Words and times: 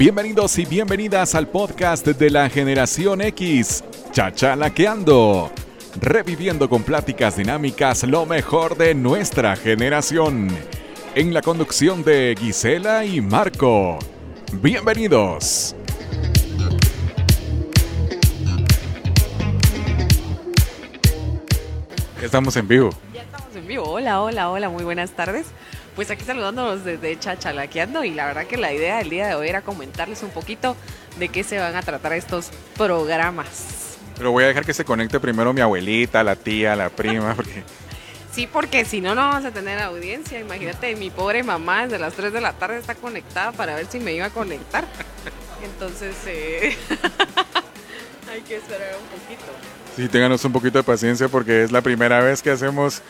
Bienvenidos 0.00 0.58
y 0.58 0.64
bienvenidas 0.64 1.34
al 1.34 1.46
podcast 1.46 2.06
de 2.06 2.30
la 2.30 2.48
generación 2.48 3.20
X, 3.20 3.84
Chachalaqueando, 4.12 5.50
reviviendo 6.00 6.70
con 6.70 6.84
pláticas 6.84 7.36
dinámicas 7.36 8.04
lo 8.04 8.24
mejor 8.24 8.78
de 8.78 8.94
nuestra 8.94 9.56
generación, 9.56 10.48
en 11.14 11.34
la 11.34 11.42
conducción 11.42 12.02
de 12.02 12.34
Gisela 12.40 13.04
y 13.04 13.20
Marco. 13.20 13.98
Bienvenidos. 14.62 15.76
Estamos 22.22 22.56
en 22.56 22.66
vivo. 22.66 22.88
Ya 23.12 23.20
estamos 23.20 23.54
en 23.54 23.66
vivo. 23.66 23.84
Hola, 23.84 24.22
hola, 24.22 24.48
hola, 24.48 24.70
muy 24.70 24.82
buenas 24.82 25.10
tardes. 25.10 25.48
Pues 26.00 26.10
aquí 26.10 26.24
saludándonos 26.24 26.82
desde 26.82 27.18
Chachalaqueando 27.18 28.04
y 28.04 28.12
la 28.12 28.24
verdad 28.24 28.46
que 28.46 28.56
la 28.56 28.72
idea 28.72 28.96
del 28.96 29.10
día 29.10 29.26
de 29.28 29.34
hoy 29.34 29.50
era 29.50 29.60
comentarles 29.60 30.22
un 30.22 30.30
poquito 30.30 30.74
de 31.18 31.28
qué 31.28 31.44
se 31.44 31.58
van 31.58 31.76
a 31.76 31.82
tratar 31.82 32.14
estos 32.14 32.48
programas. 32.74 33.98
Pero 34.16 34.32
voy 34.32 34.44
a 34.44 34.46
dejar 34.46 34.64
que 34.64 34.72
se 34.72 34.82
conecte 34.82 35.20
primero 35.20 35.52
mi 35.52 35.60
abuelita, 35.60 36.24
la 36.24 36.36
tía, 36.36 36.74
la 36.74 36.88
prima, 36.88 37.34
porque... 37.36 37.64
Sí, 38.32 38.48
porque 38.50 38.86
si 38.86 39.02
no, 39.02 39.14
no 39.14 39.28
vamos 39.28 39.44
a 39.44 39.50
tener 39.50 39.78
audiencia. 39.78 40.40
Imagínate, 40.40 40.96
mi 40.96 41.10
pobre 41.10 41.42
mamá 41.42 41.82
desde 41.82 41.98
las 41.98 42.14
3 42.14 42.32
de 42.32 42.40
la 42.40 42.54
tarde 42.54 42.78
está 42.78 42.94
conectada 42.94 43.52
para 43.52 43.74
ver 43.74 43.84
si 43.84 44.00
me 44.00 44.14
iba 44.14 44.24
a 44.24 44.30
conectar. 44.30 44.86
Entonces, 45.62 46.16
eh, 46.26 46.78
hay 48.32 48.40
que 48.40 48.56
esperar 48.56 48.94
un 48.98 49.20
poquito. 49.20 49.52
Sí, 49.96 50.08
ténganos 50.08 50.42
un 50.46 50.52
poquito 50.52 50.78
de 50.78 50.84
paciencia 50.84 51.28
porque 51.28 51.64
es 51.64 51.72
la 51.72 51.82
primera 51.82 52.20
vez 52.20 52.40
que 52.40 52.50
hacemos 52.50 53.02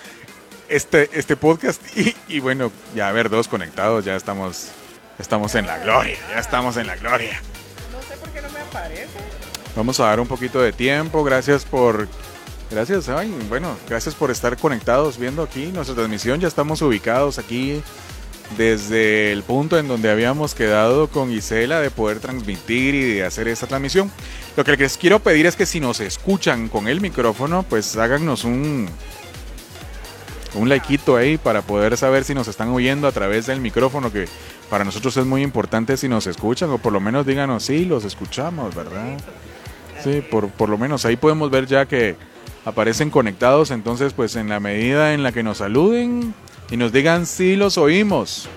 este, 0.70 1.10
este 1.12 1.37
podcast 1.37 1.83
y, 1.97 2.15
y 2.29 2.41
bueno, 2.41 2.73
ya 2.95 3.09
a 3.09 3.12
ver, 3.12 3.29
dos 3.29 3.48
conectados, 3.48 4.05
ya 4.05 4.16
estamos, 4.16 4.69
estamos 5.19 5.55
en 5.55 5.66
la 5.66 5.79
gloria, 5.79 6.16
ya 6.30 6.38
estamos 6.38 6.77
en 6.77 6.87
la 6.87 6.96
gloria. 6.96 7.43
No 7.93 8.01
sé 8.02 8.16
por 8.16 8.30
qué 8.30 8.41
no 8.41 8.48
me 8.51 8.60
aparece. 8.60 9.19
Vamos 9.77 10.01
a 10.01 10.07
dar 10.07 10.21
un 10.21 10.27
poquito 10.27 10.62
de 10.62 10.73
tiempo, 10.73 11.23
gracias 11.23 11.65
por... 11.65 12.09
Gracias, 12.71 13.09
ay, 13.09 13.37
bueno, 13.49 13.77
gracias 13.88 14.15
por 14.15 14.30
estar 14.30 14.57
conectados 14.57 15.18
viendo 15.18 15.43
aquí 15.43 15.66
nuestra 15.73 15.96
transmisión. 15.96 16.38
Ya 16.38 16.46
estamos 16.46 16.80
ubicados 16.82 17.40
aquí 17.40 17.82
desde 18.57 19.32
el 19.32 19.43
punto 19.43 19.77
en 19.77 19.88
donde 19.88 20.09
habíamos 20.09 20.55
quedado 20.55 21.09
con 21.09 21.30
Gisela 21.30 21.80
de 21.80 21.90
poder 21.90 22.21
transmitir 22.21 22.95
y 22.95 23.15
de 23.15 23.24
hacer 23.24 23.49
esta 23.49 23.66
transmisión. 23.66 24.09
Lo 24.57 24.65
que 24.65 24.77
les 24.77 24.96
quiero 24.99 25.18
pedir 25.18 25.46
es 25.46 25.57
que 25.57 25.66
si 25.66 25.80
nos 25.80 25.99
escuchan 25.99 26.68
con 26.68 26.87
el 26.87 27.01
micrófono, 27.01 27.65
pues 27.65 27.96
háganos 27.96 28.45
un, 28.45 28.88
un 30.54 30.68
likeito 30.68 31.16
ahí 31.16 31.38
para 31.38 31.62
poder 31.62 31.96
saber 31.96 32.24
si 32.24 32.34
nos 32.34 32.48
están 32.48 32.68
oyendo 32.70 33.06
a 33.06 33.12
través 33.12 33.46
del 33.46 33.60
micrófono, 33.60 34.12
que 34.12 34.26
para 34.68 34.84
nosotros 34.84 35.16
es 35.16 35.26
muy 35.26 35.43
importante 35.43 35.96
si 35.96 36.09
nos 36.09 36.26
escuchan, 36.26 36.70
o 36.70 36.79
por 36.79 36.93
lo 36.93 37.01
menos 37.01 37.26
díganos, 37.26 37.65
sí, 37.65 37.84
los 37.84 38.04
escuchamos, 38.04 38.74
¿verdad? 38.74 39.18
Sí, 40.02 40.23
por, 40.30 40.48
por 40.48 40.68
lo 40.68 40.78
menos 40.78 41.04
ahí 41.04 41.16
podemos 41.16 41.51
ver 41.51 41.66
ya 41.66 41.87
que 41.87 42.16
aparecen 42.65 43.10
conectados, 43.10 43.71
entonces 43.71 44.12
pues 44.12 44.37
en 44.37 44.48
la 44.48 44.60
medida 44.60 45.15
en 45.15 45.23
la 45.23 45.32
que 45.32 45.43
nos 45.43 45.59
saluden 45.59 46.34
y 46.71 46.76
nos 46.76 46.93
digan 46.93 47.26
si 47.26 47.56
los 47.56 47.78
oímos, 47.78 48.48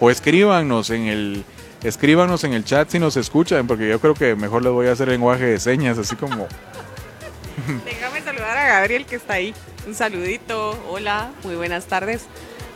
o 0.00 0.10
escríbanos 0.10 0.90
en 0.90 1.06
el... 1.06 1.44
Escríbanos 1.82 2.44
en 2.44 2.54
el 2.54 2.64
chat 2.64 2.88
si 2.88 2.98
nos 2.98 3.14
escuchan, 3.18 3.66
porque 3.66 3.86
yo 3.86 4.00
creo 4.00 4.14
que 4.14 4.34
mejor 4.36 4.62
les 4.62 4.72
voy 4.72 4.86
a 4.86 4.92
hacer 4.92 5.06
lenguaje 5.06 5.44
de 5.44 5.60
señas, 5.60 5.98
así 5.98 6.16
como... 6.16 6.48
Saludar 8.44 8.58
a 8.62 8.80
Gabriel 8.80 9.06
que 9.06 9.16
está 9.16 9.34
ahí. 9.34 9.54
Un 9.86 9.94
saludito. 9.94 10.78
Hola, 10.90 11.30
muy 11.44 11.54
buenas 11.54 11.86
tardes. 11.86 12.26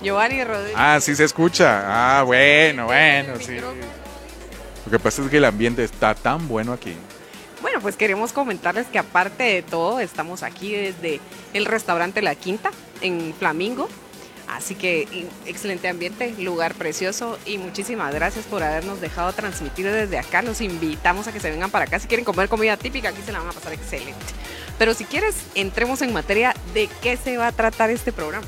Giovanni 0.03 0.43
Rodríguez. 0.43 0.75
Ah, 0.75 0.99
sí 0.99 1.15
se 1.15 1.25
escucha. 1.25 1.83
Ah, 1.85 2.23
bueno, 2.23 2.87
bueno, 2.87 3.35
sí. 3.39 3.59
Lo 3.59 4.91
que 4.91 4.99
pasa 4.99 5.21
es 5.21 5.29
que 5.29 5.37
el 5.37 5.45
ambiente 5.45 5.85
está 5.85 6.15
tan 6.15 6.49
bueno 6.49 6.73
aquí. 6.73 6.95
Bueno, 7.61 7.83
pues 7.83 7.97
queremos 7.97 8.33
comentarles 8.33 8.87
que 8.87 8.99
aparte 8.99 9.43
de 9.43 9.63
todo, 9.63 10.01
estamos 10.01 10.43
aquí 10.43 10.75
desde 10.75 11.21
el 11.53 11.67
restaurante 11.67 12.23
La 12.23 12.35
Quinta 12.35 12.71
en 13.03 13.35
Flamingo. 13.39 13.91
Así 14.49 14.75
que 14.75 15.29
excelente 15.45 15.89
ambiente, 15.89 16.35
lugar 16.39 16.75
precioso 16.75 17.39
y 17.45 17.59
muchísimas 17.59 18.15
gracias 18.15 18.47
por 18.47 18.63
habernos 18.63 19.01
dejado 19.01 19.33
transmitir 19.33 19.87
desde 19.91 20.19
acá. 20.19 20.41
Los 20.43 20.61
invitamos 20.63 21.29
a 21.29 21.33
que 21.33 21.41
se 21.41 21.51
vengan 21.51 21.71
para 21.71 21.85
acá. 21.85 21.99
Si 21.99 22.09
quieren 22.09 22.25
comer 22.25 22.49
comida 22.49 22.77
típica, 22.79 23.11
aquí 23.11 23.21
se 23.25 23.33
la 23.33 23.41
van 23.41 23.49
a 23.49 23.53
pasar 23.53 23.75
excelente. 23.75 24.17
Pero 24.79 24.95
si 24.95 25.05
quieres, 25.05 25.37
entremos 25.55 26.01
en 26.03 26.13
materia 26.13 26.55
de 26.73 26.89
qué 27.03 27.17
se 27.17 27.37
va 27.37 27.49
a 27.49 27.53
tratar 27.53 27.91
este 27.91 28.11
programa. 28.11 28.47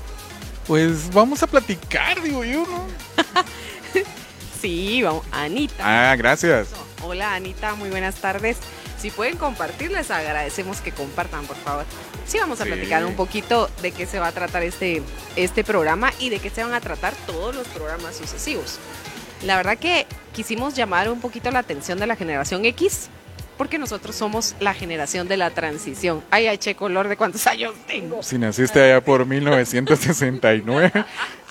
Pues 0.67 1.13
vamos 1.13 1.43
a 1.43 1.47
platicar, 1.47 2.23
digo 2.23 2.45
yo, 2.45 2.67
¿no? 2.67 2.87
Sí, 4.61 5.03
vamos, 5.03 5.25
Anita. 5.33 6.11
Ah, 6.13 6.15
gracias. 6.17 6.69
Hola 7.03 7.35
Anita, 7.35 7.75
muy 7.77 7.89
buenas 7.89 8.17
tardes. 8.17 8.59
Si 9.01 9.11
pueden 9.11 9.37
compartir, 9.39 9.91
les 9.91 10.11
agradecemos 10.11 10.81
que 10.81 10.93
compartan, 10.93 11.47
por 11.47 11.57
favor. 11.57 11.85
Sí, 12.27 12.39
vamos 12.39 12.61
a 12.61 12.65
Sí. 12.65 12.71
platicar 12.71 13.05
un 13.07 13.15
poquito 13.17 13.71
de 13.81 13.93
qué 13.93 14.05
se 14.07 14.19
va 14.19 14.29
a 14.29 14.33
tratar 14.33 14.63
este, 14.63 15.03
este 15.37 15.65
programa 15.65 16.13
y 16.19 16.29
de 16.29 16.39
qué 16.39 16.51
se 16.51 16.63
van 16.63 16.75
a 16.75 16.81
tratar 16.81 17.15
todos 17.27 17.55
los 17.55 17.67
programas 17.69 18.17
sucesivos. 18.17 18.79
La 19.43 19.57
verdad 19.57 19.79
que 19.79 20.07
quisimos 20.35 20.75
llamar 20.75 21.11
un 21.11 21.21
poquito 21.21 21.51
la 21.51 21.61
atención 21.61 21.99
de 21.99 22.07
la 22.07 22.15
generación 22.15 22.65
X, 22.67 23.09
porque 23.61 23.77
nosotros 23.77 24.17
somos 24.17 24.57
la 24.59 24.73
generación 24.73 25.29
de 25.29 25.37
la 25.37 25.51
transición. 25.51 26.23
Ay, 26.31 26.47
ay, 26.47 26.57
che, 26.57 26.75
color 26.75 27.09
de 27.09 27.19
cuántos 27.19 27.47
años 27.47 27.75
tengo. 27.87 28.23
Si 28.23 28.39
naciste 28.39 28.83
allá 28.83 29.05
por 29.05 29.27
1969, 29.27 30.91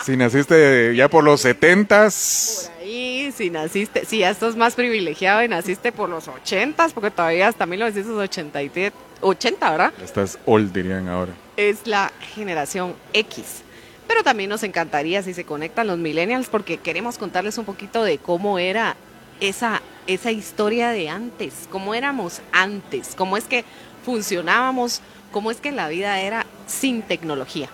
si 0.04 0.18
naciste 0.18 0.96
ya 0.96 1.08
por 1.08 1.24
los 1.24 1.46
70s, 1.46 2.66
Por 2.72 2.82
ahí, 2.82 3.32
si 3.32 3.52
naciste, 3.52 4.06
si 4.06 4.18
ya 4.18 4.32
estás 4.32 4.56
más 4.56 4.74
privilegiado 4.74 5.44
y 5.44 5.50
naciste 5.50 5.92
por 5.92 6.10
los 6.10 6.28
80, 6.28 6.90
porque 6.96 7.12
todavía 7.12 7.48
hasta 7.48 7.68
1987, 7.68 8.98
80, 9.22 9.70
¿verdad? 9.70 9.94
estás 10.04 10.40
old, 10.48 10.74
dirían 10.74 11.08
ahora. 11.10 11.34
es 11.58 11.86
la 11.86 12.12
generación 12.34 12.96
X. 13.14 13.62
Pero 14.08 14.24
también 14.24 14.50
nos 14.50 14.64
encantaría 14.64 15.22
si 15.22 15.36
se 15.36 15.44
conectan 15.44 15.86
los 15.86 16.00
millennials 16.00 16.48
porque 16.48 16.78
queremos 16.80 17.20
contarles 17.20 17.60
un 17.60 17.66
poquito 17.66 18.04
de 18.04 18.18
cómo 18.18 18.58
era 18.58 18.96
esa, 19.40 19.82
esa 20.10 20.32
historia 20.32 20.90
de 20.90 21.08
antes, 21.08 21.68
cómo 21.72 21.94
éramos 21.94 22.42
antes, 22.52 23.14
cómo 23.16 23.38
es 23.38 23.44
que 23.46 23.64
funcionábamos, 24.04 25.02
cómo 25.32 25.52
es 25.52 25.62
que 25.62 25.72
la 25.72 25.88
vida 25.88 26.20
era 26.20 26.48
sin 26.66 27.04
tecnología. 27.04 27.70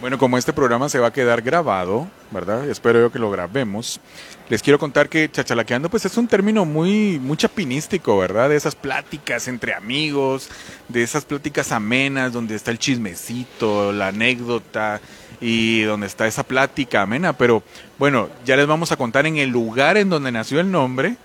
Bueno, 0.00 0.16
como 0.16 0.38
este 0.38 0.52
programa 0.52 0.88
se 0.88 1.00
va 1.00 1.08
a 1.08 1.12
quedar 1.12 1.42
grabado, 1.42 2.06
¿verdad? 2.30 2.68
Espero 2.68 3.00
yo 3.00 3.10
que 3.10 3.18
lo 3.18 3.30
grabemos. 3.30 4.00
Les 4.48 4.62
quiero 4.62 4.78
contar 4.78 5.08
que 5.08 5.28
chachalaqueando 5.30 5.88
pues 5.88 6.04
es 6.04 6.16
un 6.16 6.28
término 6.28 6.64
muy, 6.64 7.18
muy 7.18 7.36
chapinístico, 7.36 8.18
¿verdad? 8.18 8.50
De 8.50 8.56
esas 8.56 8.76
pláticas 8.76 9.48
entre 9.48 9.74
amigos, 9.74 10.50
de 10.88 11.02
esas 11.02 11.24
pláticas 11.24 11.72
amenas 11.72 12.32
donde 12.32 12.54
está 12.54 12.70
el 12.70 12.78
chismecito, 12.78 13.92
la 13.92 14.08
anécdota 14.08 15.00
y 15.40 15.82
donde 15.82 16.06
está 16.06 16.26
esa 16.26 16.44
plática 16.44 17.02
amena. 17.02 17.32
Pero 17.32 17.64
bueno, 17.98 18.28
ya 18.44 18.56
les 18.56 18.66
vamos 18.66 18.92
a 18.92 18.96
contar 18.96 19.26
en 19.26 19.38
el 19.38 19.48
lugar 19.50 19.96
en 19.96 20.08
donde 20.08 20.30
nació 20.30 20.60
el 20.60 20.70
nombre. 20.70 21.16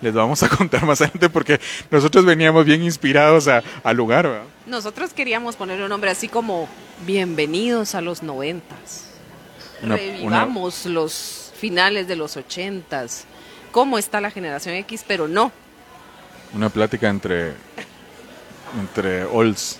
Les 0.00 0.14
vamos 0.14 0.42
a 0.42 0.48
contar 0.56 0.84
más 0.86 1.00
adelante 1.00 1.28
porque 1.28 1.60
nosotros 1.90 2.24
veníamos 2.24 2.64
bien 2.64 2.82
inspirados 2.82 3.48
a- 3.48 3.62
al 3.82 3.96
lugar, 3.96 4.26
¿verdad? 4.28 4.44
Nosotros 4.66 5.12
queríamos 5.12 5.56
poner 5.56 5.80
un 5.82 5.88
nombre 5.88 6.10
así 6.10 6.28
como 6.28 6.68
Bienvenidos 7.06 7.94
a 7.94 8.00
los 8.00 8.22
noventas. 8.22 9.04
Una- 9.82 9.96
Revivamos 9.96 10.86
los 10.86 11.52
finales 11.56 12.08
de 12.08 12.16
los 12.16 12.36
ochentas. 12.36 13.24
¿Cómo 13.72 13.98
está 13.98 14.20
la 14.20 14.30
generación 14.30 14.74
X? 14.76 15.04
Pero 15.06 15.28
no, 15.28 15.52
Una 16.54 16.68
plática 16.70 17.08
entre, 17.08 17.52
entre 18.80 19.24
olds. 19.24 19.78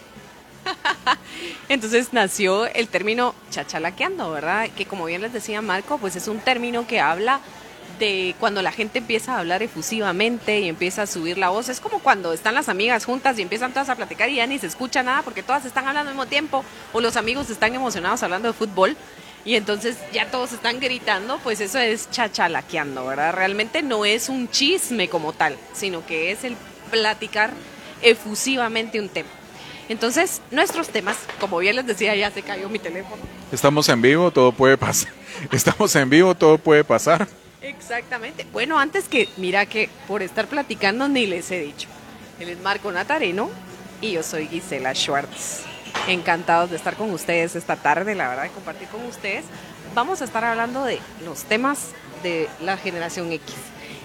Entonces 1.69 2.12
nació 2.12 2.67
el 2.67 2.89
término 2.89 3.34
chachalaqueando, 3.51 4.31
¿verdad? 4.31 4.69
Que 4.77 4.87
como 4.87 5.05
bien 5.07 5.23
les 5.23 5.33
decía 5.33 5.62
Marco, 5.62 5.99
pues 5.99 6.17
es 6.17 6.28
un 6.28 6.39
término 6.41 6.87
que 6.87 7.01
habla 7.01 7.41
de 7.98 8.34
cuando 8.38 8.62
la 8.62 8.72
gente 8.72 8.98
empieza 8.98 9.34
a 9.34 9.39
hablar 9.41 9.62
efusivamente 9.62 10.60
y 10.60 10.68
empieza 10.68 11.03
a 11.03 11.06
subir 11.06 11.39
la 11.39 11.50
voz. 11.50 11.68
Es 11.68 11.80
como 11.80 11.98
cuando 11.98 12.33
están 12.33 12.54
las 12.54 12.68
amigas 12.68 13.04
juntas 13.04 13.39
y 13.39 13.42
empiezan 13.42 13.72
todas 13.72 13.89
a 13.89 13.97
platicar 13.97 14.28
y 14.28 14.36
ya 14.36 14.47
ni 14.47 14.59
se 14.59 14.66
escucha 14.66 15.03
nada 15.03 15.22
porque 15.22 15.42
todas 15.42 15.65
están 15.65 15.86
hablando 15.86 16.10
al 16.10 16.16
mismo 16.16 16.27
tiempo 16.27 16.65
o 16.92 17.00
los 17.00 17.16
amigos 17.16 17.50
están 17.50 17.74
emocionados 17.74 18.22
hablando 18.22 18.48
de 18.48 18.54
fútbol 18.54 18.97
y 19.45 19.54
entonces 19.54 19.97
ya 20.12 20.30
todos 20.30 20.53
están 20.53 20.80
gritando, 20.80 21.39
pues 21.42 21.60
eso 21.60 21.78
es 21.78 22.10
chachalaqueando, 22.10 23.06
¿verdad? 23.06 23.33
Realmente 23.33 23.83
no 23.83 24.04
es 24.04 24.28
un 24.28 24.51
chisme 24.51 25.09
como 25.09 25.33
tal, 25.33 25.56
sino 25.72 26.04
que 26.04 26.33
es 26.33 26.44
el 26.44 26.56
platicar 26.91 27.53
efusivamente 28.03 29.01
un 29.01 29.09
tema. 29.09 29.28
Entonces, 29.89 30.42
nuestros 30.51 30.91
temas, 30.91 31.16
como 31.41 31.59
bien 31.59 31.77
les 31.77 31.86
decía, 31.86 32.15
ya 32.15 32.30
se 32.30 32.42
cayó 32.42 32.68
mi 32.68 32.78
teléfono. 32.78 33.22
Estamos 33.51 33.89
en 33.89 34.03
vivo, 34.03 34.30
todo 34.30 34.53
puede 34.53 34.77
pasar. 34.77 35.12
Estamos 35.51 35.97
en 35.97 36.10
vivo, 36.10 36.34
todo 36.34 36.59
puede 36.59 36.84
pasar. 36.84 37.27
Exactamente. 37.68 38.47
Bueno, 38.53 38.78
antes 38.78 39.09
que, 39.09 39.28
mira 39.36 39.66
que 39.66 39.91
por 40.06 40.22
estar 40.22 40.47
platicando 40.47 41.09
ni 41.09 41.26
les 41.26 41.50
he 41.50 41.60
dicho. 41.60 41.88
Él 42.41 42.48
es 42.48 42.60
Marco 42.60 42.91
Natareno 42.91 43.50
y 44.00 44.12
yo 44.12 44.22
soy 44.22 44.48
Gisela 44.48 44.94
Schwartz. 44.94 45.65
Encantados 46.06 46.70
de 46.70 46.76
estar 46.76 46.97
con 46.97 47.10
ustedes 47.12 47.56
esta 47.56 47.76
tarde, 47.76 48.15
la 48.15 48.28
verdad, 48.28 48.44
de 48.44 48.50
compartir 48.50 48.88
con 48.88 49.04
ustedes. 49.04 49.44
Vamos 49.94 50.22
a 50.22 50.24
estar 50.24 50.44
hablando 50.44 50.84
de 50.84 50.98
los 51.24 51.44
temas 51.44 51.91
de 52.22 52.48
la 52.62 52.76
generación 52.76 53.32
X. 53.32 53.54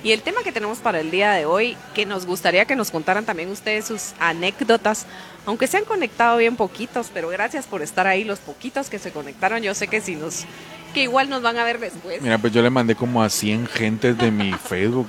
Y 0.04 0.12
el 0.12 0.22
tema 0.22 0.44
que 0.44 0.52
tenemos 0.52 0.80
para 0.80 1.00
el 1.00 1.12
día 1.12 1.32
de 1.32 1.46
hoy, 1.46 1.78
que 1.94 2.06
nos 2.06 2.26
gustaría 2.26 2.66
que 2.66 2.76
nos 2.76 2.92
contaran 2.92 3.26
también 3.26 3.50
ustedes 3.50 3.86
sus 3.86 4.14
anécdotas, 4.20 5.06
aunque 5.46 5.68
se 5.68 5.78
han 5.78 5.86
conectado 5.86 6.38
bien 6.38 6.58
poquitos, 6.58 7.10
pero 7.14 7.30
gracias 7.30 7.66
por 7.68 7.82
estar 7.82 8.06
ahí, 8.06 8.26
los 8.26 8.40
poquitos 8.40 8.90
que 8.90 9.00
se 9.00 9.12
conectaron. 9.12 9.62
Yo 9.62 9.74
sé 9.74 9.88
que 9.88 10.02
si 10.02 10.16
nos, 10.16 10.44
que 10.94 11.04
igual 11.04 11.30
nos 11.30 11.42
van 11.42 11.58
a 11.58 11.64
ver 11.64 11.80
después. 11.80 12.22
Mira, 12.22 12.38
pues 12.38 12.54
yo 12.54 12.62
le 12.62 12.70
mandé 12.70 12.96
como 12.96 13.22
a 13.22 13.30
100 13.30 13.68
gentes 13.68 14.18
de 14.18 14.32
mi 14.32 14.54
Facebook. 14.70 15.08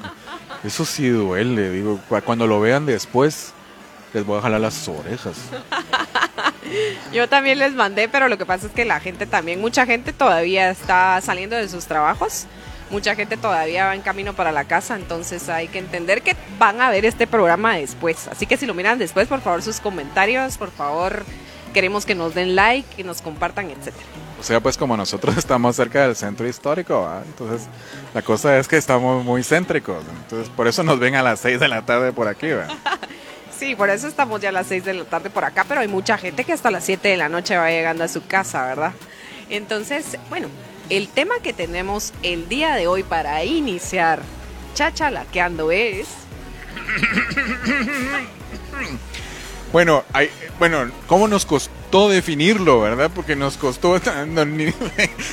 Eso 0.64 0.84
sí 0.84 1.08
duele, 1.08 1.70
digo, 1.70 2.00
cuando 2.24 2.46
lo 2.46 2.60
vean 2.60 2.86
después, 2.86 3.52
les 4.14 4.24
voy 4.24 4.38
a 4.38 4.42
jalar 4.42 4.60
las 4.60 4.88
orejas. 4.88 5.36
Yo 7.12 7.28
también 7.28 7.58
les 7.58 7.74
mandé, 7.74 8.08
pero 8.08 8.28
lo 8.28 8.38
que 8.38 8.46
pasa 8.46 8.66
es 8.66 8.72
que 8.72 8.84
la 8.84 8.98
gente 8.98 9.26
también, 9.26 9.60
mucha 9.60 9.84
gente 9.86 10.12
todavía 10.12 10.70
está 10.70 11.20
saliendo 11.20 11.56
de 11.56 11.68
sus 11.68 11.84
trabajos, 11.86 12.46
mucha 12.90 13.14
gente 13.14 13.36
todavía 13.36 13.86
va 13.86 13.94
en 13.94 14.02
camino 14.02 14.32
para 14.32 14.52
la 14.52 14.64
casa, 14.64 14.96
entonces 14.96 15.48
hay 15.48 15.68
que 15.68 15.78
entender 15.78 16.22
que 16.22 16.34
van 16.58 16.80
a 16.80 16.90
ver 16.90 17.04
este 17.04 17.26
programa 17.26 17.76
después. 17.76 18.28
Así 18.28 18.46
que 18.46 18.56
si 18.56 18.66
lo 18.66 18.74
miran 18.74 18.98
después, 18.98 19.28
por 19.28 19.40
favor 19.40 19.62
sus 19.62 19.80
comentarios, 19.80 20.56
por 20.56 20.70
favor 20.70 21.24
queremos 21.74 22.06
que 22.06 22.14
nos 22.14 22.34
den 22.34 22.56
like, 22.56 22.88
que 22.96 23.04
nos 23.04 23.20
compartan, 23.20 23.68
etcétera. 23.68 24.06
O 24.40 24.42
sea, 24.42 24.60
pues 24.60 24.78
como 24.78 24.96
nosotros 24.96 25.36
estamos 25.36 25.76
cerca 25.76 26.06
del 26.06 26.16
centro 26.16 26.48
histórico, 26.48 27.06
entonces 27.26 27.68
la 28.14 28.22
cosa 28.22 28.58
es 28.58 28.66
que 28.68 28.78
estamos 28.78 29.22
muy 29.22 29.42
céntricos, 29.42 30.02
entonces 30.22 30.48
por 30.48 30.66
eso 30.66 30.82
nos 30.82 30.98
ven 30.98 31.14
a 31.14 31.22
las 31.22 31.40
6 31.40 31.60
de 31.60 31.68
la 31.68 31.82
tarde 31.82 32.12
por 32.12 32.28
aquí. 32.28 32.48
Sí, 33.58 33.74
por 33.74 33.88
eso 33.90 34.08
estamos 34.08 34.40
ya 34.40 34.48
a 34.48 34.52
las 34.52 34.66
6 34.66 34.84
de 34.84 34.94
la 34.94 35.04
tarde 35.04 35.30
por 35.30 35.44
acá, 35.44 35.64
pero 35.68 35.80
hay 35.80 35.88
mucha 35.88 36.18
gente 36.18 36.44
que 36.44 36.52
hasta 36.52 36.70
las 36.70 36.84
7 36.84 37.08
de 37.08 37.16
la 37.16 37.28
noche 37.28 37.56
va 37.56 37.70
llegando 37.70 38.04
a 38.04 38.08
su 38.08 38.26
casa, 38.26 38.66
¿verdad? 38.66 38.92
Entonces, 39.48 40.18
bueno, 40.28 40.48
el 40.90 41.08
tema 41.08 41.34
que 41.42 41.52
tenemos 41.52 42.12
el 42.22 42.48
día 42.48 42.74
de 42.74 42.86
hoy 42.86 43.02
para 43.02 43.44
iniciar 43.44 44.20
chachalaqueando 44.74 45.70
es... 45.70 46.08
Bueno, 49.74 50.04
hay, 50.12 50.30
bueno, 50.60 50.88
¿cómo 51.08 51.26
nos 51.26 51.44
costó 51.44 52.08
definirlo, 52.08 52.80
verdad? 52.80 53.10
Porque 53.12 53.34
nos 53.34 53.56
costó, 53.56 53.98
ni, 54.46 54.72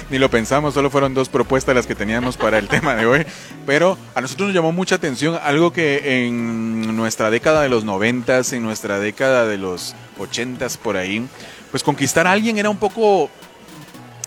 ni, 0.10 0.18
lo 0.18 0.32
pensamos, 0.32 0.74
solo 0.74 0.90
fueron 0.90 1.14
dos 1.14 1.30
propuestas 1.30 1.76
las 1.76 1.86
que 1.86 1.94
teníamos 1.94 2.38
para 2.38 2.58
el 2.58 2.68
tema 2.68 2.96
de 2.96 3.06
hoy. 3.06 3.24
Pero 3.68 4.00
a 4.16 4.22
nosotros 4.22 4.48
nos 4.48 4.56
llamó 4.56 4.72
mucha 4.72 4.96
atención 4.96 5.38
algo 5.44 5.72
que 5.72 6.26
en 6.26 6.98
nuestra 6.98 7.30
década 7.30 7.62
de 7.62 7.70
los 7.70 7.84
noventas, 7.84 8.52
en 8.52 8.64
nuestra 8.64 8.98
década 8.98 9.46
de 9.46 9.60
los 9.60 9.94
ochentas 10.18 10.76
por 10.76 10.98
ahí, 10.98 11.24
pues 11.70 11.84
conquistar 11.84 12.26
a 12.26 12.32
alguien 12.32 12.58
era 12.58 12.72
un 12.72 12.78
poco, 12.78 13.30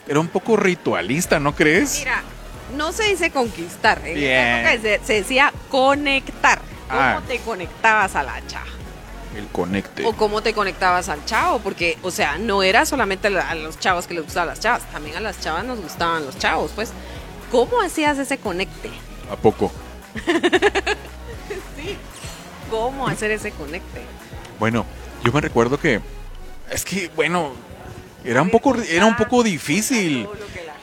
era 0.06 0.20
un 0.20 0.28
poco 0.28 0.56
ritualista, 0.56 1.40
¿no 1.40 1.56
crees? 1.56 1.98
Mira, 1.98 2.22
no 2.76 2.92
se 2.92 3.02
dice 3.02 3.32
conquistar, 3.32 4.00
¿eh? 4.04 5.00
se, 5.04 5.12
decía 5.12 5.52
conectar. 5.68 6.60
¿Cómo 6.88 7.00
ah. 7.00 7.22
te 7.26 7.38
conectabas 7.40 8.14
a 8.14 8.22
la 8.22 8.40
chava? 8.46 8.73
El 9.36 9.46
conecte. 9.48 10.04
O 10.04 10.12
cómo 10.12 10.42
te 10.42 10.52
conectabas 10.54 11.08
al 11.08 11.24
chavo, 11.24 11.58
porque, 11.58 11.98
o 12.02 12.10
sea, 12.10 12.38
no 12.38 12.62
era 12.62 12.86
solamente 12.86 13.28
a 13.28 13.54
los 13.54 13.78
chavos 13.78 14.06
que 14.06 14.14
les 14.14 14.24
gustaban 14.24 14.48
las 14.48 14.60
chavas, 14.60 14.82
también 14.92 15.16
a 15.16 15.20
las 15.20 15.40
chavas 15.40 15.64
nos 15.64 15.80
gustaban 15.80 16.24
los 16.24 16.38
chavos, 16.38 16.72
pues. 16.74 16.92
¿Cómo 17.50 17.80
hacías 17.80 18.18
ese 18.18 18.38
conecte? 18.38 18.90
¿A 19.30 19.36
poco? 19.36 19.70
sí. 21.76 21.96
¿Cómo 22.70 23.06
hacer 23.06 23.30
ese 23.30 23.52
conecte? 23.52 24.02
Bueno, 24.58 24.84
yo 25.24 25.32
me 25.32 25.40
recuerdo 25.40 25.78
que 25.78 26.00
es 26.70 26.84
que, 26.84 27.10
bueno, 27.14 27.52
era 28.24 28.42
un 28.42 28.50
poco, 28.50 28.74
era 28.88 29.06
un 29.06 29.16
poco 29.16 29.42
difícil. 29.42 30.28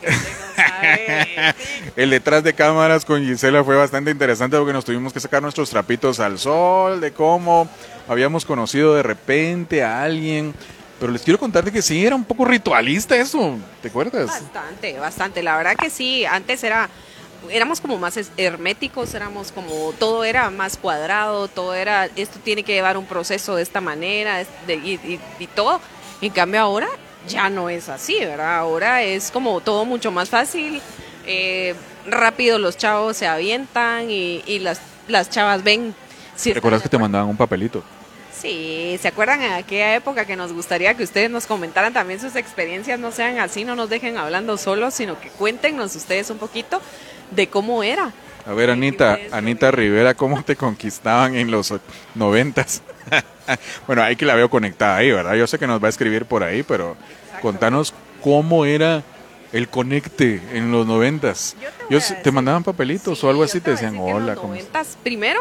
El 1.95 2.09
detrás 2.09 2.44
de 2.44 2.54
cámaras 2.54 3.06
con 3.06 3.24
Gisela 3.24 3.63
fue 3.63 3.75
bastante 3.75 4.12
interesante 4.12 4.57
porque 4.57 4.74
nos 4.74 4.86
tuvimos 4.86 5.13
que 5.13 5.19
sacar 5.19 5.42
nuestros 5.42 5.69
trapitos 5.69 6.19
al 6.19 6.39
sol, 6.39 7.01
de 7.01 7.12
cómo 7.12 7.68
habíamos 8.11 8.43
conocido 8.43 8.93
de 8.93 9.03
repente 9.03 9.83
a 9.83 10.03
alguien. 10.03 10.53
Pero 10.99 11.13
les 11.13 11.23
quiero 11.23 11.39
contarte 11.39 11.71
que 11.71 11.81
sí, 11.81 12.05
era 12.05 12.15
un 12.15 12.25
poco 12.25 12.45
ritualista 12.45 13.15
eso, 13.15 13.57
¿te 13.81 13.87
acuerdas? 13.87 14.27
Bastante, 14.27 14.99
bastante. 14.99 15.41
La 15.41 15.57
verdad 15.57 15.75
que 15.75 15.89
sí, 15.89 16.25
antes 16.25 16.63
era 16.63 16.89
éramos 17.49 17.81
como 17.81 17.97
más 17.97 18.19
herméticos, 18.37 19.15
éramos 19.15 19.51
como, 19.51 19.93
todo 19.97 20.23
era 20.23 20.51
más 20.51 20.77
cuadrado, 20.77 21.47
todo 21.47 21.73
era, 21.73 22.05
esto 22.15 22.39
tiene 22.43 22.61
que 22.61 22.73
llevar 22.73 22.97
un 22.97 23.07
proceso 23.07 23.55
de 23.55 23.63
esta 23.63 23.81
manera 23.81 24.43
y, 24.67 24.99
todo. 25.55 25.81
En 26.21 26.31
cambio 26.31 26.59
ahora 26.59 26.87
ya 27.27 27.49
no 27.49 27.67
es 27.67 27.89
así, 27.89 28.19
¿verdad? 28.19 28.57
Ahora 28.57 29.01
es 29.01 29.31
como 29.31 29.59
todo 29.61 29.85
mucho 29.85 30.11
más 30.11 30.29
fácil, 30.29 30.81
eh, 31.25 31.73
rápido 32.05 32.59
los 32.59 32.77
chavos 32.77 33.17
se 33.17 33.25
avientan 33.25 34.11
y, 34.11 34.43
y 34.45 34.59
las, 34.59 34.81
las 35.07 35.31
chavas 35.31 35.63
ven. 35.63 35.95
Si 36.35 36.53
¿Recuerdas 36.53 36.83
que 36.83 36.89
te 36.89 36.99
mandaban 36.99 37.27
un 37.27 37.37
papelito? 37.37 37.83
Sí, 38.41 38.97
¿se 38.99 39.07
acuerdan 39.07 39.43
en 39.43 39.51
aquella 39.51 39.93
época 39.93 40.25
que 40.25 40.35
nos 40.35 40.51
gustaría 40.51 40.95
que 40.95 41.03
ustedes 41.03 41.29
nos 41.29 41.45
comentaran 41.45 41.93
también 41.93 42.19
sus 42.19 42.35
experiencias? 42.35 42.99
No 42.99 43.11
sean 43.11 43.38
así, 43.38 43.63
no 43.63 43.75
nos 43.75 43.88
dejen 43.88 44.17
hablando 44.17 44.57
solos, 44.57 44.95
sino 44.95 45.19
que 45.19 45.29
cuéntenos 45.29 45.95
ustedes 45.95 46.31
un 46.31 46.39
poquito 46.39 46.81
de 47.29 47.47
cómo 47.47 47.83
era. 47.83 48.11
A 48.47 48.53
ver, 48.53 48.71
Anita, 48.71 49.19
Anita 49.31 49.69
Rivera, 49.69 50.15
¿cómo 50.15 50.43
te 50.43 50.55
conquistaban 50.55 51.35
en 51.35 51.51
los 51.51 51.71
noventas? 52.15 52.81
bueno, 53.85 54.01
ahí 54.01 54.15
que 54.15 54.25
la 54.25 54.33
veo 54.33 54.49
conectada 54.49 54.97
ahí, 54.97 55.11
¿verdad? 55.11 55.35
Yo 55.35 55.45
sé 55.45 55.59
que 55.59 55.67
nos 55.67 55.79
va 55.79 55.85
a 55.85 55.89
escribir 55.89 56.25
por 56.25 56.44
ahí, 56.44 56.63
pero 56.63 56.97
contanos 57.44 57.94
cómo 58.23 58.65
era 58.65 59.03
el 59.53 59.67
conecte 59.67 60.41
en 60.53 60.71
los 60.71 60.87
noventas. 60.87 61.55
Yo 61.91 61.99
te, 62.23 62.31
mandaban 62.31 62.63
papelitos 62.63 63.23
o 63.23 63.29
algo 63.29 63.44
así, 63.44 63.61
te 63.61 63.69
decían 63.69 63.97
hola. 63.99 64.33
En 64.33 64.65
los 64.73 64.87
primero 65.03 65.39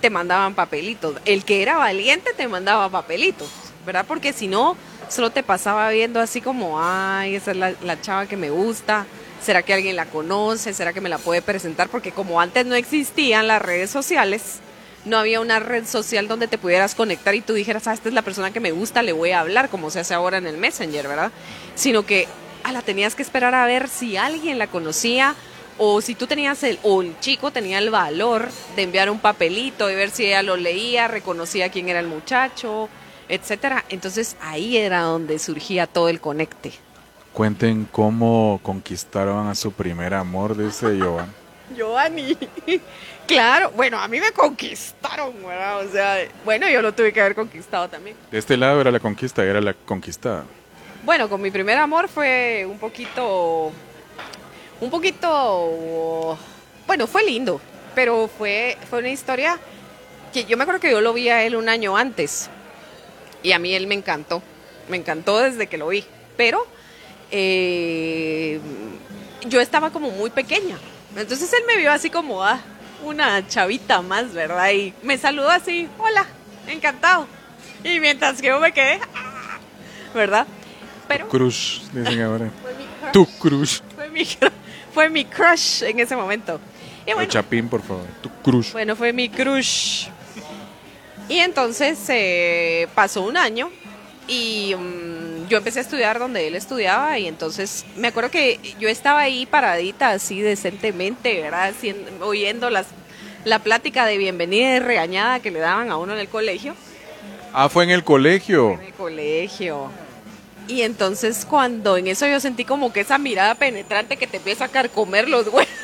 te 0.00 0.10
mandaban 0.10 0.54
papelitos. 0.54 1.16
El 1.24 1.44
que 1.44 1.62
era 1.62 1.76
valiente 1.76 2.32
te 2.36 2.48
mandaba 2.48 2.88
papelitos, 2.88 3.50
¿verdad? 3.86 4.04
Porque 4.06 4.32
si 4.32 4.48
no, 4.48 4.76
solo 5.08 5.30
te 5.30 5.42
pasaba 5.42 5.90
viendo 5.90 6.20
así 6.20 6.40
como, 6.40 6.80
ay, 6.82 7.34
esa 7.34 7.50
es 7.52 7.56
la, 7.56 8.00
chava 8.00 8.26
que 8.26 8.36
me 8.36 8.50
gusta. 8.50 9.06
¿Será 9.42 9.62
que 9.62 9.72
alguien 9.72 9.96
la 9.96 10.06
conoce? 10.06 10.74
¿Será 10.74 10.92
que 10.92 11.00
me 11.00 11.08
la 11.08 11.18
puede 11.18 11.42
presentar? 11.42 11.88
Porque 11.88 12.12
como 12.12 12.40
antes 12.40 12.66
no 12.66 12.74
existían 12.74 13.48
las 13.48 13.62
redes 13.62 13.90
sociales, 13.90 14.60
no 15.06 15.16
había 15.16 15.40
una 15.40 15.60
red 15.60 15.86
social 15.86 16.28
donde 16.28 16.46
te 16.46 16.58
pudieras 16.58 16.94
conectar 16.94 17.34
y 17.34 17.40
tú 17.40 17.54
dijeras, 17.54 17.86
ah, 17.86 17.94
esta 17.94 18.08
es 18.08 18.14
la 18.14 18.22
persona 18.22 18.50
que 18.50 18.60
me 18.60 18.72
gusta, 18.72 19.02
le 19.02 19.12
voy 19.12 19.30
a 19.30 19.40
hablar, 19.40 19.70
como 19.70 19.90
se 19.90 20.00
hace 20.00 20.12
ahora 20.12 20.36
en 20.36 20.46
el 20.46 20.58
Messenger, 20.58 21.08
¿verdad? 21.08 21.32
Sino 21.74 22.04
que 22.04 22.28
ah, 22.64 22.72
la 22.72 22.82
tenías 22.82 23.14
que 23.14 23.22
esperar 23.22 23.54
a 23.54 23.64
ver 23.64 23.88
si 23.88 24.18
alguien 24.18 24.58
la 24.58 24.66
conocía 24.66 25.34
o 25.82 26.02
si 26.02 26.14
tú 26.14 26.26
tenías 26.26 26.62
el, 26.62 26.78
o 26.82 27.00
el 27.00 27.18
chico 27.20 27.50
tenía 27.50 27.78
el 27.78 27.88
valor 27.88 28.50
de 28.76 28.82
enviar 28.82 29.08
un 29.08 29.18
papelito 29.18 29.90
y 29.90 29.94
ver 29.94 30.10
si 30.10 30.26
ella 30.26 30.42
lo 30.42 30.58
leía, 30.58 31.08
reconocía 31.08 31.70
quién 31.70 31.88
era 31.88 32.00
el 32.00 32.06
muchacho, 32.06 32.90
etcétera. 33.30 33.86
Entonces 33.88 34.36
ahí 34.42 34.76
era 34.76 35.00
donde 35.00 35.38
surgía 35.38 35.86
todo 35.86 36.10
el 36.10 36.20
conecte. 36.20 36.72
Cuenten 37.32 37.88
cómo 37.90 38.60
conquistaron 38.62 39.48
a 39.48 39.54
su 39.54 39.72
primer 39.72 40.12
amor, 40.12 40.54
dice 40.54 40.98
Giovanni. 40.98 41.32
Giovanni. 41.74 42.36
Claro, 43.26 43.70
bueno, 43.76 44.00
a 44.00 44.08
mí 44.08 44.18
me 44.18 44.32
conquistaron, 44.32 45.32
¿verdad? 45.46 45.86
O 45.86 45.88
sea, 45.88 46.16
bueno, 46.44 46.68
yo 46.68 46.82
lo 46.82 46.92
tuve 46.92 47.12
que 47.12 47.20
haber 47.20 47.36
conquistado 47.36 47.88
también. 47.88 48.16
De 48.28 48.36
este 48.36 48.56
lado 48.56 48.80
era 48.80 48.90
la 48.90 48.98
conquista, 48.98 49.44
era 49.44 49.60
la 49.60 49.72
conquistada. 49.72 50.42
Bueno, 51.04 51.28
con 51.28 51.40
mi 51.40 51.52
primer 51.52 51.78
amor 51.78 52.08
fue 52.08 52.66
un 52.68 52.80
poquito 52.80 53.70
un 54.80 54.90
poquito, 54.90 56.38
bueno, 56.86 57.06
fue 57.06 57.24
lindo, 57.24 57.60
pero 57.94 58.28
fue, 58.28 58.78
fue 58.88 59.00
una 59.00 59.10
historia 59.10 59.58
que 60.32 60.44
yo 60.44 60.56
me 60.56 60.62
acuerdo 60.62 60.80
que 60.80 60.90
yo 60.90 61.00
lo 61.00 61.12
vi 61.12 61.28
a 61.28 61.44
él 61.44 61.56
un 61.56 61.68
año 61.68 61.96
antes 61.96 62.48
y 63.42 63.52
a 63.52 63.58
mí 63.58 63.74
él 63.74 63.86
me 63.86 63.94
encantó, 63.94 64.42
me 64.88 64.96
encantó 64.96 65.38
desde 65.40 65.66
que 65.66 65.78
lo 65.78 65.88
vi, 65.88 66.04
pero 66.36 66.66
eh, 67.30 68.60
yo 69.46 69.60
estaba 69.60 69.90
como 69.90 70.10
muy 70.10 70.30
pequeña, 70.30 70.78
entonces 71.16 71.52
él 71.52 71.62
me 71.66 71.76
vio 71.76 71.92
así 71.92 72.10
como 72.10 72.42
ah, 72.44 72.60
una 73.04 73.46
chavita 73.46 74.02
más, 74.02 74.32
¿verdad? 74.32 74.70
Y 74.70 74.94
me 75.02 75.18
saludó 75.18 75.50
así, 75.50 75.88
hola, 75.98 76.26
encantado. 76.68 77.26
Y 77.82 77.98
mientras 78.00 78.40
que 78.40 78.48
yo 78.48 78.60
me 78.60 78.72
quedé, 78.72 79.00
¿verdad? 80.14 80.46
Pero... 81.08 81.28
Cruz, 81.28 81.82
dicen 81.92 82.22
ahora. 82.22 82.50
tu 83.12 83.26
cruz. 83.38 83.82
Fue 83.96 84.08
mi, 84.10 84.26
fue 84.92 85.08
mi 85.08 85.24
crush 85.24 85.82
en 85.82 85.98
ese 86.00 86.16
momento. 86.16 86.60
Y 87.06 87.26
Chapín, 87.26 87.68
por 87.68 87.82
favor, 87.82 88.04
tu 88.20 88.30
crush. 88.42 88.72
Bueno, 88.72 88.94
fue 88.94 89.12
mi 89.12 89.28
crush. 89.28 90.06
Y 91.28 91.38
entonces 91.38 91.98
eh, 92.08 92.88
pasó 92.94 93.22
un 93.22 93.36
año 93.36 93.70
y 94.26 94.74
mm, 94.76 95.48
yo 95.48 95.58
empecé 95.58 95.80
a 95.80 95.82
estudiar 95.82 96.18
donde 96.18 96.46
él 96.46 96.54
estudiaba 96.54 97.18
y 97.18 97.26
entonces 97.26 97.84
me 97.96 98.08
acuerdo 98.08 98.30
que 98.30 98.58
yo 98.78 98.88
estaba 98.88 99.20
ahí 99.20 99.46
paradita 99.46 100.10
así 100.10 100.40
decentemente, 100.40 101.40
¿verdad? 101.40 101.72
oyendo 102.20 102.70
las, 102.70 102.86
la 103.44 103.60
plática 103.60 104.06
de 104.06 104.18
bienvenida 104.18 104.76
y 104.76 104.78
regañada 104.80 105.40
que 105.40 105.50
le 105.50 105.60
daban 105.60 105.90
a 105.90 105.96
uno 105.96 106.14
en 106.14 106.20
el 106.20 106.28
colegio. 106.28 106.74
Ah, 107.52 107.68
fue 107.68 107.84
en 107.84 107.90
el 107.90 108.04
colegio. 108.04 108.72
en 108.72 108.80
el 108.80 108.92
colegio. 108.92 109.90
Y 110.70 110.82
entonces 110.82 111.44
cuando 111.44 111.96
en 111.96 112.06
eso 112.06 112.28
yo 112.28 112.38
sentí 112.38 112.64
como 112.64 112.92
que 112.92 113.00
esa 113.00 113.18
mirada 113.18 113.56
penetrante 113.56 114.16
que 114.16 114.28
te 114.28 114.36
empieza 114.36 114.66
a 114.72 114.88
comer 114.88 115.28
los 115.28 115.46
huevos. 115.48 115.66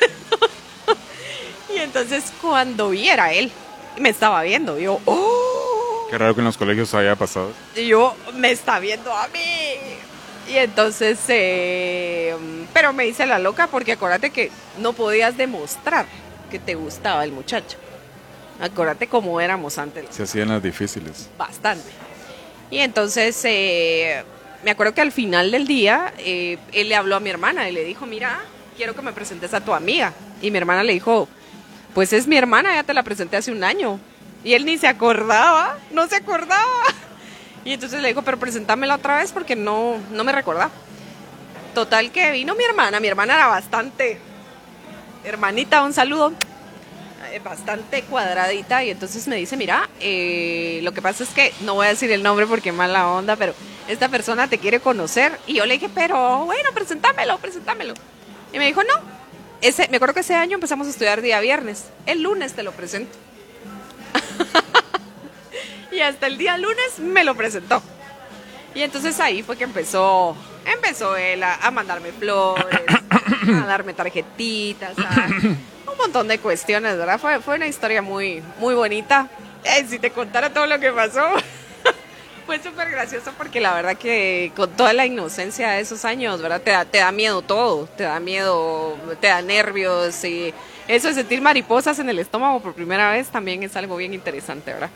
Y 1.69 1.79
entonces 1.79 2.31
cuando 2.41 2.91
vi 2.91 3.09
era 3.09 3.33
él, 3.33 3.51
me 3.99 4.09
estaba 4.09 4.41
viendo, 4.43 4.79
yo, 4.79 5.01
¡oh! 5.03 6.07
Qué 6.09 6.17
raro 6.17 6.33
que 6.33 6.39
en 6.39 6.45
los 6.45 6.57
colegios 6.57 6.93
haya 6.93 7.17
pasado. 7.17 7.51
Y 7.75 7.87
yo, 7.87 8.15
me 8.33 8.51
está 8.51 8.79
viendo 8.79 9.13
a 9.13 9.27
mí. 9.27 9.75
Y 10.49 10.55
entonces, 10.55 11.19
eh, 11.27 12.33
pero 12.73 12.93
me 12.93 13.05
hice 13.05 13.25
la 13.25 13.37
loca 13.37 13.67
porque 13.67 13.91
acuérdate 13.91 14.29
que 14.29 14.49
no 14.79 14.93
podías 14.93 15.35
demostrar 15.35 16.05
que 16.49 16.59
te 16.59 16.75
gustaba 16.75 17.25
el 17.25 17.33
muchacho. 17.33 17.77
Acuérdate 18.61 19.07
cómo 19.07 19.41
éramos 19.41 19.77
antes. 19.77 20.05
Se 20.09 20.23
hacían 20.23 20.47
las 20.47 20.63
difíciles. 20.63 21.29
Bastante. 21.37 21.89
Y 22.71 22.79
entonces, 22.79 23.39
eh, 23.43 24.23
me 24.63 24.71
acuerdo 24.71 24.93
que 24.93 25.01
al 25.01 25.11
final 25.11 25.51
del 25.51 25.67
día, 25.67 26.13
eh, 26.17 26.57
él 26.73 26.89
le 26.89 26.95
habló 26.95 27.15
a 27.15 27.19
mi 27.19 27.29
hermana 27.29 27.69
y 27.69 27.71
le 27.71 27.83
dijo, 27.83 28.05
mira, 28.05 28.39
quiero 28.75 28.95
que 28.95 29.01
me 29.01 29.13
presentes 29.13 29.53
a 29.53 29.61
tu 29.61 29.73
amiga. 29.73 30.13
Y 30.41 30.51
mi 30.51 30.57
hermana 30.57 30.83
le 30.83 30.93
dijo, 30.93 31.27
pues 31.93 32.13
es 32.13 32.27
mi 32.27 32.37
hermana, 32.37 32.73
ya 32.73 32.83
te 32.83 32.93
la 32.93 33.03
presenté 33.03 33.37
hace 33.37 33.51
un 33.51 33.63
año. 33.63 33.99
Y 34.43 34.53
él 34.53 34.65
ni 34.65 34.77
se 34.77 34.87
acordaba, 34.87 35.77
no 35.91 36.07
se 36.07 36.15
acordaba. 36.15 36.83
Y 37.65 37.73
entonces 37.73 38.01
le 38.01 38.07
dijo, 38.07 38.21
pero 38.21 38.39
presentámela 38.39 38.95
otra 38.95 39.17
vez 39.17 39.31
porque 39.31 39.55
no, 39.55 39.97
no 40.11 40.23
me 40.23 40.31
recordaba. 40.31 40.71
Total 41.73 42.11
que 42.11 42.31
vino 42.31 42.55
mi 42.55 42.63
hermana, 42.63 42.99
mi 42.99 43.07
hermana 43.07 43.35
era 43.35 43.47
bastante, 43.47 44.19
hermanita, 45.25 45.83
un 45.83 45.91
saludo, 45.91 46.31
bastante 47.39 48.03
cuadradita 48.03 48.83
y 48.83 48.91
entonces 48.91 49.27
me 49.27 49.35
dice, 49.35 49.57
mira, 49.57 49.89
eh, 49.99 50.79
lo 50.83 50.93
que 50.93 51.01
pasa 51.01 51.23
es 51.23 51.29
que 51.29 51.53
no 51.61 51.75
voy 51.75 51.87
a 51.87 51.89
decir 51.89 52.11
el 52.11 52.23
nombre 52.23 52.45
porque 52.45 52.71
mala 52.71 53.07
onda, 53.09 53.35
pero 53.35 53.53
esta 53.87 54.09
persona 54.09 54.47
te 54.47 54.57
quiere 54.57 54.79
conocer. 54.79 55.39
Y 55.47 55.55
yo 55.55 55.65
le 55.65 55.75
dije, 55.75 55.89
pero 55.93 56.45
bueno, 56.45 56.69
presentámelo, 56.73 57.37
presentámelo. 57.39 57.93
Y 58.53 58.59
me 58.59 58.65
dijo, 58.65 58.83
no, 58.83 58.93
ese, 59.61 59.87
me 59.89 59.97
acuerdo 59.97 60.13
que 60.13 60.21
ese 60.21 60.35
año 60.35 60.55
empezamos 60.55 60.87
a 60.87 60.89
estudiar 60.89 61.21
día 61.21 61.39
viernes, 61.39 61.85
el 62.05 62.21
lunes 62.21 62.53
te 62.53 62.63
lo 62.63 62.71
presento. 62.71 63.17
y 65.91 65.99
hasta 65.99 66.27
el 66.27 66.37
día 66.37 66.57
lunes 66.57 66.99
me 66.99 67.23
lo 67.23 67.35
presentó. 67.35 67.81
Y 68.75 68.83
entonces 68.83 69.19
ahí 69.19 69.41
fue 69.41 69.57
que 69.57 69.63
empezó, 69.63 70.35
empezó 70.65 71.15
él 71.15 71.41
a, 71.43 71.71
mandarme 71.71 72.11
flores, 72.11 72.81
a 73.47 73.65
darme 73.65 73.93
tarjetitas, 73.93 74.95
un 75.97 76.03
montón 76.03 76.27
de 76.27 76.39
cuestiones, 76.39 76.97
¿verdad? 76.97 77.19
Fue, 77.19 77.39
fue 77.41 77.55
una 77.55 77.67
historia 77.67 78.01
muy, 78.01 78.43
muy 78.59 78.75
bonita. 78.75 79.27
si 79.87 79.99
te 79.99 80.11
contara 80.11 80.53
todo 80.53 80.67
lo 80.67 80.79
que 80.79 80.91
pasó, 80.91 81.21
fue 82.45 82.61
súper 82.61 82.91
gracioso 82.91 83.31
porque 83.37 83.59
la 83.59 83.73
verdad 83.73 83.97
que 83.97 84.51
con 84.55 84.69
toda 84.71 84.93
la 84.93 85.05
inocencia 85.05 85.71
de 85.71 85.81
esos 85.81 86.05
años, 86.05 86.41
¿verdad? 86.41 86.61
Te 86.61 86.71
da, 86.71 86.85
te 86.85 86.99
da 86.99 87.11
miedo 87.11 87.41
todo, 87.41 87.87
te 87.97 88.03
da 88.03 88.19
miedo, 88.19 88.95
te 89.19 89.27
da 89.27 89.41
nervios 89.41 90.23
y 90.23 90.53
eso 90.87 91.07
de 91.07 91.15
sentir 91.15 91.41
mariposas 91.41 91.99
en 91.99 92.09
el 92.09 92.19
estómago 92.19 92.61
por 92.61 92.73
primera 92.73 93.11
vez 93.11 93.27
también 93.27 93.63
es 93.63 93.75
algo 93.75 93.97
bien 93.97 94.13
interesante, 94.13 94.71
¿verdad? 94.73 94.89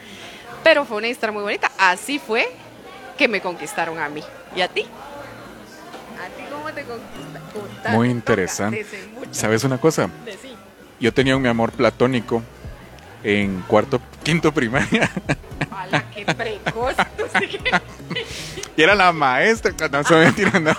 Pero 0.64 0.86
fue 0.86 0.98
una 0.98 1.08
historia 1.08 1.34
muy 1.34 1.44
bonita. 1.44 1.72
Así 1.78 2.20
fue 2.20 2.48
que 3.18 3.28
me 3.28 3.42
conquistaron 3.42 4.00
a 4.00 4.08
mí. 4.08 4.24
¿Y 4.56 4.62
a 4.62 4.68
ti? 4.68 4.82
¿A 4.82 6.28
ti 6.38 6.44
cómo 6.52 6.72
te 6.72 6.84
conquistaron? 6.84 7.98
Muy 7.98 8.10
interesante. 8.10 8.86
¿Sabes 9.32 9.64
una 9.64 9.80
cosa? 9.80 10.10
Yo 11.02 11.12
tenía 11.12 11.36
un 11.36 11.42
mi 11.42 11.50
amor 11.50 11.72
platónico 11.72 12.44
en 13.24 13.64
cuarto, 13.64 14.00
quinto 14.22 14.54
primaria. 14.54 15.10
¡Hala, 15.72 16.06
qué 16.12 16.24
precoz! 16.26 16.96
y 18.78 18.82
era 18.82 18.94
la 18.94 19.12
maestra. 19.12 19.74
No, 19.92 20.04
se 20.04 20.14
mentira, 20.16 20.60
no. 20.60 20.76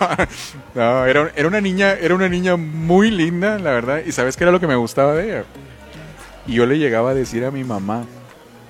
no 0.74 1.04
era, 1.06 1.32
era, 1.34 1.48
una 1.48 1.60
niña, 1.60 1.94
era 1.94 2.14
una 2.14 2.28
niña 2.28 2.56
muy 2.56 3.10
linda, 3.10 3.58
la 3.58 3.72
verdad. 3.72 4.02
Y 4.06 4.12
sabes 4.12 4.36
qué 4.36 4.44
era 4.44 4.52
lo 4.52 4.60
que 4.60 4.68
me 4.68 4.76
gustaba 4.76 5.14
de 5.14 5.24
ella. 5.24 5.44
Y 6.46 6.54
yo 6.54 6.66
le 6.66 6.78
llegaba 6.78 7.10
a 7.10 7.14
decir 7.14 7.44
a 7.44 7.50
mi 7.50 7.64
mamá, 7.64 8.04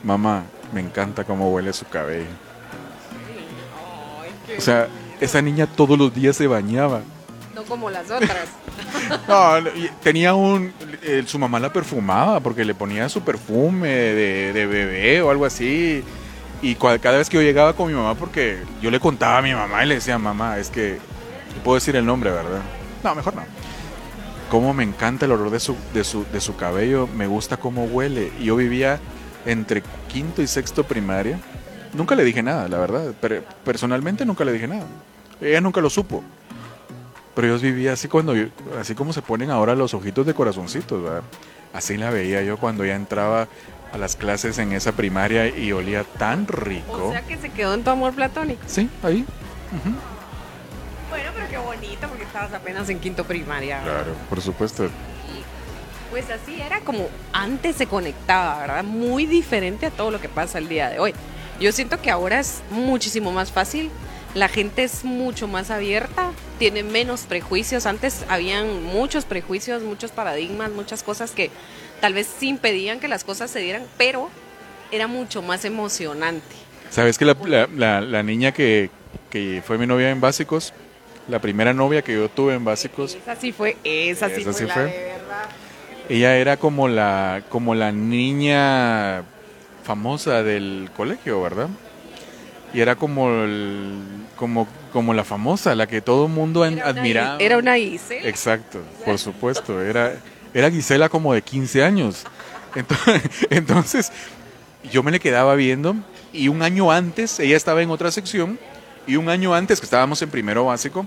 mamá, 0.02 0.44
me 0.72 0.80
encanta 0.80 1.24
cómo 1.24 1.50
huele 1.50 1.74
su 1.74 1.86
cabello. 1.86 2.26
o 4.56 4.60
sea, 4.60 4.88
esa 5.20 5.42
niña 5.42 5.66
todos 5.66 5.98
los 5.98 6.14
días 6.14 6.34
se 6.34 6.46
bañaba. 6.46 7.02
No 7.54 7.64
como 7.64 7.90
las 7.90 8.10
otras. 8.10 8.48
no, 9.28 9.70
tenía 10.02 10.34
un. 10.34 10.72
su 11.26 11.38
mamá 11.38 11.60
la 11.60 11.72
perfumaba 11.72 12.40
porque 12.40 12.64
le 12.64 12.74
ponía 12.74 13.08
su 13.08 13.22
perfume 13.22 13.88
de, 13.88 14.66
bebé 14.66 15.22
o 15.22 15.30
algo 15.30 15.44
así. 15.44 16.02
Y 16.62 16.76
cada 16.76 17.18
vez 17.18 17.28
que 17.28 17.36
yo 17.36 17.42
llegaba 17.42 17.74
con 17.74 17.88
mi 17.88 17.94
mamá, 17.94 18.14
porque 18.14 18.62
yo 18.80 18.90
le 18.90 19.00
contaba 19.00 19.38
a 19.38 19.42
mi 19.42 19.52
mamá 19.52 19.84
y 19.84 19.88
le 19.88 19.96
decía, 19.96 20.18
mamá, 20.18 20.58
es 20.58 20.70
que. 20.70 20.98
Puedo 21.64 21.74
decir 21.74 21.94
el 21.96 22.06
nombre, 22.06 22.30
¿verdad? 22.30 22.62
No, 23.04 23.14
mejor 23.14 23.34
no. 23.34 23.42
Cómo 24.50 24.72
me 24.72 24.82
encanta 24.82 25.26
el 25.26 25.32
olor 25.32 25.50
de 25.50 25.60
su, 25.60 25.76
de 25.92 26.04
su, 26.04 26.24
de 26.32 26.40
su 26.40 26.56
cabello, 26.56 27.06
me 27.06 27.26
gusta 27.26 27.56
cómo 27.56 27.84
huele. 27.84 28.32
Yo 28.40 28.56
vivía 28.56 29.00
entre 29.44 29.82
quinto 30.08 30.42
y 30.42 30.46
sexto 30.46 30.84
primaria. 30.84 31.38
Nunca 31.94 32.14
le 32.14 32.24
dije 32.24 32.42
nada, 32.42 32.68
la 32.68 32.78
verdad. 32.78 33.12
Pero 33.20 33.42
personalmente 33.64 34.24
nunca 34.24 34.44
le 34.44 34.52
dije 34.52 34.68
nada. 34.68 34.86
Ella 35.40 35.60
nunca 35.60 35.80
lo 35.80 35.90
supo. 35.90 36.22
Pero 37.34 37.48
yo 37.48 37.58
vivía 37.58 37.94
así 37.94 38.08
cuando 38.08 38.34
así 38.78 38.94
como 38.94 39.12
se 39.12 39.22
ponen 39.22 39.50
ahora 39.50 39.74
los 39.74 39.94
ojitos 39.94 40.26
de 40.26 40.34
corazoncitos, 40.34 41.02
¿verdad? 41.02 41.22
Así 41.72 41.96
la 41.96 42.10
veía 42.10 42.42
yo 42.42 42.58
cuando 42.58 42.84
ya 42.84 42.94
entraba 42.94 43.48
a 43.92 43.98
las 43.98 44.16
clases 44.16 44.58
en 44.58 44.72
esa 44.72 44.92
primaria 44.92 45.48
y 45.48 45.72
olía 45.72 46.04
tan 46.04 46.46
rico. 46.46 47.08
O 47.08 47.12
sea 47.12 47.22
que 47.22 47.38
se 47.38 47.48
quedó 47.50 47.74
en 47.74 47.84
tu 47.84 47.90
amor 47.90 48.14
platónico. 48.14 48.62
Sí, 48.66 48.88
ahí. 49.02 49.24
Bueno, 51.08 51.30
pero 51.34 51.48
qué 51.48 51.58
bonito 51.58 52.08
porque 52.08 52.24
estabas 52.24 52.52
apenas 52.52 52.88
en 52.88 52.98
quinto 52.98 53.24
primaria. 53.24 53.80
Claro, 53.82 54.14
por 54.28 54.40
supuesto. 54.40 54.88
Pues 56.10 56.28
así 56.30 56.60
era 56.60 56.80
como 56.80 57.08
antes 57.32 57.76
se 57.76 57.86
conectaba, 57.86 58.58
¿verdad? 58.60 58.84
Muy 58.84 59.24
diferente 59.24 59.86
a 59.86 59.90
todo 59.90 60.10
lo 60.10 60.20
que 60.20 60.28
pasa 60.28 60.58
el 60.58 60.68
día 60.68 60.90
de 60.90 60.98
hoy. 60.98 61.14
Yo 61.58 61.72
siento 61.72 62.02
que 62.02 62.10
ahora 62.10 62.38
es 62.38 62.60
muchísimo 62.70 63.32
más 63.32 63.50
fácil, 63.50 63.90
la 64.34 64.48
gente 64.48 64.82
es 64.82 65.04
mucho 65.04 65.46
más 65.46 65.70
abierta, 65.70 66.32
tiene 66.58 66.82
menos 66.82 67.22
prejuicios. 67.22 67.86
Antes 67.86 68.24
habían 68.28 68.82
muchos 68.82 69.24
prejuicios, 69.24 69.82
muchos 69.82 70.10
paradigmas, 70.10 70.70
muchas 70.70 71.02
cosas 71.02 71.32
que 71.32 71.50
tal 72.00 72.14
vez 72.14 72.42
impedían 72.42 72.98
que 72.98 73.08
las 73.08 73.24
cosas 73.24 73.50
se 73.50 73.60
dieran, 73.60 73.84
pero 73.98 74.30
era 74.90 75.06
mucho 75.06 75.42
más 75.42 75.64
emocionante. 75.64 76.56
¿Sabes 76.90 77.18
que 77.18 77.24
la, 77.24 78.22
niña 78.22 78.52
que, 78.52 78.90
fue 79.64 79.78
mi 79.78 79.86
novia 79.86 80.10
en 80.10 80.20
básicos, 80.20 80.72
la 81.28 81.38
primera 81.38 81.72
novia 81.72 82.02
que 82.02 82.14
yo 82.14 82.28
tuve 82.28 82.54
en 82.54 82.64
básicos. 82.64 83.14
Esa 83.14 83.36
sí 83.36 83.52
fue, 83.52 83.76
esa 83.84 84.28
sí 84.28 84.42
fue, 84.42 84.66
la 84.66 84.76
de 84.76 84.84
verdad. 84.84 85.48
Ella 86.08 86.36
era 86.36 86.56
como 86.56 86.88
la, 86.88 87.42
como 87.48 87.74
la 87.74 87.92
niña 87.92 89.22
famosa 89.84 90.42
del 90.42 90.90
colegio, 90.96 91.40
¿verdad? 91.40 91.68
Y 92.74 92.80
era 92.80 92.96
como, 92.96 93.28
como, 94.36 94.66
como 94.92 95.14
la 95.14 95.24
famosa, 95.24 95.74
la 95.74 95.86
que 95.86 96.00
todo 96.00 96.26
el 96.26 96.32
mundo 96.32 96.62
admiraba. 96.62 97.36
Era 97.38 97.58
una 97.58 97.76
Gisela. 97.76 98.28
Exacto, 98.28 98.80
por 99.04 99.18
supuesto. 99.18 99.80
Era, 99.80 100.14
era 100.54 100.70
Gisela 100.70 101.08
como 101.08 101.34
de 101.34 101.42
15 101.42 101.84
años. 101.84 102.24
Entonces, 102.74 103.22
entonces, 103.50 104.12
yo 104.90 105.02
me 105.02 105.10
le 105.10 105.20
quedaba 105.20 105.54
viendo 105.54 105.96
y 106.32 106.48
un 106.48 106.62
año 106.62 106.90
antes, 106.90 107.38
ella 107.40 107.56
estaba 107.56 107.82
en 107.82 107.90
otra 107.90 108.10
sección, 108.10 108.58
y 109.06 109.16
un 109.16 109.28
año 109.28 109.54
antes 109.54 109.80
que 109.80 109.84
estábamos 109.84 110.22
en 110.22 110.30
primero 110.30 110.64
básico, 110.64 111.06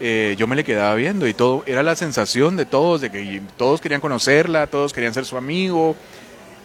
eh, 0.00 0.36
yo 0.38 0.46
me 0.46 0.56
le 0.56 0.64
quedaba 0.64 0.94
viendo 0.94 1.26
y 1.26 1.34
todo, 1.34 1.64
era 1.66 1.82
la 1.82 1.96
sensación 1.96 2.56
de 2.56 2.66
todos, 2.66 3.00
de 3.00 3.10
que 3.10 3.42
todos 3.56 3.80
querían 3.80 4.00
conocerla, 4.00 4.66
todos 4.66 4.92
querían 4.92 5.14
ser 5.14 5.24
su 5.24 5.36
amigo. 5.36 5.96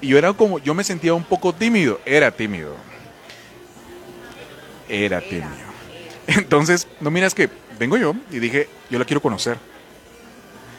Y 0.01 0.09
yo 0.09 0.17
era 0.17 0.33
como, 0.33 0.59
yo 0.59 0.73
me 0.73 0.83
sentía 0.83 1.13
un 1.13 1.23
poco 1.23 1.53
tímido, 1.53 1.99
era 2.05 2.31
tímido. 2.31 2.75
Era 4.93 5.21
tímido. 5.21 5.47
Entonces, 6.27 6.87
no 7.01 7.11
miras 7.11 7.33
que 7.33 7.49
vengo 7.79 7.97
yo 7.97 8.15
y 8.31 8.39
dije, 8.39 8.69
yo 8.89 8.99
la 8.99 9.05
quiero 9.05 9.21
conocer. 9.21 9.57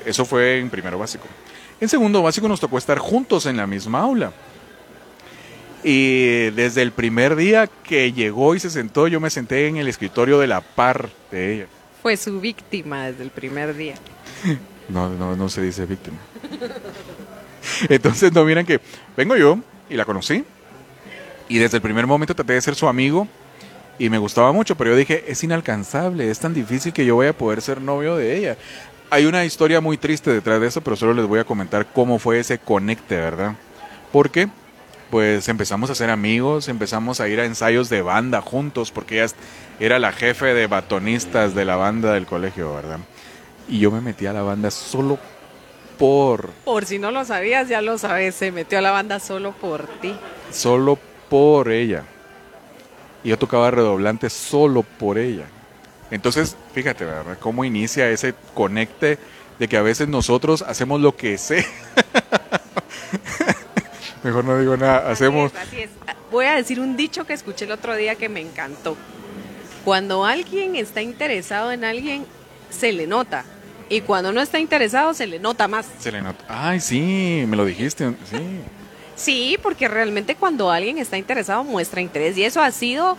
Eso 0.07 0.25
fue 0.25 0.59
en 0.59 0.71
primero 0.71 0.99
básico. 0.99 1.27
En 1.81 1.89
segundo 1.89 2.23
básico 2.23 2.49
nos 2.49 2.61
tocó 2.61 2.79
estar 2.79 2.99
juntos 2.99 3.47
en 3.47 3.57
la 3.57 3.67
misma 3.67 4.01
aula. 4.01 4.33
Y 5.83 6.51
desde 6.51 6.81
el 6.81 6.93
primer 6.93 7.37
día 7.37 7.67
que 7.67 8.13
llegó 8.13 8.55
y 8.55 8.61
se 8.61 8.71
sentó, 8.71 9.07
yo 9.07 9.21
me 9.21 9.29
senté 9.29 9.67
en 9.69 9.77
el 9.77 9.89
escritorio 9.89 10.39
de 10.39 10.47
la 10.47 10.63
par 10.63 11.11
de 11.31 11.55
ella 11.55 11.67
fue 12.05 12.19
su 12.19 12.39
víctima 12.39 13.07
desde 13.07 13.25
el 13.25 13.31
primer 13.31 13.75
día. 13.75 13.95
No, 14.87 15.09
no, 15.09 15.35
no 15.35 15.49
se 15.49 15.63
dice 15.63 15.87
víctima. 15.87 16.19
Entonces, 17.89 18.31
no 18.35 18.45
miran 18.45 18.67
que 18.67 18.79
vengo 19.17 19.35
yo 19.35 19.59
y 19.89 19.95
la 19.95 20.05
conocí. 20.05 20.45
Y 21.49 21.57
desde 21.57 21.79
el 21.79 21.83
primer 21.83 22.07
momento 22.07 22.35
traté 22.35 22.53
de 22.53 22.61
ser 22.61 22.75
su 22.75 22.87
amigo 22.87 23.27
y 23.99 24.11
me 24.11 24.19
gustaba 24.19 24.53
mucho, 24.53 24.77
pero 24.77 24.91
yo 24.91 24.97
dije, 24.97 25.25
es 25.29 25.43
inalcanzable, 25.45 26.31
es 26.31 26.39
tan 26.39 26.55
difícil 26.55 26.93
que 26.93 27.05
yo 27.05 27.15
voy 27.15 27.29
a 27.29 27.37
poder 27.37 27.61
ser 27.61 27.81
novio 27.81 28.17
de 28.17 28.37
ella. 28.37 28.57
Hay 29.11 29.27
una 29.27 29.45
historia 29.45 29.81
muy 29.81 29.97
triste 29.97 30.33
detrás 30.33 30.61
de 30.61 30.67
eso, 30.67 30.81
pero 30.81 30.97
solo 30.97 31.15
les 31.15 31.27
voy 31.27 31.39
a 31.39 31.45
comentar 31.45 31.87
cómo 31.93 32.19
fue 32.19 32.41
ese 32.41 32.59
conecte, 32.59 33.17
¿verdad? 33.17 33.55
Porque 34.13 34.49
pues 35.11 35.49
empezamos 35.49 35.91
a 35.91 35.95
ser 35.95 36.11
amigos, 36.11 36.69
empezamos 36.69 37.21
a 37.21 37.29
ir 37.29 37.39
a 37.39 37.45
ensayos 37.45 37.89
de 37.89 38.03
banda 38.03 38.41
juntos, 38.41 38.91
porque 38.91 39.23
ella 39.23 39.33
era 39.79 39.99
la 40.01 40.11
jefe 40.11 40.55
de 40.55 40.67
batonistas 40.67 41.55
de 41.55 41.65
la 41.65 41.77
banda 41.77 42.15
del 42.15 42.27
colegio, 42.27 42.75
¿verdad? 42.75 42.99
Y 43.69 43.79
yo 43.79 43.93
me 43.93 44.01
metí 44.01 44.27
a 44.27 44.33
la 44.33 44.43
banda 44.43 44.73
solo 44.73 45.19
por. 45.99 46.51
Por 46.65 46.85
si 46.85 46.99
no 46.99 47.13
lo 47.13 47.25
sabías, 47.25 47.69
ya 47.69 47.81
lo 47.81 47.97
sabes, 47.99 48.35
se 48.35 48.51
metió 48.51 48.79
a 48.79 48.83
la 48.83 48.91
banda 48.91 49.21
solo 49.21 49.53
por 49.53 49.87
ti. 50.01 50.17
Solo 50.51 50.99
por 51.29 51.71
ella. 51.71 52.05
Y 53.25 53.31
yo 53.31 53.39
tocaba 53.39 53.71
redoblante 53.71 54.31
solo 54.31 54.83
por 54.83 55.19
ella. 55.19 55.47
Entonces, 56.11 56.57
fíjate, 56.73 57.05
¿verdad? 57.05 57.39
Cómo 57.41 57.65
inicia 57.65 58.09
ese 58.11 58.35
conecte 58.55 59.19
de 59.59 59.69
que 59.69 59.77
a 59.77 59.83
veces 59.83 60.07
nosotros 60.07 60.63
hacemos 60.63 61.01
lo 61.01 61.17
que 61.17 61.39
sé. 61.39 61.67
Mejor 64.23 64.45
no 64.45 64.59
digo 64.59 64.77
nada, 64.77 65.11
hacemos... 65.11 65.53
Así 65.55 65.81
es, 65.81 65.91
así 66.03 66.11
es. 66.11 66.15
Voy 66.31 66.47
a 66.47 66.55
decir 66.55 66.81
un 66.81 66.97
dicho 66.97 67.27
que 67.27 67.33
escuché 67.33 67.65
el 67.65 67.73
otro 67.73 67.95
día 67.97 68.15
que 68.15 68.29
me 68.29 68.41
encantó. 68.41 68.97
Cuando 69.85 70.25
alguien 70.25 70.77
está 70.77 71.03
interesado 71.03 71.73
en 71.73 71.85
alguien, 71.85 72.27
se 72.71 72.93
le 72.93 73.07
nota. 73.07 73.45
Y 73.89 74.01
cuando 74.01 74.33
no 74.33 74.41
está 74.41 74.59
interesado, 74.59 75.15
se 75.15 75.27
le 75.27 75.39
nota 75.39 75.69
más. 75.69 75.87
Se 75.99 76.11
le 76.11 76.23
nota. 76.23 76.45
Ay, 76.49 76.81
sí, 76.81 77.45
me 77.47 77.57
lo 77.57 77.65
dijiste. 77.65 78.11
Sí. 78.31 78.61
Sí, 79.17 79.59
porque 79.63 79.89
realmente 79.89 80.35
cuando 80.35 80.71
alguien 80.71 80.99
está 80.99 81.17
interesado 81.17 81.65
muestra 81.65 82.01
interés. 82.01 82.37
Y 82.37 82.45
eso 82.45 82.61
ha 82.61 82.71
sido 82.71 83.17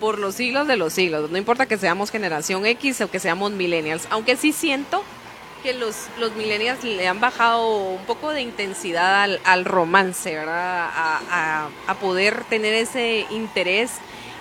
por 0.00 0.18
los 0.18 0.34
siglos 0.34 0.66
de 0.66 0.76
los 0.76 0.92
siglos. 0.92 1.30
No 1.30 1.38
importa 1.38 1.66
que 1.66 1.78
seamos 1.78 2.10
generación 2.10 2.66
X 2.66 3.00
o 3.00 3.10
que 3.10 3.20
seamos 3.20 3.52
millennials. 3.52 4.06
Aunque 4.10 4.36
sí 4.36 4.52
siento 4.52 5.02
que 5.62 5.72
los, 5.72 6.06
los 6.18 6.34
millennials 6.36 6.84
le 6.84 7.08
han 7.08 7.20
bajado 7.20 7.76
un 7.92 8.04
poco 8.04 8.30
de 8.30 8.42
intensidad 8.42 9.22
al, 9.22 9.40
al 9.44 9.64
romance, 9.64 10.34
¿verdad? 10.34 10.90
A, 10.94 11.20
a, 11.30 11.68
a 11.86 11.94
poder 11.94 12.44
tener 12.44 12.74
ese 12.74 13.26
interés 13.30 13.92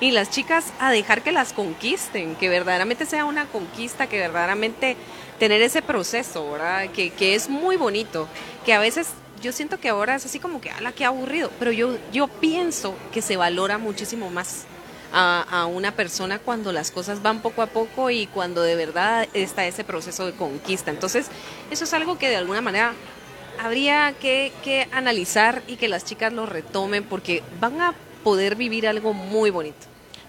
y 0.01 0.11
las 0.11 0.29
chicas 0.29 0.73
a 0.79 0.91
dejar 0.91 1.21
que 1.21 1.31
las 1.31 1.53
conquisten, 1.53 2.35
que 2.35 2.49
verdaderamente 2.49 3.05
sea 3.05 3.25
una 3.25 3.45
conquista, 3.45 4.07
que 4.07 4.19
verdaderamente 4.19 4.97
tener 5.39 5.61
ese 5.61 5.81
proceso, 5.81 6.51
¿verdad? 6.51 6.89
Que, 6.89 7.11
que 7.11 7.33
es 7.33 7.49
muy 7.49 7.77
bonito, 7.77 8.27
que 8.65 8.73
a 8.73 8.79
veces 8.79 9.07
yo 9.45 9.51
siento 9.51 9.79
que 9.79 9.89
ahora 9.89 10.15
es 10.15 10.25
así 10.25 10.39
como 10.39 10.59
que, 10.59 10.71
ala, 10.71 10.91
qué 10.91 11.05
aburrido, 11.05 11.51
pero 11.59 11.71
yo, 11.71 11.99
yo 12.11 12.27
pienso 12.27 12.95
que 13.13 13.21
se 13.21 13.37
valora 13.37 13.77
muchísimo 13.77 14.31
más 14.31 14.65
a, 15.13 15.67
una 15.67 15.91
persona 15.91 16.39
cuando 16.39 16.73
las 16.73 16.89
cosas 16.89 17.21
van 17.21 17.41
poco 17.41 17.61
a 17.61 17.67
poco 17.67 18.09
y 18.09 18.25
cuando 18.25 18.63
de 18.63 18.75
verdad 18.75 19.27
está 19.33 19.65
ese 19.65 19.83
proceso 19.83 20.25
de 20.25 20.33
conquista. 20.33 20.89
Entonces, 20.89 21.27
eso 21.69 21.83
es 21.83 21.93
algo 21.93 22.17
que 22.17 22.27
de 22.27 22.37
alguna 22.37 22.61
manera 22.61 22.93
habría 23.61 24.13
que, 24.19 24.51
que 24.63 24.87
analizar 24.91 25.61
y 25.67 25.75
que 25.77 25.87
las 25.87 26.03
chicas 26.03 26.33
lo 26.33 26.47
retomen 26.47 27.03
porque 27.03 27.43
van 27.61 27.79
a 27.81 27.93
poder 28.23 28.55
vivir 28.55 28.87
algo 28.87 29.13
muy 29.13 29.51
bonito. 29.51 29.77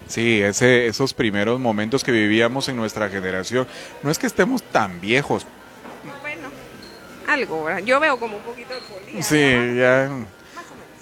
Sí, 0.07 0.41
ese, 0.41 0.85
esos 0.85 1.15
primeros 1.15 1.59
momentos 1.59 2.03
que 2.03 2.11
vivíamos 2.11 2.69
en 2.69 2.77
nuestra 2.77 3.09
generación. 3.09 3.67
No 4.03 4.11
es 4.11 4.19
que 4.19 4.27
estemos 4.27 4.61
tan 4.61 5.01
viejos. 5.01 5.47
Algo, 7.27 7.63
¿verdad? 7.65 7.83
Yo 7.83 7.99
veo 7.99 8.17
como 8.19 8.37
un 8.37 8.43
poquito 8.43 8.73
de 8.73 8.81
polilla. 8.81 9.21
Sí, 9.21 9.77
ya, 9.77 10.09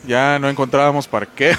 ya 0.05 0.39
no 0.39 0.49
encontrábamos 0.49 1.07
parqueo. 1.07 1.57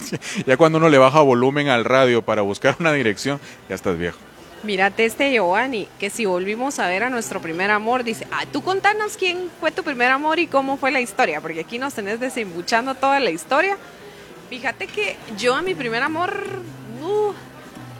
ya 0.46 0.56
cuando 0.56 0.78
uno 0.78 0.88
le 0.88 0.98
baja 0.98 1.20
volumen 1.20 1.68
al 1.68 1.84
radio 1.84 2.22
para 2.22 2.42
buscar 2.42 2.76
una 2.78 2.92
dirección, 2.92 3.40
ya 3.68 3.74
estás 3.74 3.98
viejo. 3.98 4.18
Mírate 4.62 5.04
este 5.04 5.30
Giovanni, 5.30 5.88
que 5.98 6.08
si 6.08 6.24
volvimos 6.24 6.78
a 6.78 6.88
ver 6.88 7.02
a 7.02 7.10
nuestro 7.10 7.40
primer 7.42 7.70
amor, 7.70 8.02
dice, 8.02 8.26
ah, 8.32 8.44
tú 8.50 8.62
contanos 8.62 9.16
quién 9.18 9.50
fue 9.60 9.70
tu 9.70 9.82
primer 9.82 10.10
amor 10.10 10.38
y 10.38 10.46
cómo 10.46 10.78
fue 10.78 10.90
la 10.90 11.02
historia, 11.02 11.42
porque 11.42 11.60
aquí 11.60 11.78
nos 11.78 11.92
tenés 11.92 12.18
desembuchando 12.18 12.94
toda 12.94 13.20
la 13.20 13.30
historia. 13.30 13.76
Fíjate 14.48 14.86
que 14.86 15.16
yo 15.36 15.54
a 15.54 15.60
mi 15.60 15.74
primer 15.74 16.02
amor 16.02 16.34
uh, 17.02 17.32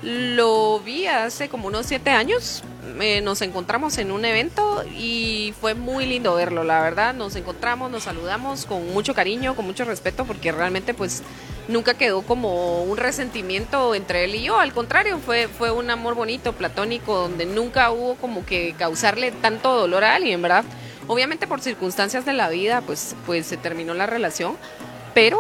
lo 0.05 0.81
vi 0.81 1.07
hace 1.07 1.49
como 1.49 1.69
unos 1.69 1.87
siete 1.87 2.11
años. 2.11 2.63
Eh, 3.01 3.23
nos 3.23 3.41
encontramos 3.41 3.97
en 3.99 4.13
un 4.13 4.25
evento 4.25 4.85
y 4.95 5.55
fue 5.61 5.75
muy 5.75 6.05
lindo 6.07 6.35
verlo, 6.35 6.63
la 6.63 6.83
verdad. 6.83 7.15
Nos 7.15 7.35
encontramos, 7.35 7.91
nos 7.91 8.05
saludamos 8.05 8.67
con 8.67 8.93
mucho 8.93 9.15
cariño, 9.15 9.57
con 9.57 9.65
mucho 9.65 9.85
respeto, 9.85 10.25
porque 10.27 10.53
realmente 10.53 10.93
pues 10.93 11.23
nunca 11.67 11.95
quedó 11.95 12.23
como 12.23 12.83
un 12.85 12.99
resentimiento 12.99 13.95
entre 13.95 14.25
él 14.25 14.35
y 14.35 14.43
yo. 14.43 14.59
Al 14.59 14.75
contrario, 14.75 15.19
fue, 15.19 15.49
fue 15.49 15.71
un 15.71 15.91
amor 15.91 16.15
bonito, 16.15 16.53
platónico, 16.53 17.17
donde 17.17 17.47
nunca 17.47 17.91
hubo 17.91 18.17
como 18.17 18.45
que 18.45 18.75
causarle 18.79 19.33
tanto 19.33 19.75
dolor 19.75 20.05
a 20.05 20.15
alguien, 20.15 20.43
¿verdad? 20.43 20.65
Obviamente 21.07 21.47
por 21.47 21.61
circunstancias 21.61 22.25
de 22.25 22.33
la 22.33 22.49
vida 22.49 22.83
pues, 22.83 23.17
pues 23.27 23.47
se 23.47 23.57
terminó 23.57 23.95
la 23.95 24.07
relación, 24.07 24.57
pero 25.15 25.39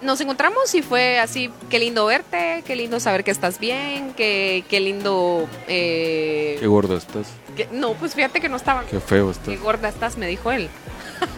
nos 0.00 0.20
encontramos 0.20 0.74
y 0.74 0.82
fue 0.82 1.18
así, 1.18 1.50
qué 1.70 1.78
lindo 1.78 2.06
verte, 2.06 2.62
qué 2.66 2.76
lindo 2.76 3.00
saber 3.00 3.24
que 3.24 3.30
estás 3.30 3.58
bien, 3.58 4.14
qué, 4.14 4.64
qué 4.68 4.80
lindo... 4.80 5.48
Eh, 5.66 6.56
qué 6.60 6.66
gordo 6.66 6.96
estás. 6.96 7.28
Que, 7.56 7.68
no, 7.72 7.94
pues 7.94 8.14
fíjate 8.14 8.40
que 8.40 8.48
no 8.48 8.56
estaba... 8.56 8.84
Qué 8.84 9.00
feo 9.00 9.30
estás. 9.30 9.48
Qué 9.48 9.56
gorda 9.56 9.88
estás, 9.88 10.16
me 10.16 10.26
dijo 10.26 10.52
él. 10.52 10.68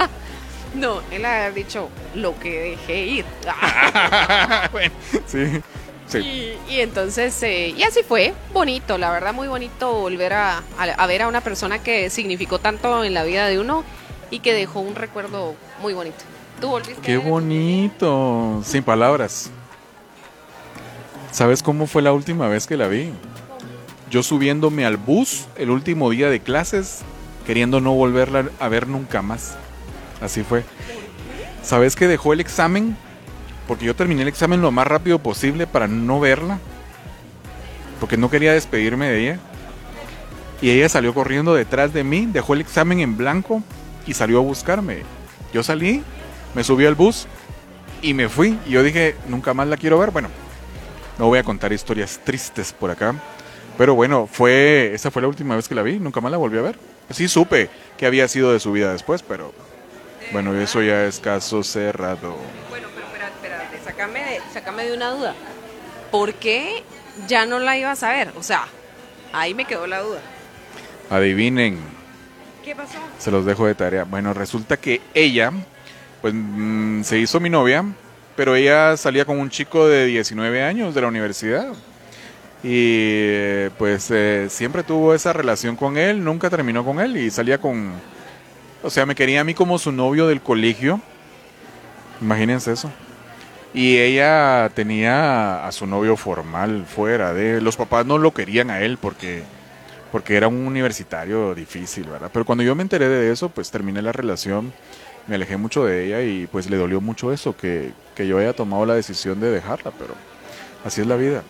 no, 0.75 1.01
él 1.11 1.25
había 1.25 1.51
dicho 1.51 1.88
lo 2.14 2.38
que 2.38 2.70
dejé 2.70 3.07
ir. 3.07 3.25
bueno, 4.73 4.94
sí. 5.27 5.62
Sí. 6.07 6.18
Y, 6.18 6.73
y, 6.75 6.81
entonces, 6.81 7.40
eh, 7.44 7.68
y 7.68 7.85
así 7.85 8.03
fue, 8.03 8.35
bonito, 8.53 8.99
la 8.99 9.12
verdad 9.12 9.33
muy 9.33 9.46
bonito 9.46 9.92
volver 9.92 10.33
a, 10.33 10.57
a, 10.77 10.83
a 10.83 11.07
ver 11.07 11.23
a 11.23 11.29
una 11.29 11.40
persona 11.40 11.81
que 11.81 12.11
significó 12.11 12.59
tanto 12.59 13.05
en 13.05 13.14
la 13.14 13.23
vida 13.23 13.46
de 13.46 13.61
uno 13.61 13.85
y 14.29 14.40
que 14.40 14.53
dejó 14.53 14.81
un 14.81 14.96
recuerdo 14.96 15.55
muy 15.81 15.94
bonito. 15.94 16.25
¿Tú 16.61 16.68
volviste 16.68 17.01
Qué 17.03 17.16
bonito, 17.16 18.61
sin 18.64 18.83
palabras. 18.83 19.51
¿Sabes 21.33 21.62
cómo 21.62 21.87
fue 21.87 22.03
la 22.03 22.12
última 22.12 22.49
vez 22.49 22.66
que 22.66 22.77
la 22.77 22.88
vi? 22.88 23.12
Yo 24.11 24.23
subiéndome 24.23 24.85
al 24.85 24.96
bus 24.96 25.46
el 25.57 25.70
último 25.70 26.11
día 26.11 26.29
de 26.29 26.40
clases, 26.40 27.01
queriendo 27.46 27.81
no 27.81 27.94
volverla 27.94 28.51
a 28.59 28.68
ver 28.68 28.88
nunca 28.88 29.23
más. 29.23 29.57
Así 30.20 30.42
fue. 30.42 30.64
¿Sabes 31.62 31.96
que 31.96 32.09
dejó 32.09 32.33
el 32.33 32.40
examen? 32.40 32.96
Porque 33.66 33.87
yo 33.87 33.94
terminé 33.94 34.23
el 34.23 34.29
examen 34.29 34.61
lo 34.61 34.70
más 34.70 34.87
rápido 34.87 35.20
posible 35.20 35.66
para 35.66 35.87
no 35.87 36.20
verla. 36.20 36.59
Porque 38.01 38.16
no 38.16 38.29
quería 38.29 38.53
despedirme 38.53 39.09
de 39.09 39.23
ella. 39.23 39.38
Y 40.61 40.70
ella 40.70 40.88
salió 40.88 41.14
corriendo 41.14 41.55
detrás 41.55 41.92
de 41.92 42.05
mí, 42.05 42.27
dejó 42.27 42.55
el 42.55 42.61
examen 42.61 43.01
en 43.01 43.16
blanco 43.16 43.62
y 44.07 44.12
salió 44.12 44.38
a 44.38 44.42
buscarme. 44.42 45.05
Yo 45.55 45.62
salí 45.62 46.03
me 46.54 46.64
subí 46.64 46.86
al 46.86 46.94
bus 46.94 47.26
y 48.02 48.14
me 48.14 48.28
fui. 48.28 48.58
Y 48.66 48.70
yo 48.70 48.82
dije, 48.82 49.16
nunca 49.28 49.54
más 49.54 49.68
la 49.68 49.76
quiero 49.76 49.98
ver. 49.98 50.10
Bueno, 50.10 50.28
no 51.18 51.26
voy 51.26 51.38
a 51.38 51.42
contar 51.42 51.72
historias 51.72 52.20
tristes 52.24 52.72
por 52.72 52.90
acá. 52.90 53.14
Pero 53.78 53.94
bueno, 53.94 54.26
fue 54.26 54.92
esa 54.94 55.10
fue 55.10 55.22
la 55.22 55.28
última 55.28 55.56
vez 55.56 55.68
que 55.68 55.74
la 55.74 55.82
vi. 55.82 55.98
Nunca 55.98 56.20
más 56.20 56.30
la 56.30 56.38
volví 56.38 56.58
a 56.58 56.62
ver. 56.62 56.78
Sí 57.10 57.28
supe 57.28 57.68
que 57.96 58.06
había 58.06 58.28
sido 58.28 58.52
de 58.52 58.60
su 58.60 58.72
vida 58.72 58.92
después, 58.92 59.22
pero 59.22 59.52
bueno, 60.32 60.54
eso 60.58 60.80
ya 60.82 61.04
es 61.04 61.18
caso 61.18 61.62
cerrado. 61.62 62.36
Bueno, 62.68 62.88
pero 62.94 63.06
espérate, 63.06 63.34
espérate, 63.34 63.78
sácame 63.84 64.20
de, 64.20 64.40
sácame 64.52 64.84
de 64.84 64.94
una 64.94 65.10
duda. 65.10 65.34
¿Por 66.10 66.34
qué 66.34 66.84
ya 67.26 67.46
no 67.46 67.58
la 67.58 67.76
ibas 67.76 68.02
a 68.02 68.10
ver? 68.10 68.32
O 68.38 68.42
sea, 68.42 68.66
ahí 69.32 69.54
me 69.54 69.64
quedó 69.64 69.86
la 69.86 70.00
duda. 70.00 70.20
Adivinen. 71.10 71.80
¿Qué 72.64 72.76
pasó? 72.76 72.98
Se 73.18 73.30
los 73.30 73.44
dejo 73.44 73.66
de 73.66 73.74
tarea. 73.74 74.04
Bueno, 74.04 74.32
resulta 74.34 74.76
que 74.76 75.00
ella 75.14 75.52
pues 76.20 76.35
mmm, 76.35 77.02
se 77.02 77.18
hizo 77.18 77.40
mi 77.40 77.50
novia, 77.50 77.85
pero 78.37 78.54
ella 78.54 78.96
salía 78.96 79.24
con 79.24 79.38
un 79.38 79.50
chico 79.50 79.87
de 79.88 80.06
19 80.06 80.62
años 80.62 80.94
de 80.94 81.00
la 81.00 81.09
universidad. 81.09 81.72
Y 82.62 83.68
pues 83.78 84.11
eh, 84.11 84.46
siempre 84.50 84.83
tuvo 84.83 85.14
esa 85.14 85.33
relación 85.33 85.76
con 85.76 85.96
él, 85.96 86.22
nunca 86.22 86.50
terminó 86.50 86.85
con 86.85 87.00
él 87.00 87.16
y 87.16 87.30
salía 87.30 87.59
con... 87.59 87.92
O 88.83 88.90
sea, 88.90 89.06
me 89.06 89.14
quería 89.14 89.40
a 89.40 89.44
mí 89.44 89.54
como 89.54 89.78
su 89.78 89.92
novio 89.92 90.26
del 90.26 90.40
colegio. 90.40 91.00
Imagínense 92.20 92.72
eso. 92.72 92.90
Y 93.72 93.98
ella 93.98 94.70
tenía 94.74 95.66
a 95.66 95.72
su 95.72 95.87
novio 95.87 96.16
formal 96.16 96.85
fuera 96.87 97.33
de... 97.33 97.61
Los 97.61 97.76
papás 97.76 98.04
no 98.04 98.18
lo 98.18 98.33
querían 98.33 98.70
a 98.70 98.80
él 98.80 98.98
porque, 98.98 99.42
porque 100.12 100.37
era 100.37 100.48
un 100.48 100.66
universitario 100.66 101.54
difícil, 101.54 102.04
¿verdad? 102.04 102.30
Pero 102.33 102.44
cuando 102.44 102.64
yo 102.64 102.74
me 102.74 102.83
enteré 102.83 103.09
de 103.09 103.33
eso, 103.33 103.48
pues 103.48 103.70
terminé 103.70 104.02
la 104.02 104.12
relación 104.12 104.72
me 105.26 105.37
alejé 105.37 105.56
mucho 105.56 105.85
de 105.85 106.06
ella 106.06 106.22
y 106.22 106.46
pues 106.46 106.68
le 106.68 106.76
dolió 106.76 107.00
mucho 107.00 107.33
eso, 107.33 107.56
que, 107.56 107.92
que 108.14 108.26
yo 108.26 108.38
haya 108.38 108.52
tomado 108.52 108.87
la 108.87 108.94
decisión 108.94 109.40
de 109.40 109.50
dejarla, 109.50 109.92
pero 109.98 110.14
así 110.85 111.00
es 111.00 111.06
la 111.06 111.16
vida. 111.16 111.42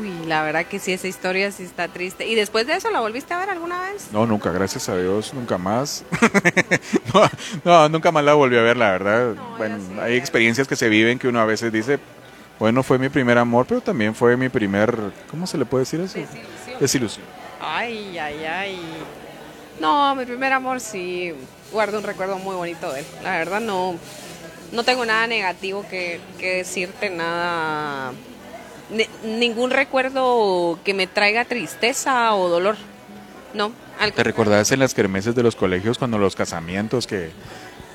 Uy, 0.00 0.26
la 0.26 0.42
verdad 0.42 0.64
que 0.64 0.78
sí, 0.78 0.92
esa 0.92 1.06
historia 1.06 1.50
sí 1.52 1.64
está 1.64 1.88
triste. 1.88 2.26
¿Y 2.26 2.34
después 2.34 2.66
de 2.66 2.74
eso 2.76 2.90
la 2.90 3.00
volviste 3.00 3.34
a 3.34 3.38
ver 3.38 3.50
alguna 3.50 3.80
vez? 3.82 4.08
No, 4.12 4.26
nunca, 4.26 4.50
gracias 4.50 4.88
a 4.88 4.96
Dios, 4.96 5.34
nunca 5.34 5.58
más. 5.58 6.04
no, 7.14 7.28
no, 7.64 7.88
nunca 7.90 8.10
más 8.10 8.24
la 8.24 8.34
volví 8.34 8.56
a 8.56 8.62
ver, 8.62 8.76
la 8.76 8.92
verdad. 8.92 9.34
No, 9.34 9.56
bueno, 9.58 9.76
sí, 9.78 9.98
hay 10.00 10.16
experiencias 10.16 10.66
que 10.66 10.76
se 10.76 10.88
viven 10.88 11.18
que 11.18 11.28
uno 11.28 11.40
a 11.40 11.44
veces 11.44 11.72
dice, 11.72 11.98
bueno, 12.58 12.82
fue 12.82 12.98
mi 12.98 13.08
primer 13.08 13.36
amor, 13.36 13.66
pero 13.68 13.80
también 13.80 14.14
fue 14.14 14.36
mi 14.36 14.48
primer, 14.48 14.96
¿cómo 15.30 15.46
se 15.46 15.58
le 15.58 15.66
puede 15.66 15.82
decir 15.82 16.00
eso? 16.00 16.18
Desilusión. 16.18 16.80
Desilusión. 16.80 17.26
Ay, 17.60 18.16
ay, 18.18 18.44
ay. 18.44 18.80
No, 19.80 20.14
mi 20.14 20.24
primer 20.24 20.52
amor 20.52 20.80
sí, 20.80 21.34
guardo 21.74 21.98
un 21.98 22.04
recuerdo 22.04 22.38
muy 22.38 22.56
bonito 22.56 22.90
de 22.92 23.00
él. 23.00 23.06
La 23.22 23.32
verdad 23.36 23.60
no, 23.60 23.96
no 24.72 24.84
tengo 24.84 25.04
nada 25.04 25.26
negativo 25.26 25.84
que, 25.90 26.20
que 26.38 26.56
decirte, 26.56 27.10
nada, 27.10 28.12
ni, 28.90 29.06
ningún 29.38 29.70
recuerdo 29.70 30.78
que 30.84 30.94
me 30.94 31.06
traiga 31.06 31.44
tristeza 31.44 32.34
o 32.34 32.48
dolor. 32.48 32.76
No, 33.52 33.72
Al 34.00 34.12
¿Te 34.12 34.24
recordás 34.24 34.72
en 34.72 34.80
las 34.80 34.94
kermeses 34.94 35.34
de 35.34 35.42
los 35.42 35.54
colegios 35.54 35.98
cuando 35.98 36.18
los 36.18 36.34
casamientos 36.34 37.06
que, 37.06 37.30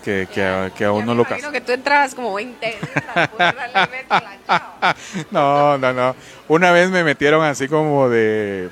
que, 0.03 0.27
que, 0.33 0.43
a, 0.43 0.71
que 0.73 0.85
a 0.85 0.91
uno 0.93 1.13
lo 1.15 1.25
casaban? 1.25 1.51
que 1.51 1.59
tú 1.59 1.73
entrabas 1.73 2.15
como 2.15 2.33
20 2.35 2.65
veces 2.65 3.03
a 3.13 3.27
poder 3.27 3.55
darle 3.55 3.97
beso 3.97 4.05
a 4.09 4.21
la 4.21 4.37
chava. 4.47 4.95
No, 5.31 5.77
no, 5.77 5.93
no. 5.93 6.15
Una 6.47 6.71
vez 6.71 6.89
me 6.89 7.03
metieron 7.03 7.43
así 7.43 7.67
como 7.67 8.07
de 8.07 8.69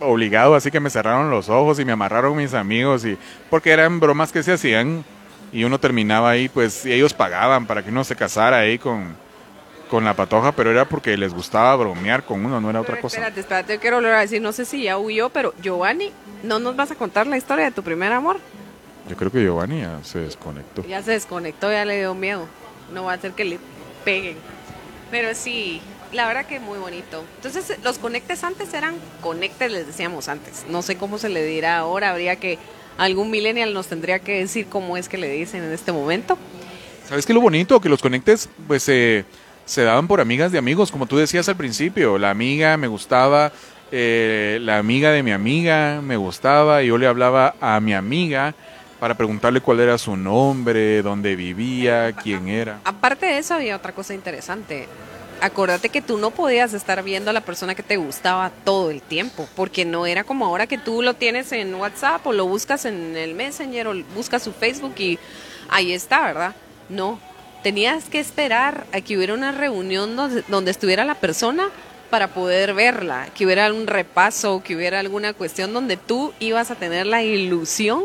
obligado, 0.00 0.54
así 0.54 0.70
que 0.70 0.80
me 0.80 0.90
cerraron 0.90 1.30
los 1.30 1.48
ojos 1.48 1.78
y 1.80 1.84
me 1.84 1.92
amarraron 1.92 2.36
mis 2.36 2.54
amigos 2.54 3.04
y 3.04 3.16
porque 3.50 3.70
eran 3.70 4.00
bromas 4.00 4.32
que 4.32 4.42
se 4.42 4.52
hacían 4.52 5.04
y 5.52 5.64
uno 5.64 5.78
terminaba 5.78 6.30
ahí, 6.30 6.48
pues 6.48 6.84
y 6.84 6.92
ellos 6.92 7.14
pagaban 7.14 7.66
para 7.66 7.82
que 7.82 7.90
uno 7.90 8.02
se 8.04 8.16
casara 8.16 8.58
ahí 8.58 8.78
con, 8.78 9.16
con 9.88 10.04
la 10.04 10.14
patoja, 10.14 10.52
pero 10.52 10.70
era 10.70 10.84
porque 10.84 11.16
les 11.16 11.32
gustaba 11.32 11.76
bromear 11.76 12.24
con 12.24 12.44
uno, 12.44 12.60
no 12.60 12.70
era 12.70 12.80
otra 12.80 12.94
Pero 12.94 13.02
cosa. 13.02 13.16
Espérate, 13.18 13.40
espérate, 13.40 13.74
yo 13.74 13.80
quiero 13.80 13.96
volver 13.96 14.14
a 14.14 14.20
decir, 14.20 14.42
no 14.42 14.52
sé 14.52 14.64
si 14.64 14.82
ya 14.82 14.98
huyó, 14.98 15.30
pero 15.30 15.54
Giovanni, 15.62 16.10
¿no 16.42 16.58
nos 16.58 16.74
vas 16.74 16.90
a 16.90 16.96
contar 16.96 17.26
la 17.26 17.36
historia 17.36 17.66
de 17.66 17.70
tu 17.70 17.82
primer 17.82 18.12
amor? 18.12 18.38
Yo 19.08 19.16
creo 19.16 19.30
que 19.30 19.42
Giovanni 19.42 19.80
ya 19.80 20.00
se 20.02 20.18
desconectó. 20.20 20.84
Ya 20.86 21.02
se 21.02 21.12
desconectó, 21.12 21.70
ya 21.70 21.84
le 21.84 21.98
dio 21.98 22.14
miedo. 22.14 22.46
No 22.92 23.04
va 23.04 23.12
a 23.12 23.14
hacer 23.16 23.32
que 23.32 23.44
le 23.44 23.58
peguen. 24.04 24.36
Pero 25.10 25.34
sí, 25.34 25.80
la 26.12 26.26
verdad 26.26 26.46
que 26.46 26.60
muy 26.60 26.78
bonito. 26.78 27.24
Entonces, 27.36 27.78
los 27.82 27.98
conectes 27.98 28.44
antes 28.44 28.72
eran 28.74 28.94
conectes, 29.20 29.70
les 29.70 29.86
decíamos 29.86 30.28
antes. 30.28 30.64
No 30.68 30.82
sé 30.82 30.96
cómo 30.96 31.18
se 31.18 31.28
le 31.28 31.44
dirá 31.44 31.78
ahora, 31.78 32.10
habría 32.10 32.36
que 32.36 32.58
algún 32.98 33.30
millennial 33.30 33.74
nos 33.74 33.88
tendría 33.88 34.18
que 34.18 34.38
decir 34.38 34.66
cómo 34.66 34.96
es 34.96 35.08
que 35.08 35.18
le 35.18 35.28
dicen 35.28 35.62
en 35.62 35.72
este 35.72 35.92
momento. 35.92 36.38
¿Sabes 37.08 37.26
qué 37.26 37.34
lo 37.34 37.40
bonito? 37.40 37.80
Que 37.80 37.88
los 37.88 38.00
conectes, 38.00 38.48
pues 38.66 38.88
eh, 38.88 39.24
se 39.66 39.82
daban 39.82 40.06
por 40.06 40.20
amigas 40.20 40.52
de 40.52 40.58
amigos, 40.58 40.90
como 40.90 41.06
tú 41.06 41.16
decías 41.16 41.48
al 41.48 41.56
principio. 41.56 42.18
La 42.18 42.30
amiga 42.30 42.76
me 42.76 42.86
gustaba, 42.86 43.52
eh, 43.92 44.58
la 44.62 44.78
amiga 44.78 45.10
de 45.10 45.22
mi 45.22 45.32
amiga 45.32 46.00
me 46.02 46.16
gustaba, 46.16 46.82
y 46.82 46.88
yo 46.88 46.98
le 46.98 47.06
hablaba 47.06 47.56
a 47.60 47.80
mi 47.80 47.94
amiga 47.94 48.54
para 49.00 49.16
preguntarle 49.16 49.60
cuál 49.60 49.80
era 49.80 49.98
su 49.98 50.16
nombre, 50.16 51.02
dónde 51.02 51.36
vivía, 51.36 52.12
quién 52.12 52.48
era. 52.48 52.80
Aparte 52.84 53.26
de 53.26 53.38
eso, 53.38 53.54
había 53.54 53.76
otra 53.76 53.92
cosa 53.92 54.14
interesante. 54.14 54.88
Acordate 55.44 55.90
que 55.90 56.00
tú 56.00 56.16
no 56.16 56.30
podías 56.30 56.72
estar 56.72 57.02
viendo 57.02 57.28
a 57.28 57.34
la 57.34 57.42
persona 57.42 57.74
que 57.74 57.82
te 57.82 57.98
gustaba 57.98 58.50
todo 58.64 58.90
el 58.90 59.02
tiempo, 59.02 59.46
porque 59.54 59.84
no 59.84 60.06
era 60.06 60.24
como 60.24 60.46
ahora 60.46 60.66
que 60.66 60.78
tú 60.78 61.02
lo 61.02 61.12
tienes 61.12 61.52
en 61.52 61.74
WhatsApp 61.74 62.26
o 62.26 62.32
lo 62.32 62.46
buscas 62.46 62.86
en 62.86 63.14
el 63.14 63.34
Messenger 63.34 63.88
o 63.88 63.94
buscas 64.14 64.42
su 64.42 64.52
Facebook 64.52 64.94
y 64.96 65.18
ahí 65.68 65.92
está, 65.92 66.22
¿verdad? 66.22 66.54
No, 66.88 67.20
tenías 67.62 68.08
que 68.08 68.20
esperar 68.20 68.86
a 68.94 69.02
que 69.02 69.18
hubiera 69.18 69.34
una 69.34 69.52
reunión 69.52 70.16
donde, 70.16 70.44
donde 70.48 70.70
estuviera 70.70 71.04
la 71.04 71.16
persona 71.16 71.68
para 72.08 72.28
poder 72.28 72.72
verla, 72.72 73.28
que 73.36 73.44
hubiera 73.44 73.70
un 73.70 73.86
repaso, 73.86 74.62
que 74.64 74.74
hubiera 74.74 74.98
alguna 74.98 75.34
cuestión 75.34 75.74
donde 75.74 75.98
tú 75.98 76.32
ibas 76.40 76.70
a 76.70 76.76
tener 76.76 77.04
la 77.04 77.22
ilusión 77.22 78.04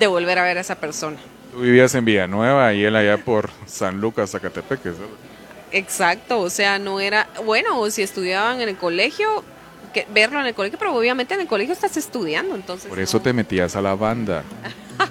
de 0.00 0.08
volver 0.08 0.40
a 0.40 0.42
ver 0.42 0.58
a 0.58 0.62
esa 0.62 0.74
persona. 0.74 1.18
Tú 1.52 1.60
vivías 1.60 1.94
en 1.94 2.04
Villanueva 2.04 2.74
y 2.74 2.82
él 2.82 2.96
allá 2.96 3.16
por 3.16 3.48
San 3.66 4.00
Lucas, 4.00 4.32
Zacatepeque. 4.32 4.90
¿sabes? 4.90 5.29
Exacto, 5.72 6.40
o 6.40 6.50
sea, 6.50 6.78
no 6.78 7.00
era, 7.00 7.28
bueno, 7.44 7.78
o 7.78 7.90
si 7.90 8.02
estudiaban 8.02 8.60
en 8.60 8.68
el 8.68 8.76
colegio, 8.76 9.44
que, 9.92 10.06
verlo 10.12 10.40
en 10.40 10.46
el 10.46 10.54
colegio, 10.54 10.78
pero 10.78 10.94
obviamente 10.94 11.34
en 11.34 11.40
el 11.40 11.46
colegio 11.46 11.72
estás 11.72 11.96
estudiando, 11.96 12.54
entonces. 12.54 12.88
Por 12.88 12.98
eso 12.98 13.18
no. 13.18 13.22
te 13.22 13.32
metías 13.32 13.76
a 13.76 13.80
la 13.80 13.94
banda. 13.94 14.44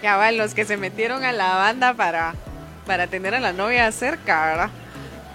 Ya 0.00 0.16
van 0.16 0.36
los 0.36 0.54
que 0.54 0.64
se 0.64 0.76
metieron 0.76 1.24
a 1.24 1.32
la 1.32 1.56
banda 1.56 1.92
para, 1.92 2.36
para 2.86 3.08
tener 3.08 3.34
a 3.34 3.40
la 3.40 3.52
novia 3.52 3.90
cerca, 3.90 4.46
¿verdad? 4.46 4.70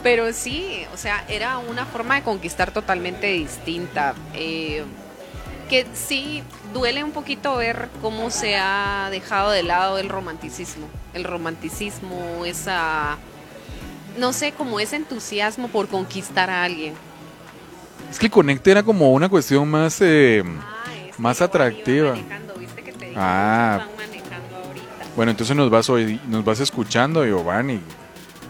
Pero 0.03 0.31
sí, 0.31 0.85
o 0.93 0.97
sea, 0.97 1.25
era 1.27 1.57
una 1.57 1.85
forma 1.85 2.15
de 2.15 2.21
conquistar 2.21 2.71
totalmente 2.71 3.27
distinta. 3.27 4.13
eh, 4.33 4.85
que 5.69 5.85
sí 5.93 6.43
duele 6.73 7.03
un 7.03 7.11
poquito 7.11 7.55
ver 7.55 7.89
cómo 8.01 8.29
se 8.29 8.55
ha 8.57 9.07
dejado 9.11 9.51
de 9.51 9.63
lado 9.63 9.97
el 9.97 10.09
romanticismo. 10.09 10.87
El 11.13 11.23
romanticismo, 11.23 12.45
esa. 12.45 13.17
No 14.17 14.33
sé, 14.33 14.51
como 14.51 14.79
ese 14.79 14.95
entusiasmo 14.97 15.67
por 15.69 15.87
conquistar 15.87 16.49
a 16.49 16.63
alguien. 16.63 16.93
Es 18.11 18.19
que 18.19 18.27
el 18.27 18.31
conecte 18.31 18.71
era 18.71 18.83
como 18.83 19.11
una 19.11 19.27
cuestión 19.29 19.69
más... 19.69 19.97
eh, 20.01 20.43
Más 21.17 21.41
atractiva. 21.41 22.15
Ah. 23.15 23.79
Ah. 23.81 23.87
manejando 23.97 24.55
ahorita. 24.67 24.85
Bueno, 25.15 25.31
entonces 25.31 25.55
nos 25.55 25.69
vas 25.69 25.89
oí- 25.89 26.19
nos 26.27 26.43
vas 26.45 26.59
escuchando, 26.59 27.25
Giovanni. 27.25 27.79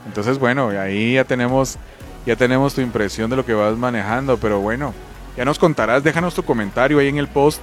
Entonces, 0.05 0.37
bueno, 0.37 0.69
ahí 0.69 1.13
ya 1.13 1.23
tenemos 1.23 1.77
ya 2.25 2.35
tenemos 2.37 2.73
tu 2.73 2.79
impresión 2.79 3.29
de 3.29 3.35
lo 3.35 3.45
que 3.45 3.53
vas 3.53 3.77
manejando, 3.77 4.37
pero 4.37 4.61
bueno, 4.61 4.93
ya 5.35 5.43
nos 5.43 5.59
contarás, 5.59 6.03
déjanos 6.03 6.33
tu 6.33 6.43
comentario 6.43 6.99
ahí 6.99 7.09
en 7.09 7.17
el 7.17 7.27
post 7.27 7.61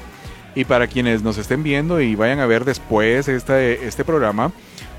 y 0.54 0.66
para 0.66 0.86
quienes 0.86 1.22
nos 1.22 1.38
estén 1.38 1.62
viendo 1.62 1.98
y 2.00 2.14
vayan 2.14 2.40
a 2.40 2.46
ver 2.46 2.66
después 2.66 3.26
este, 3.28 3.86
este 3.86 4.04
programa, 4.04 4.52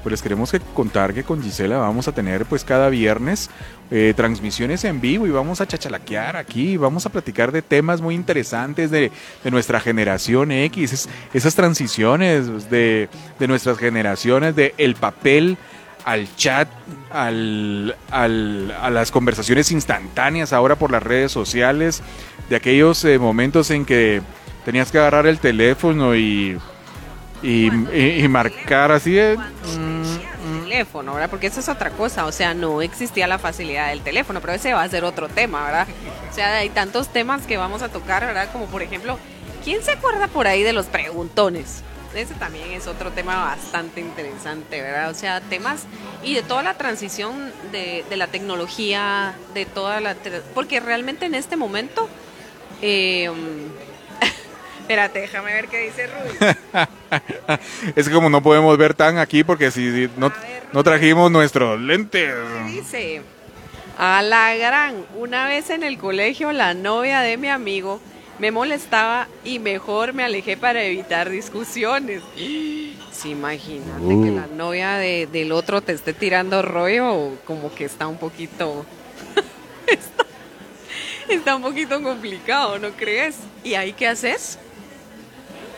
pues 0.03 0.11
les 0.11 0.21
queremos 0.21 0.51
que 0.51 0.59
contar 0.59 1.13
que 1.13 1.23
con 1.23 1.41
Gisela 1.43 1.77
vamos 1.77 2.07
a 2.07 2.11
tener 2.11 2.45
pues 2.45 2.63
cada 2.63 2.89
viernes 2.89 3.49
eh, 3.91 4.13
transmisiones 4.15 4.83
en 4.83 4.99
vivo 5.01 5.27
y 5.27 5.31
vamos 5.31 5.61
a 5.61 5.67
chachalaquear 5.67 6.35
aquí, 6.37 6.77
vamos 6.77 7.05
a 7.05 7.09
platicar 7.09 7.51
de 7.51 7.61
temas 7.61 8.01
muy 8.01 8.15
interesantes 8.15 8.89
de, 8.89 9.11
nuestra 9.51 9.79
generación 9.79 10.51
X, 10.51 10.93
es- 10.93 11.09
esas 11.33 11.55
transiciones 11.55 12.69
de, 12.69 13.09
de 13.39 13.47
nuestras 13.47 13.77
generaciones, 13.77 14.55
de 14.55 14.73
el 14.77 14.95
papel 14.95 15.57
al 16.05 16.27
chat, 16.35 16.67
al, 17.11 17.95
al- 18.09 18.71
a 18.81 18.89
las 18.89 19.11
conversaciones 19.11 19.71
instantáneas 19.71 20.51
ahora 20.53 20.75
por 20.75 20.91
las 20.91 21.03
redes 21.03 21.31
sociales, 21.31 22.01
de 22.49 22.55
aquellos 22.55 23.03
eh, 23.05 23.19
momentos 23.19 23.69
en 23.71 23.85
que 23.85 24.21
tenías 24.65 24.91
que 24.91 24.97
agarrar 24.97 25.27
el 25.27 25.39
teléfono 25.39 26.15
y, 26.15 26.57
y, 27.41 27.69
y- 27.95 28.23
y 28.23 28.27
marcar 28.27 28.91
así. 28.91 29.17
eh, 29.17 29.37
el 29.73 30.63
teléfono, 30.63 31.13
¿verdad? 31.13 31.29
Porque 31.29 31.47
eso 31.47 31.59
es 31.59 31.69
otra 31.69 31.89
cosa, 31.91 32.25
o 32.25 32.31
sea, 32.31 32.53
no 32.53 32.81
existía 32.81 33.27
la 33.27 33.37
facilidad 33.39 33.89
del 33.89 34.01
teléfono, 34.01 34.39
pero 34.41 34.53
ese 34.53 34.73
va 34.73 34.83
a 34.83 34.89
ser 34.89 35.03
otro 35.03 35.27
tema, 35.29 35.63
¿verdad? 35.65 35.87
O 36.29 36.33
sea, 36.33 36.57
hay 36.57 36.69
tantos 36.69 37.09
temas 37.11 37.45
que 37.45 37.57
vamos 37.57 37.81
a 37.81 37.89
tocar, 37.89 38.25
¿verdad? 38.25 38.49
Como 38.51 38.65
por 38.67 38.81
ejemplo, 38.81 39.17
¿quién 39.63 39.83
se 39.83 39.91
acuerda 39.91 40.27
por 40.27 40.47
ahí 40.47 40.63
de 40.63 40.73
los 40.73 40.85
preguntones? 40.87 41.83
Ese 42.15 42.33
también 42.33 42.71
es 42.71 42.87
otro 42.87 43.11
tema 43.11 43.37
bastante 43.37 44.01
interesante, 44.01 44.81
¿verdad? 44.81 45.09
O 45.09 45.13
sea, 45.13 45.39
temas 45.41 45.83
y 46.23 46.33
de 46.33 46.43
toda 46.43 46.61
la 46.63 46.73
transición 46.73 47.51
de, 47.71 48.03
de 48.09 48.17
la 48.17 48.27
tecnología, 48.27 49.33
de 49.53 49.65
toda 49.65 50.01
la... 50.01 50.15
Porque 50.53 50.79
realmente 50.81 51.25
en 51.25 51.35
este 51.35 51.55
momento... 51.55 52.09
eh, 52.81 53.29
espérate, 54.91 55.19
déjame 55.21 55.53
ver 55.53 55.67
qué 55.67 55.79
dice 55.85 56.07
Ruby. 56.07 56.55
Es 57.95 58.07
que 58.07 58.13
como 58.13 58.29
no 58.29 58.41
podemos 58.43 58.77
ver 58.77 58.93
tan 58.93 59.17
aquí 59.17 59.43
porque 59.43 59.71
si, 59.71 59.91
si 59.91 60.09
no, 60.17 60.31
no 60.73 60.83
trajimos 60.83 61.31
nuestros 61.31 61.79
lentes. 61.79 62.33
Dice, 62.67 63.21
a 63.97 64.21
la 64.21 64.55
gran, 64.55 65.05
una 65.17 65.47
vez 65.47 65.69
en 65.69 65.83
el 65.83 65.97
colegio 65.97 66.51
la 66.51 66.73
novia 66.73 67.21
de 67.21 67.37
mi 67.37 67.47
amigo 67.49 67.99
me 68.39 68.51
molestaba 68.51 69.27
y 69.43 69.59
mejor 69.59 70.13
me 70.13 70.23
alejé 70.23 70.57
para 70.57 70.83
evitar 70.83 71.29
discusiones. 71.29 72.21
Sí, 73.11 73.31
imagínate 73.31 74.01
Uh. 74.01 74.23
que 74.23 74.31
la 74.31 74.47
novia 74.47 74.93
de- 74.95 75.27
del 75.31 75.51
otro 75.51 75.81
te 75.81 75.91
esté 75.91 76.11
tirando 76.13 76.61
rollo, 76.63 77.35
como 77.45 77.71
que 77.75 77.83
está 77.85 78.07
un 78.07 78.17
poquito... 78.17 78.83
está, 79.87 80.25
está 81.29 81.55
un 81.57 81.61
poquito 81.61 82.01
complicado, 82.01 82.79
¿no 82.79 82.89
crees? 82.91 83.35
¿Y 83.63 83.75
ahí 83.75 83.93
qué 83.93 84.07
haces? 84.07 84.57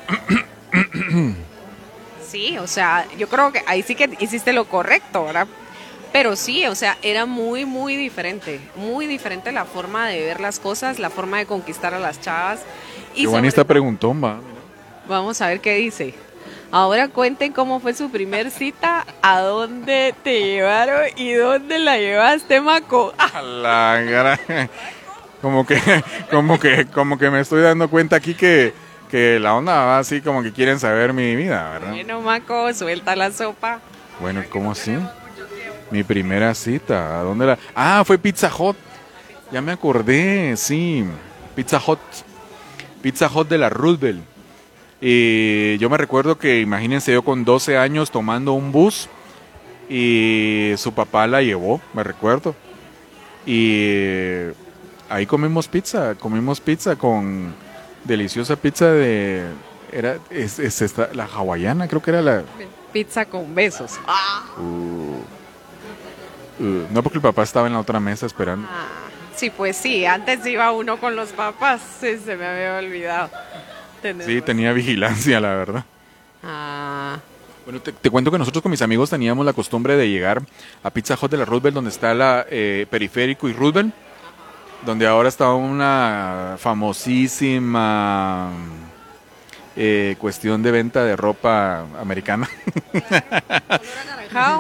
Sí, 2.28 2.58
o 2.58 2.66
sea, 2.66 3.06
yo 3.16 3.30
creo 3.30 3.52
que 3.52 3.62
ahí 3.68 3.84
sí 3.84 3.94
que 3.94 4.10
hiciste 4.20 4.54
lo 4.54 4.66
correcto, 4.66 5.26
¿verdad? 5.26 5.48
Pero 6.12 6.36
sí, 6.36 6.66
o 6.66 6.74
sea, 6.74 6.98
era 7.04 7.28
muy, 7.28 7.63
muy 7.66 7.96
diferente, 7.96 8.60
muy 8.76 9.06
diferente 9.06 9.52
la 9.52 9.66
forma 9.66 10.08
de 10.08 10.20
ver 10.20 10.39
las 10.39 10.60
cosas, 10.60 10.98
la 10.98 11.12
forma 11.12 11.38
de 11.38 11.46
conquistar 11.46 11.94
a 11.94 12.00
las 12.00 12.20
chavas. 12.22 12.62
Y 13.13 13.22
Giovanni 13.22 13.38
sobre 13.42 13.48
está 13.50 13.63
preguntón, 13.66 14.24
va. 14.24 14.39
Vamos 15.08 15.42
a 15.42 15.48
ver 15.48 15.60
qué 15.60 15.76
dice. 15.76 16.16
Ahora 16.72 17.08
cuenten 17.08 17.54
cómo 17.54 17.80
fue 17.80 17.94
su 17.94 18.10
primer 18.10 18.50
cita, 18.50 19.06
a 19.22 19.42
dónde 19.42 20.16
te 20.24 20.39
llevaron 20.39 21.04
y 21.16 21.34
dónde 21.34 21.78
la 21.78 22.00
llevaste, 22.00 22.62
Maco. 22.62 23.13
A 23.20 23.44
la 23.44 24.02
gran. 24.02 24.39
Como 25.39 25.68
que, 25.68 25.78
como 26.32 26.58
que, 26.58 26.86
como 26.86 27.18
que 27.18 27.30
me 27.30 27.42
estoy 27.42 27.62
dando 27.62 27.89
cuenta 27.89 28.16
aquí 28.16 28.34
que, 28.34 28.74
que 29.13 29.39
la 29.39 29.54
onda 29.54 29.73
va 29.86 29.99
así 29.99 30.21
como 30.21 30.41
que 30.41 30.52
quieren 30.52 30.80
saber 30.80 31.13
mi 31.13 31.36
vida, 31.36 31.73
¿verdad? 31.73 31.91
bueno, 31.91 32.21
Maco, 32.21 32.73
suelta 32.73 33.15
la 33.15 33.32
sopa. 33.32 33.80
Bueno, 34.19 34.43
¿cómo 34.49 34.71
así? 34.71 34.91
Mi 35.91 36.02
primera 36.02 36.56
cita, 36.56 37.19
¿a 37.19 37.21
dónde 37.21 37.45
la? 37.45 37.60
Ah, 37.76 38.02
fue 38.04 38.17
Pizza 38.17 38.52
Hut. 38.58 38.76
Ya 39.52 39.62
me 39.62 39.71
acordé, 39.71 40.58
sí. 40.58 41.06
Pizza 41.56 41.80
Hut. 41.86 41.99
Pizza 43.04 43.30
Hut 43.32 43.47
de 43.47 43.60
la 43.60 43.69
Roosevelt. 43.69 44.23
Y 44.99 45.78
yo 45.78 45.91
me 45.91 45.97
recuerdo 45.99 46.39
que, 46.39 46.62
imagínense, 46.62 47.13
yo 47.13 47.21
con 47.21 47.45
12 47.45 47.78
años 47.78 48.10
tomando 48.10 48.54
un 48.54 48.71
bus 48.71 49.10
y 49.88 50.73
su 50.78 50.91
papá 50.91 51.28
la 51.28 51.43
llevó, 51.43 51.80
me 51.93 52.02
recuerdo. 52.02 52.56
Y 53.45 54.47
ahí 55.08 55.28
comimos 55.28 55.67
pizza, 55.67 56.15
comimos 56.15 56.60
pizza 56.60 56.95
con 56.95 57.54
deliciosa 58.04 58.56
pizza 58.56 58.92
de 58.92 59.44
Era, 59.92 60.18
es, 60.30 60.60
es 60.60 60.82
esta, 60.82 61.10
la 61.13 61.26
hawaiana, 61.26 61.88
creo 61.88 62.02
que 62.02 62.12
era 62.12 62.22
la... 62.22 62.44
Pizza 62.92 63.26
con 63.26 63.54
besos. 63.56 64.00
Uh, 64.58 64.62
uh, 66.63 66.88
no, 66.92 67.02
porque 67.02 67.18
el 67.18 67.22
papá 67.22 67.44
estaba 67.44 67.68
en 67.68 67.74
la 67.74 67.80
otra 67.80 68.00
mesa 68.00 68.26
esperando. 68.26 68.68
Ah, 68.70 68.88
sí, 69.36 69.50
pues 69.50 69.78
sí, 69.78 70.06
antes 70.06 70.46
iba 70.46 70.72
uno 70.72 70.98
con 70.98 71.16
los 71.16 71.30
papás, 71.30 71.82
sí, 72.00 72.18
se 72.24 72.36
me 72.36 72.46
había 72.46 72.78
olvidado. 72.78 73.30
Sí, 74.26 74.42
tenía 74.42 74.74
vigilancia, 74.74 75.39
la 75.39 75.56
verdad. 75.56 75.86
Ah, 76.44 77.18
Bueno, 77.66 77.80
te, 77.80 77.94
te 77.94 78.10
cuento 78.10 78.30
que 78.30 78.38
nosotros 78.38 78.62
con 78.62 78.70
mis 78.70 78.82
amigos 78.82 79.10
teníamos 79.10 79.46
la 79.46 79.54
costumbre 79.54 79.96
de 79.96 80.10
llegar 80.10 80.42
a 80.84 80.89
Pizza 80.89 81.18
Hut 81.20 81.32
de 81.32 81.38
la 81.38 81.46
Roosevelt, 81.46 81.74
donde 81.76 81.89
está 81.89 82.13
la 82.13 82.46
eh, 82.50 82.86
Periférico 82.89 83.48
y 83.48 83.54
Roosevelt, 83.54 83.94
donde 84.86 85.08
ahora 85.08 85.30
está 85.30 85.52
una 85.54 86.56
famosísima 86.60 88.52
eh, 89.76 90.15
cuestión 90.19 90.62
de 90.62 90.72
venta 90.72 91.04
de 91.04 91.15
ropa 91.15 91.86
americana. 92.00 92.50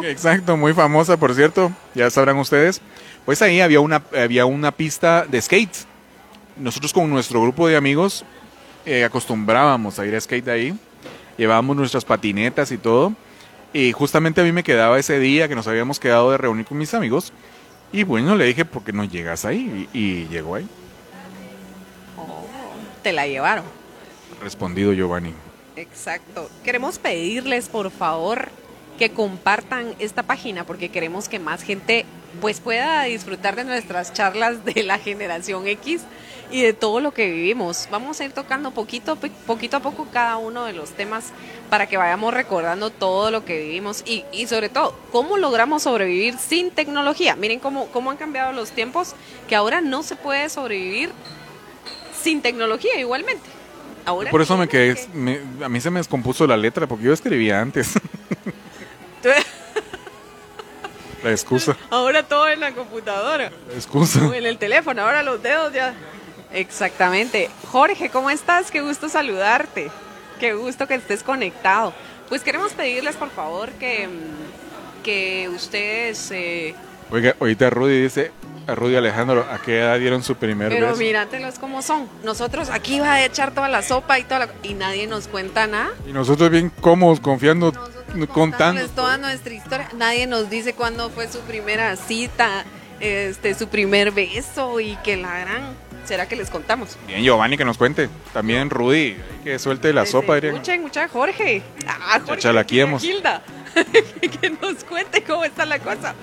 Exacto, 0.03 0.57
muy 0.57 0.73
famosa, 0.73 1.17
por 1.17 1.33
cierto, 1.35 1.71
ya 1.93 2.09
sabrán 2.09 2.37
ustedes. 2.37 2.81
Pues 3.25 3.41
ahí 3.41 3.61
había 3.61 3.79
una, 3.79 4.01
había 4.15 4.45
una 4.45 4.71
pista 4.71 5.25
de 5.25 5.41
skate. 5.41 5.75
Nosotros 6.57 6.93
con 6.93 7.09
nuestro 7.09 7.41
grupo 7.41 7.67
de 7.67 7.75
amigos 7.75 8.25
eh, 8.85 9.03
acostumbrábamos 9.03 9.97
a 9.99 10.05
ir 10.05 10.15
a 10.15 10.21
skate 10.21 10.47
ahí. 10.47 10.77
Llevábamos 11.37 11.75
nuestras 11.75 12.05
patinetas 12.05 12.71
y 12.71 12.77
todo. 12.77 13.13
Y 13.71 13.91
justamente 13.91 14.41
a 14.41 14.43
mí 14.43 14.51
me 14.51 14.63
quedaba 14.63 14.99
ese 14.99 15.19
día 15.19 15.47
que 15.47 15.55
nos 15.55 15.67
habíamos 15.67 15.99
quedado 15.99 16.31
de 16.31 16.37
reunir 16.37 16.65
con 16.65 16.77
mis 16.77 16.93
amigos. 16.93 17.33
Y 17.93 18.03
bueno, 18.03 18.35
le 18.35 18.45
dije, 18.45 18.65
¿por 18.65 18.83
qué 18.83 18.91
no 18.91 19.05
llegas 19.05 19.45
ahí? 19.45 19.87
Y, 19.93 19.99
y 19.99 20.27
llegó 20.27 20.55
ahí. 20.55 20.67
Te 23.03 23.13
la 23.13 23.27
llevaron. 23.27 23.65
Respondido 24.41 24.93
Giovanni. 24.93 25.33
Exacto. 25.75 26.49
Queremos 26.63 26.97
pedirles, 26.97 27.69
por 27.69 27.91
favor, 27.91 28.49
que 28.97 29.11
compartan 29.11 29.93
esta 29.99 30.23
página 30.23 30.65
porque 30.65 30.89
queremos 30.89 31.29
que 31.29 31.37
más 31.37 31.61
gente 31.61 32.05
pues 32.41 32.59
pueda 32.59 33.03
disfrutar 33.03 33.55
de 33.55 33.63
nuestras 33.63 34.11
charlas 34.11 34.65
de 34.65 34.83
la 34.83 34.97
generación 34.97 35.67
X 35.67 36.01
y 36.53 36.61
de 36.61 36.73
todo 36.73 36.99
lo 37.01 37.11
que 37.13 37.29
vivimos. 37.29 37.87
Vamos 37.91 38.19
a 38.21 38.25
ir 38.25 38.31
tocando 38.31 38.71
poquito, 38.71 39.17
poquito 39.47 39.77
a 39.77 39.79
poco 39.79 40.07
cada 40.13 40.37
uno 40.37 40.65
de 40.65 40.73
los 40.73 40.91
temas 40.91 41.31
para 41.69 41.87
que 41.87 41.97
vayamos 41.97 42.31
recordando 42.33 42.91
todo 42.91 43.31
lo 43.31 43.43
que 43.43 43.59
vivimos 43.59 44.03
y, 44.05 44.23
y 44.31 44.45
sobre 44.47 44.69
todo 44.69 44.95
cómo 45.11 45.37
logramos 45.37 45.81
sobrevivir 45.83 46.37
sin 46.37 46.69
tecnología. 46.69 47.35
Miren 47.35 47.59
cómo, 47.59 47.87
cómo 47.87 48.11
han 48.11 48.17
cambiado 48.17 48.53
los 48.53 48.69
tiempos, 48.71 49.15
que 49.49 49.55
ahora 49.55 49.81
no 49.81 50.03
se 50.03 50.15
puede 50.15 50.47
sobrevivir 50.49 51.09
sin 52.21 52.41
tecnología 52.43 52.97
igualmente. 52.99 53.49
Ahora 54.05 54.29
Por 54.29 54.41
eso 54.41 54.55
me 54.55 54.67
quedé, 54.67 54.95
me- 55.13 55.39
a 55.63 55.69
mí 55.69 55.81
se 55.81 55.89
me 55.89 55.99
descompuso 56.01 56.45
la 56.45 56.57
letra 56.57 56.85
porque 56.87 57.05
yo 57.05 57.13
escribía 57.13 57.59
antes. 57.61 57.93
la 61.23 61.31
excusa, 61.31 61.77
Ahora 61.89 62.23
todo 62.23 62.49
en 62.49 62.59
la 62.59 62.73
computadora 62.73 63.49
la 63.69 63.73
excusa. 63.73 64.25
o 64.27 64.33
en 64.33 64.45
el 64.45 64.57
teléfono, 64.57 65.01
ahora 65.01 65.23
los 65.23 65.41
dedos 65.41 65.71
ya. 65.73 65.93
Exactamente. 66.53 67.49
Jorge, 67.71 68.09
¿cómo 68.09 68.29
estás? 68.29 68.71
Qué 68.71 68.81
gusto 68.81 69.09
saludarte. 69.09 69.89
Qué 70.39 70.53
gusto 70.53 70.87
que 70.87 70.95
estés 70.95 71.23
conectado. 71.23 71.93
Pues 72.29 72.41
queremos 72.43 72.73
pedirles, 72.73 73.15
por 73.15 73.29
favor, 73.29 73.69
que, 73.71 74.07
mm, 74.07 75.03
que 75.03 75.49
ustedes... 75.53 76.31
eh, 76.31 76.75
Oiga, 77.11 77.35
ahorita 77.39 77.69
Rudy 77.69 78.01
dice, 78.01 78.31
a 78.65 78.73
Rudy 78.75 78.95
Alejandro, 78.95 79.45
¿a 79.51 79.59
qué 79.59 79.79
edad 79.79 79.99
dieron 79.99 80.23
su 80.23 80.35
primer 80.35 80.69
pero 80.69 80.87
beso? 80.87 80.99
míratelos 80.99 81.59
como 81.59 81.81
son. 81.81 82.07
Nosotros 82.23 82.69
aquí 82.69 82.99
va 82.99 83.13
a 83.15 83.25
echar 83.25 83.53
toda 83.53 83.69
la 83.69 83.81
sopa 83.83 84.17
y 84.19 84.23
toda 84.23 84.39
la- 84.47 84.49
y 84.63 84.73
nadie 84.73 85.05
nos 85.05 85.27
cuenta 85.27 85.67
nada. 85.67 85.91
Y 86.07 86.13
nosotros 86.13 86.49
bien 86.49 86.71
cómodos, 86.81 87.19
confiando, 87.19 87.71
Nosotros 87.71 88.27
contando. 88.29 88.87
toda 88.89 89.17
nuestra 89.17 89.53
historia. 89.53 89.89
Nadie 89.97 90.25
nos 90.27 90.49
dice 90.49 90.73
cuándo 90.73 91.09
fue 91.11 91.27
su 91.27 91.39
primera 91.41 91.95
cita, 91.97 92.63
este, 92.99 93.53
su 93.53 93.67
primer 93.67 94.11
beso 94.11 94.79
y 94.79 94.95
que 95.03 95.17
la 95.17 95.39
gran. 95.39 95.75
¿Será 96.05 96.27
que 96.27 96.35
les 96.35 96.49
contamos? 96.49 96.97
Bien, 97.07 97.23
Giovanni, 97.23 97.55
que 97.57 97.65
nos 97.65 97.77
cuente. 97.77 98.09
También 98.33 98.69
Rudy, 98.69 99.15
que 99.43 99.57
suelte 99.59 99.93
la 99.93 100.01
Desde- 100.01 100.11
sopa, 100.11 100.35
dirían. 100.35 100.55
Escuchen, 100.55 100.81
mucha 100.81 101.07
Jorge. 101.07 101.61
Ah, 101.87 102.19
Jorge. 102.19 102.41
Chachalaquiemos. 102.41 103.03
Hilda. 103.03 103.41
que 104.41 104.49
nos 104.49 104.83
cuente 104.83 105.23
cómo 105.23 105.43
está 105.45 105.65
la 105.65 105.79
cosa. 105.79 106.13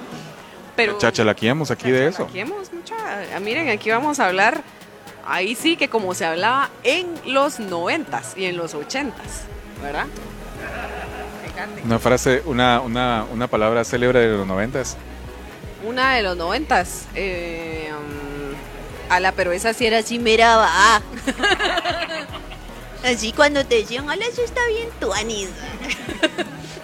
Pero. 0.77 0.99
Chachalaquiemos 0.99 1.71
aquí 1.71 1.91
de 1.91 2.09
eso. 2.09 2.29
Mucha. 2.73 2.95
Ah, 3.35 3.41
Miren, 3.41 3.69
aquí 3.71 3.91
vamos 3.91 4.21
a 4.21 4.27
hablar. 4.27 4.63
Ahí 5.27 5.55
sí 5.55 5.77
que 5.77 5.89
como 5.89 6.15
se 6.15 6.25
hablaba 6.25 6.71
en 6.83 7.07
los 7.27 7.61
noventas 7.61 8.35
y 8.37 8.47
en 8.47 8.57
los 8.57 8.75
ochentas, 8.75 9.43
¿verdad? 9.83 10.07
Una 11.85 11.99
frase, 11.99 12.43
una, 12.47 12.81
una, 12.81 13.25
una 13.31 13.47
palabra 13.47 13.85
célebre 13.85 14.21
de 14.21 14.37
los 14.37 14.47
noventas. 14.47 14.97
Una 15.85 16.15
de 16.15 16.23
los 16.23 16.37
noventas. 16.37 17.07
Eh, 17.15 17.91
ala, 19.11 19.33
pero 19.33 19.53
esa 19.53 19.73
sí 19.75 19.87
era 19.87 19.99
así, 19.99 20.19
mera 20.19 20.57
va. 20.57 21.03
así 23.05 23.33
cuando 23.33 23.65
te 23.65 23.77
decían, 23.77 24.09
ala, 24.11 24.25
eso 24.27 24.43
está 24.43 24.61
bien 24.69 24.89
tuanis. 24.99 25.49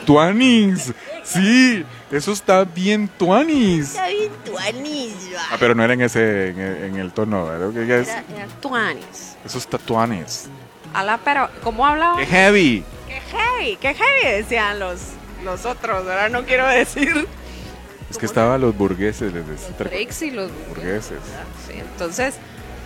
¡Tuanis! 0.05 0.93
Sí, 1.25 1.85
eso 2.13 2.31
está 2.33 2.63
bien 2.65 3.09
tuanis. 3.09 3.91
Está 3.91 4.07
bien 4.09 4.31
tuanis. 4.45 5.13
va". 5.35 5.41
Ah, 5.51 5.57
pero 5.59 5.75
no 5.75 5.83
era 5.83 5.95
en 5.95 6.03
ese, 6.03 6.51
en 6.51 6.61
el, 6.61 6.85
en 6.85 6.97
el 6.97 7.13
tono, 7.13 7.47
¿verdad? 7.47 7.77
Es- 7.77 8.09
Era, 8.09 8.25
era 8.37 8.47
tuanis. 8.61 9.37
eso 9.45 9.59
está 9.59 9.79
tuanis. 9.79 10.45
Ala, 10.95 11.19
pero 11.25 11.51
¿cómo 11.65 11.85
hablaba? 11.85 12.17
¡Qué 12.19 12.27
heavy! 12.27 12.85
¡Qué 13.09 13.21
heavy! 13.37 13.77
¡Qué 13.77 13.95
heavy! 13.95 14.37
Decían 14.43 14.79
los, 14.79 15.01
los 15.45 15.67
otros, 15.67 16.05
¿verdad? 16.07 16.31
No 16.31 16.45
quiero 16.45 16.67
decir. 16.69 17.27
Es 18.17 18.21
que 18.21 18.27
estaban 18.27 18.61
los 18.63 18.75
burgueses, 18.77 19.31
les 19.33 19.47
decía. 19.47 19.75
Breaks 19.79 20.23
y 20.23 20.31
los 20.31 20.51
Burgueses. 20.71 21.19
Sí, 21.69 21.75
entonces, 21.79 22.37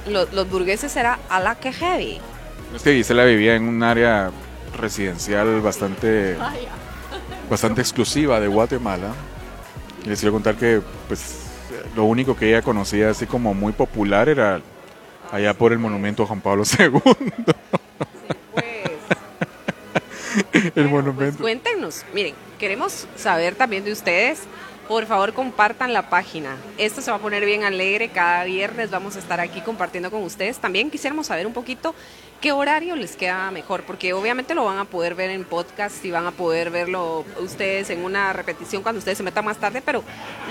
lo- 0.08 0.26
los 0.32 0.50
burgueses 0.50 0.96
era 0.96 1.20
ala, 1.28 1.54
qué 1.54 1.72
heavy. 1.72 2.20
Es 2.74 2.82
que 2.82 2.94
Gisela 2.94 3.24
vivía 3.24 3.54
en 3.54 3.68
un 3.68 3.80
área 3.84 4.32
residencial 4.76 5.60
bastante, 5.60 6.36
bastante 7.48 7.80
exclusiva 7.80 8.40
de 8.40 8.48
Guatemala. 8.48 9.12
Y 10.04 10.08
les 10.08 10.18
quiero 10.18 10.32
contar 10.32 10.56
que 10.56 10.80
pues 11.06 11.36
lo 11.94 12.04
único 12.04 12.34
que 12.36 12.48
ella 12.48 12.62
conocía 12.62 13.10
así 13.10 13.26
como 13.26 13.54
muy 13.54 13.72
popular 13.72 14.28
era 14.28 14.60
allá 15.30 15.54
por 15.54 15.70
el 15.72 15.78
monumento 15.78 16.24
a 16.24 16.26
Juan 16.26 16.40
Pablo 16.40 16.64
II. 16.78 17.00
Pues, 18.52 18.66
el 20.52 20.72
Pues 20.72 20.90
monumento. 20.90 21.38
cuéntenos, 21.42 22.04
miren, 22.14 22.34
queremos 22.58 23.06
saber 23.16 23.54
también 23.54 23.84
de 23.84 23.92
ustedes. 23.92 24.40
Por 24.90 25.06
favor, 25.06 25.32
compartan 25.34 25.92
la 25.92 26.10
página. 26.10 26.56
Esto 26.76 27.00
se 27.00 27.12
va 27.12 27.18
a 27.18 27.20
poner 27.20 27.44
bien 27.44 27.62
alegre. 27.62 28.08
Cada 28.08 28.42
viernes 28.42 28.90
vamos 28.90 29.14
a 29.14 29.20
estar 29.20 29.38
aquí 29.38 29.60
compartiendo 29.60 30.10
con 30.10 30.24
ustedes. 30.24 30.58
También 30.58 30.90
quisiéramos 30.90 31.28
saber 31.28 31.46
un 31.46 31.52
poquito 31.52 31.94
qué 32.40 32.50
horario 32.50 32.96
les 32.96 33.14
queda 33.14 33.52
mejor, 33.52 33.84
porque 33.84 34.14
obviamente 34.14 34.52
lo 34.52 34.64
van 34.64 34.78
a 34.78 34.86
poder 34.86 35.14
ver 35.14 35.30
en 35.30 35.44
podcast 35.44 36.04
y 36.04 36.10
van 36.10 36.26
a 36.26 36.32
poder 36.32 36.70
verlo 36.70 37.24
ustedes 37.40 37.88
en 37.90 38.04
una 38.04 38.32
repetición 38.32 38.82
cuando 38.82 38.98
ustedes 38.98 39.18
se 39.18 39.22
metan 39.22 39.44
más 39.44 39.58
tarde, 39.58 39.80
pero 39.80 40.02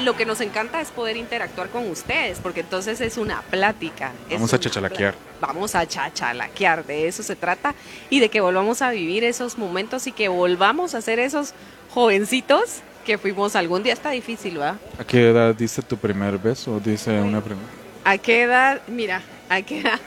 lo 0.05 0.15
que 0.15 0.25
nos 0.25 0.39
encanta 0.39 0.79
es 0.79 0.89
poder 0.91 1.17
interactuar 1.17 1.67
con 1.67 1.89
ustedes, 1.89 2.39
porque 2.39 2.61
entonces 2.61 3.01
es 3.01 3.17
una 3.17 3.41
plática. 3.41 4.13
Vamos 4.31 4.53
a 4.53 4.59
chachalaquear. 4.61 5.15
Vamos 5.41 5.75
a 5.75 5.85
chachalaquear, 5.85 6.85
de 6.85 7.09
eso 7.09 7.23
se 7.23 7.35
trata, 7.35 7.75
y 8.09 8.21
de 8.21 8.29
que 8.29 8.39
volvamos 8.39 8.81
a 8.81 8.91
vivir 8.91 9.25
esos 9.25 9.57
momentos 9.57 10.07
y 10.07 10.13
que 10.13 10.29
volvamos 10.29 10.95
a 10.95 11.01
ser 11.01 11.19
esos 11.19 11.53
jovencitos 11.89 12.83
que 13.09 13.17
fuimos 13.17 13.55
algún 13.55 13.81
día. 13.81 13.93
Está 13.93 14.11
difícil, 14.11 14.59
¿verdad? 14.59 14.75
¿A 14.99 15.03
qué 15.03 15.31
edad 15.31 15.55
dice 15.55 15.81
tu 15.81 15.97
primer 15.97 16.37
beso? 16.37 16.79
Dice 16.79 17.19
una 17.19 17.41
pregunta. 17.41 17.67
¿A 18.03 18.19
qué 18.19 18.43
edad? 18.43 18.81
Mira, 18.87 19.23
¿a 19.49 19.63
qué 19.63 19.79
edad? 19.79 19.99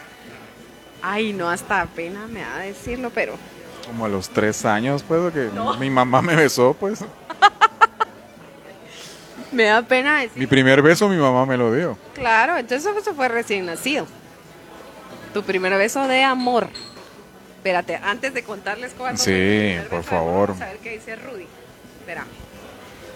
Ay, 1.03 1.33
no, 1.33 1.51
hasta 1.51 1.85
pena 1.87 2.29
me 2.29 2.43
da 2.43 2.59
decirlo, 2.59 3.11
pero 3.13 3.35
Como 3.89 4.05
a 4.05 4.09
los 4.09 4.29
tres 4.29 4.65
años, 4.65 5.03
pues, 5.03 5.33
que 5.33 5.51
No. 5.53 5.77
mi 5.79 5.91
mamá 5.91 6.23
me 6.23 6.37
besó, 6.37 6.75
pues. 6.79 7.01
me 9.51 9.65
da 9.65 9.83
pena 9.83 10.21
decir. 10.21 10.39
Mi 10.39 10.47
primer 10.47 10.81
beso 10.81 11.09
mi 11.09 11.17
mamá 11.17 11.45
me 11.45 11.57
lo 11.57 11.75
dio. 11.75 11.99
Claro, 12.15 12.57
entonces 12.57 12.95
eso 12.97 13.15
fue 13.17 13.27
recién 13.27 13.67
nacido. 13.67 14.07
Tu 15.35 15.43
primer 15.43 15.77
beso 15.77 16.07
de 16.07 16.23
amor. 16.23 16.69
Espérate, 17.57 17.97
antes 17.97 18.33
de 18.33 18.45
contarles 18.45 18.93
cuál 18.97 19.19
Sí, 19.19 19.75
por 19.91 20.05
favor. 20.05 20.51
Vamos 20.51 20.63
a 20.63 20.67
ver 20.67 20.79
qué 20.79 20.91
dice 20.91 21.17
Rudy. 21.17 21.49
Espera. 21.99 22.25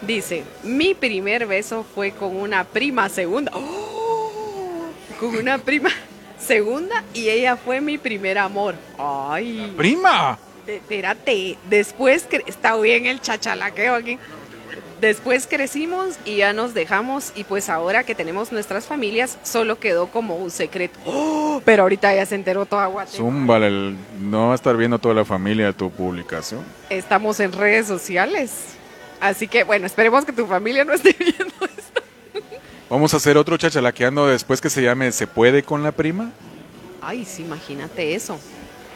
Dice, 0.03 0.45
mi 0.63 0.95
primer 0.95 1.47
beso 1.47 1.85
fue 1.95 2.13
con 2.13 2.37
una 2.37 2.65
prima 2.65 3.09
segunda. 3.09 3.51
¡Oh! 3.55 4.89
Con 5.19 5.37
una 5.37 5.59
prima 5.59 5.91
segunda 6.39 7.03
y 7.15 7.29
ella 7.29 7.57
fue 7.57 7.81
mi 7.81 7.97
primer 7.99 8.39
amor. 8.39 8.75
Ay. 8.99 9.73
¡Prima! 9.77 10.39
De- 10.67 10.77
Espérate, 10.77 11.57
después 11.71 12.25
que 12.25 12.43
está 12.47 12.77
bien 12.77 13.07
el 13.07 13.21
chachalaqueo 13.21 13.95
aquí. 13.95 14.19
Después 15.01 15.47
crecimos 15.47 16.17
y 16.25 16.37
ya 16.37 16.53
nos 16.55 16.73
dejamos 16.73 17.33
y 17.35 17.45
pues 17.45 17.69
ahora 17.69 18.05
que 18.05 18.15
tenemos 18.15 18.51
nuestras 18.51 18.87
familias 18.87 19.39
solo 19.43 19.79
quedó 19.79 20.07
como 20.09 20.37
un 20.37 20.51
secreto. 20.51 20.99
¡Oh! 21.07 21.61
Pero 21.65 21.83
ahorita 21.85 22.15
ya 22.15 22.25
se 22.27 22.35
enteró 22.35 22.65
toda 22.67 22.87
Guatemala. 22.87 23.17
Zúmbale, 23.19 23.67
el- 23.69 23.97
no 24.21 24.47
va 24.49 24.53
a 24.53 24.55
estar 24.55 24.77
viendo 24.77 24.99
toda 24.99 25.15
la 25.15 25.25
familia 25.25 25.73
tu 25.73 25.91
publicación. 25.91 26.61
Estamos 26.91 27.41
en 27.41 27.53
redes 27.53 27.87
sociales. 27.87 28.76
Así 29.21 29.49
que 29.49 29.65
bueno, 29.65 29.87
esperemos 29.87 30.25
que 30.25 30.33
tu 30.33 30.47
familia 30.47 30.85
no 30.85 30.93
esté 30.93 31.13
viendo 31.19 31.55
esto. 31.65 32.03
Vamos 32.89 33.15
a 33.15 33.17
hacer 33.17 33.37
otro 33.37 33.57
chachalaqueando 33.57 34.27
después 34.29 34.61
que 34.61 34.71
se 34.71 34.83
llame 34.83 35.11
¿Se 35.13 35.27
puede 35.27 35.63
con 35.63 35.83
la 35.83 35.93
prima? 35.93 36.31
Ay, 37.03 37.25
sí, 37.25 37.43
imagínate 37.43 38.15
eso. 38.15 38.39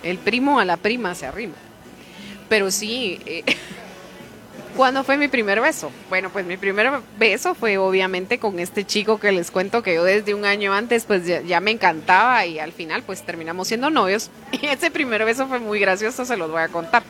El 0.03 0.19
primo 0.19 0.61
a 0.61 0.65
la 0.65 0.77
prima 0.77 1.15
se 1.15 1.27
arrima. 1.27 1.55
Pero 2.49 2.71
sí, 2.71 3.21
eh, 3.27 3.45
¿cuándo 4.77 5.05
fue 5.05 5.17
mi 5.17 5.29
primer 5.29 5.61
beso? 5.61 5.91
Bueno, 6.09 6.31
pues 6.31 6.45
mi 6.47 6.57
primer 6.57 6.91
beso 7.19 7.55
fue 7.55 7.79
obviamente 7.79 8.39
con 8.39 8.59
este 8.59 8.85
chico 8.85 9.19
que 9.21 9.33
les 9.33 9.51
cuento 9.51 9.83
que 9.83 9.95
yo 9.95 10.05
desde 10.05 10.35
un 10.35 10.45
año 10.45 10.73
antes 10.73 11.05
pues 11.05 11.27
ya, 11.27 11.41
ya 11.43 11.61
me 11.61 11.71
encantaba 11.71 12.47
y 12.47 12.59
al 12.59 12.73
final 12.73 13.03
pues 13.03 13.25
terminamos 13.25 13.69
siendo 13.69 13.91
novios. 13.91 14.31
Y 14.53 14.67
ese 14.67 14.91
primer 14.91 15.25
beso 15.25 15.47
fue 15.47 15.59
muy 15.59 15.79
gracioso, 15.79 16.25
se 16.25 16.37
los 16.37 16.51
voy 16.51 16.63
a 16.63 16.69
contar. 16.69 17.03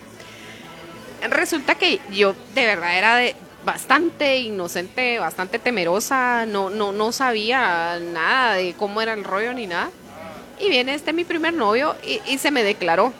Resulta 1.28 1.74
que 1.74 2.00
yo 2.10 2.34
de 2.54 2.66
verdad 2.66 2.96
era 2.96 3.36
bastante 3.64 4.38
inocente, 4.38 5.18
bastante 5.18 5.58
temerosa, 5.58 6.46
no, 6.46 6.70
no, 6.70 6.92
no 6.92 7.12
sabía 7.12 7.98
nada 8.00 8.54
de 8.54 8.74
cómo 8.74 9.02
era 9.02 9.12
el 9.12 9.24
rollo 9.24 9.52
ni 9.52 9.66
nada. 9.66 9.90
Y 10.58 10.68
viene 10.68 10.94
este 10.94 11.12
mi 11.12 11.24
primer 11.24 11.54
novio 11.54 11.96
y 12.04 12.38
se 12.38 12.50
me 12.50 12.62
declaró. 12.62 13.12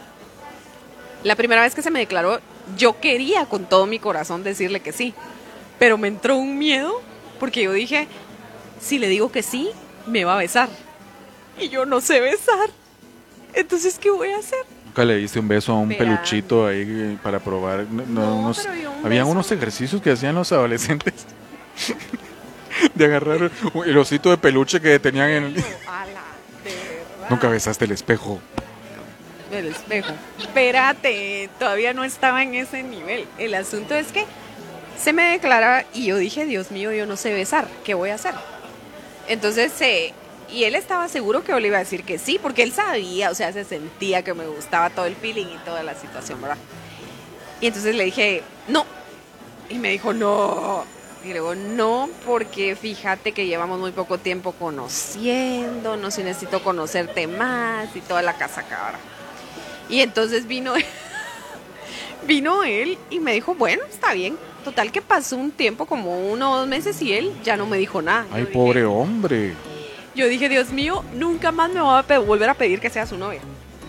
La 1.22 1.36
primera 1.36 1.62
vez 1.62 1.74
que 1.74 1.82
se 1.82 1.90
me 1.90 1.98
declaró, 1.98 2.40
yo 2.76 3.00
quería 3.00 3.46
con 3.46 3.66
todo 3.66 3.86
mi 3.86 3.98
corazón 3.98 4.42
decirle 4.42 4.80
que 4.80 4.92
sí. 4.92 5.14
Pero 5.78 5.98
me 5.98 6.08
entró 6.08 6.36
un 6.36 6.58
miedo 6.58 7.00
porque 7.38 7.62
yo 7.62 7.72
dije, 7.72 8.08
si 8.80 8.98
le 8.98 9.08
digo 9.08 9.32
que 9.32 9.42
sí, 9.42 9.70
me 10.06 10.24
va 10.24 10.34
a 10.34 10.38
besar. 10.38 10.68
Y 11.58 11.68
yo 11.68 11.86
no 11.86 12.00
sé 12.00 12.20
besar. 12.20 12.70
Entonces, 13.52 13.98
¿qué 13.98 14.10
voy 14.10 14.30
a 14.30 14.38
hacer? 14.38 14.64
Nunca 14.90 15.04
le 15.04 15.18
diste 15.18 15.38
un 15.38 15.46
beso 15.46 15.70
a 15.70 15.76
un 15.76 15.88
peluchito 15.88 16.66
ahí 16.66 16.82
eh, 16.84 17.16
para 17.22 17.38
probar. 17.38 17.86
No, 17.88 18.02
no, 18.08 18.26
No, 18.26 18.36
unos- 18.40 18.66
un 18.66 19.06
habían 19.06 19.22
beso. 19.24 19.26
unos 19.28 19.52
ejercicios 19.52 20.02
que 20.02 20.10
hacían 20.10 20.34
los 20.34 20.50
adolescentes 20.50 21.14
de 22.94 23.04
agarrar 23.04 23.52
el 23.86 23.98
osito 23.98 24.30
de 24.30 24.36
peluche 24.38 24.80
que 24.80 24.98
tenían 24.98 25.30
en 25.30 25.44
el... 25.44 25.56
Ala. 25.86 26.22
Nunca 27.28 27.48
besaste 27.48 27.84
el 27.84 27.92
espejo. 27.92 28.40
El 29.52 29.66
espejo. 29.66 30.12
Espérate, 30.40 31.48
todavía 31.60 31.92
no 31.94 32.02
estaba 32.02 32.42
en 32.42 32.56
ese 32.56 32.82
nivel. 32.82 33.26
El 33.38 33.54
asunto 33.54 33.94
es 33.94 34.08
que 34.10 34.24
se 35.00 35.12
me 35.12 35.22
declara 35.30 35.86
y 35.94 36.06
yo 36.06 36.16
dije, 36.16 36.46
Dios 36.46 36.72
mío, 36.72 36.90
yo 36.92 37.06
no 37.06 37.16
sé 37.16 37.32
besar, 37.32 37.68
¿qué 37.84 37.94
voy 37.94 38.10
a 38.10 38.16
hacer? 38.16 38.34
Entonces, 39.28 39.72
eh, 39.82 40.12
y 40.52 40.64
él 40.64 40.74
estaba 40.74 41.08
seguro 41.08 41.42
que 41.44 41.52
yo 41.52 41.60
le 41.60 41.68
iba 41.68 41.76
a 41.76 41.80
decir 41.80 42.04
que 42.04 42.18
sí, 42.18 42.38
porque 42.40 42.62
él 42.62 42.72
sabía, 42.72 43.30
o 43.30 43.34
sea, 43.34 43.52
se 43.52 43.64
sentía 43.64 44.22
que 44.22 44.34
me 44.34 44.46
gustaba 44.46 44.90
todo 44.90 45.06
el 45.06 45.14
feeling 45.16 45.46
y 45.46 45.58
toda 45.64 45.82
la 45.82 45.94
situación, 45.94 46.40
¿verdad? 46.40 46.56
Y 47.60 47.66
entonces 47.66 47.94
le 47.94 48.04
dije, 48.04 48.42
no. 48.68 48.84
Y 49.68 49.74
me 49.78 49.90
dijo, 49.90 50.12
no. 50.12 50.84
Y 51.24 51.32
luego, 51.32 51.54
no, 51.54 52.08
porque 52.24 52.74
fíjate 52.74 53.32
que 53.32 53.46
llevamos 53.46 53.78
muy 53.78 53.92
poco 53.92 54.16
tiempo 54.18 54.52
conociéndonos 54.52 56.18
y 56.18 56.22
necesito 56.22 56.62
conocerte 56.62 57.26
más 57.26 57.94
y 57.94 58.00
toda 58.00 58.22
la 58.22 58.34
casa 58.38 58.62
cabra. 58.62 58.98
Y 59.90 60.00
entonces 60.00 60.46
vino, 60.46 60.72
vino 62.26 62.62
él 62.64 62.98
y 63.10 63.20
me 63.20 63.32
dijo, 63.34 63.54
bueno, 63.54 63.82
está 63.90 64.12
bien. 64.14 64.36
Total 64.64 64.92
que 64.92 65.00
pasó 65.00 65.36
un 65.36 65.52
tiempo, 65.52 65.86
como 65.86 66.30
uno 66.30 66.52
o 66.52 66.58
dos 66.58 66.68
meses, 66.68 67.00
y 67.00 67.12
él 67.14 67.32
ya 67.42 67.56
no 67.56 67.66
me 67.66 67.78
dijo 67.78 68.02
nada. 68.02 68.26
Yo 68.28 68.34
Ay, 68.34 68.40
dije- 68.42 68.52
pobre 68.52 68.84
hombre. 68.84 69.54
Yo 70.20 70.28
dije, 70.28 70.48
Dios 70.48 70.70
mío, 70.70 71.04
nunca 71.14 71.50
más 71.52 71.70
me 71.70 71.80
va 71.80 71.98
a 72.00 72.18
volver 72.18 72.48
a 72.50 72.54
pedir 72.54 72.80
que 72.80 72.90
sea 72.90 73.06
su 73.06 73.16
novia. 73.16 73.40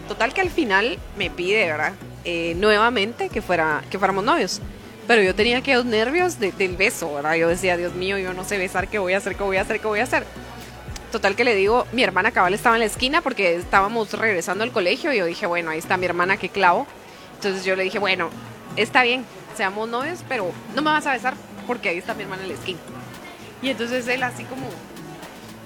Total 0.08 0.34
que 0.34 0.42
al 0.42 0.50
final 0.50 0.98
me 1.18 1.30
pide, 1.30 1.66
¿verdad? 1.68 1.94
Eh, 2.26 2.54
nuevamente 2.58 3.30
que, 3.30 3.42
fuera, 3.42 3.84
que 3.90 3.98
fuéramos 4.00 4.24
novios. 4.24 4.62
Pero 5.08 5.22
yo 5.22 5.34
tenía 5.36 5.58
aquellos 5.58 5.86
nervios 5.86 6.40
de- 6.40 6.52
del 6.52 6.78
beso, 6.78 7.14
¿verdad? 7.14 7.36
Yo 7.36 7.48
decía, 7.48 7.76
Dios 7.78 7.94
mío, 7.94 8.18
yo 8.18 8.34
no 8.34 8.44
sé 8.44 8.58
besar, 8.58 8.88
¿qué 8.88 9.00
voy 9.00 9.14
a 9.14 9.18
hacer? 9.18 9.36
¿Qué 9.36 9.44
voy 9.44 9.58
a 9.58 9.62
hacer? 9.62 9.80
¿Qué 9.80 9.88
voy 9.88 10.00
a 10.00 10.04
hacer? 10.04 10.26
Total 11.12 11.36
que 11.36 11.44
le 11.44 11.56
digo, 11.56 11.86
mi 11.92 12.04
hermana 12.04 12.32
cabal 12.32 12.54
estaba 12.54 12.76
en 12.76 12.80
la 12.82 12.86
esquina 12.86 13.22
porque 13.22 13.56
estábamos 13.56 14.14
regresando 14.14 14.64
al 14.64 14.72
colegio 14.72 15.12
y 15.12 15.18
yo 15.18 15.26
dije, 15.26 15.46
bueno, 15.46 15.72
ahí 15.72 15.80
está 15.80 15.98
mi 15.98 16.06
hermana 16.06 16.38
que 16.38 16.50
clavo. 16.50 16.88
Entonces 17.36 17.66
yo 17.66 17.76
le 17.76 17.84
dije, 17.84 18.00
bueno, 18.00 18.30
está 18.78 19.04
bien, 19.04 19.26
seamos 19.58 19.90
novios, 19.90 20.20
pero 20.30 20.52
no 20.76 20.82
me 20.82 20.92
vas 20.92 21.06
a 21.08 21.14
besar 21.14 21.34
porque 21.68 21.90
ahí 21.90 21.98
está 21.98 22.14
mi 22.14 22.24
hermana 22.24 22.44
en 22.44 22.50
la 22.50 22.54
esquina. 22.56 22.80
Y 23.62 23.70
entonces 23.70 24.08
él 24.08 24.24
así 24.24 24.44
como, 24.46 24.68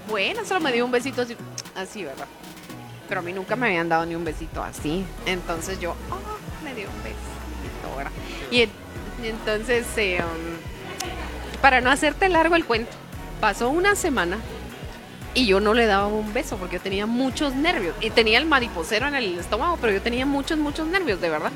bueno, 0.10 0.46
solo 0.46 0.60
me 0.62 0.72
dio 0.72 0.86
un 0.86 0.92
besito 0.92 1.22
así, 1.24 1.36
así, 1.76 2.04
¿verdad? 2.04 2.28
Pero 3.08 3.20
a 3.20 3.24
mí 3.24 3.34
nunca 3.34 3.56
me 3.56 3.68
habían 3.68 3.90
dado 3.90 4.06
ni 4.06 4.16
un 4.16 4.24
besito 4.26 4.64
así. 4.64 5.06
Entonces 5.26 5.80
yo, 5.80 5.92
oh, 6.12 6.64
me 6.64 6.74
dio 6.74 6.88
un 6.90 7.04
besito, 7.04 7.96
¿verdad? 7.98 8.12
Y, 8.52 8.62
en- 8.62 8.72
y 9.24 9.28
entonces, 9.28 9.86
eh, 9.98 10.20
um, 10.22 11.62
para 11.62 11.82
no 11.82 11.90
hacerte 11.92 12.30
largo 12.30 12.56
el 12.56 12.66
cuento, 12.66 12.92
pasó 13.40 13.70
una 13.70 13.96
semana 13.96 14.38
y 15.34 15.46
yo 15.48 15.60
no 15.60 15.74
le 15.74 15.86
daba 15.86 16.08
un 16.08 16.34
beso 16.34 16.58
porque 16.58 16.78
yo 16.78 16.82
tenía 16.82 17.06
muchos 17.06 17.54
nervios. 17.54 17.96
Y 18.02 18.10
tenía 18.10 18.38
el 18.40 18.46
mariposero 18.46 19.08
en 19.08 19.16
el 19.16 19.38
estómago, 19.40 19.78
pero 19.82 19.94
yo 19.94 20.02
tenía 20.02 20.26
muchos, 20.26 20.58
muchos 20.58 20.88
nervios, 20.88 21.20
de 21.22 21.30
verdad. 21.30 21.52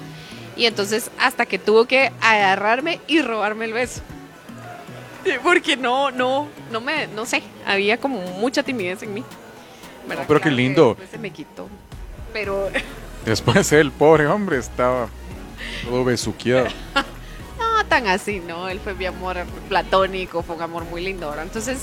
Y 0.56 0.66
entonces 0.66 1.10
hasta 1.20 1.46
que 1.46 1.58
tuvo 1.58 1.86
que 1.86 2.12
agarrarme 2.22 3.00
y 3.08 3.22
robarme 3.22 3.66
el 3.66 3.74
beso. 3.74 4.02
Porque 5.44 5.76
no, 5.78 6.12
no, 6.12 6.48
no 6.72 6.82
me, 6.82 7.08
no 7.08 7.26
sé, 7.26 7.44
había 7.66 7.98
como 7.98 8.22
mucha 8.22 8.64
timidez 8.64 9.04
en 9.04 9.14
mí. 9.14 9.24
¿Verdad? 10.08 10.24
No, 10.24 10.28
pero 10.28 10.40
qué 10.40 10.44
Claro 10.44 10.56
que 10.56 10.62
lindo. 10.62 10.88
después 10.90 11.10
se 11.10 11.18
me 11.18 11.32
quitó. 11.32 11.68
Pero 12.34 12.70
Después 13.26 13.72
el 13.74 13.92
pobre 13.92 14.28
hombre 14.28 14.58
estaba 14.58 15.10
todo 15.84 16.04
besuqueado. 16.04 16.68
no 17.60 17.86
tan 17.86 18.08
así, 18.08 18.40
¿no? 18.40 18.70
Él 18.70 18.80
fue 18.80 18.94
mi 18.94 19.06
amor 19.06 19.38
platónico, 19.68 20.42
fue 20.42 20.56
un 20.56 20.62
amor 20.62 20.86
muy 20.86 21.04
lindo, 21.04 21.30
¿verdad? 21.30 21.46
Entonces, 21.46 21.80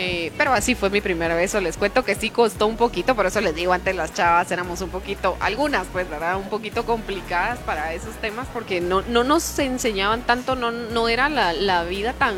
eh, 0.00 0.32
pero 0.38 0.52
así 0.52 0.76
fue 0.76 0.90
mi 0.90 1.00
primer 1.00 1.34
beso. 1.34 1.60
Les 1.60 1.76
cuento 1.76 2.04
que 2.04 2.14
sí 2.14 2.30
costó 2.30 2.68
un 2.68 2.76
poquito, 2.76 3.16
por 3.16 3.26
eso 3.26 3.40
les 3.40 3.52
digo, 3.54 3.72
antes 3.72 3.96
las 3.96 4.14
chavas 4.14 4.50
éramos 4.52 4.80
un 4.80 4.90
poquito, 4.90 5.36
algunas 5.40 5.88
pues, 5.88 6.08
¿verdad? 6.08 6.36
Un 6.36 6.48
poquito 6.48 6.86
complicadas 6.86 7.58
para 7.58 7.92
esos 7.92 8.14
temas 8.16 8.46
porque 8.52 8.80
no, 8.80 9.02
no 9.02 9.24
nos 9.24 9.58
enseñaban 9.58 10.22
tanto, 10.22 10.54
no, 10.54 10.70
no 10.70 11.08
era 11.08 11.28
la, 11.28 11.52
la 11.52 11.82
vida 11.82 12.12
tan 12.12 12.36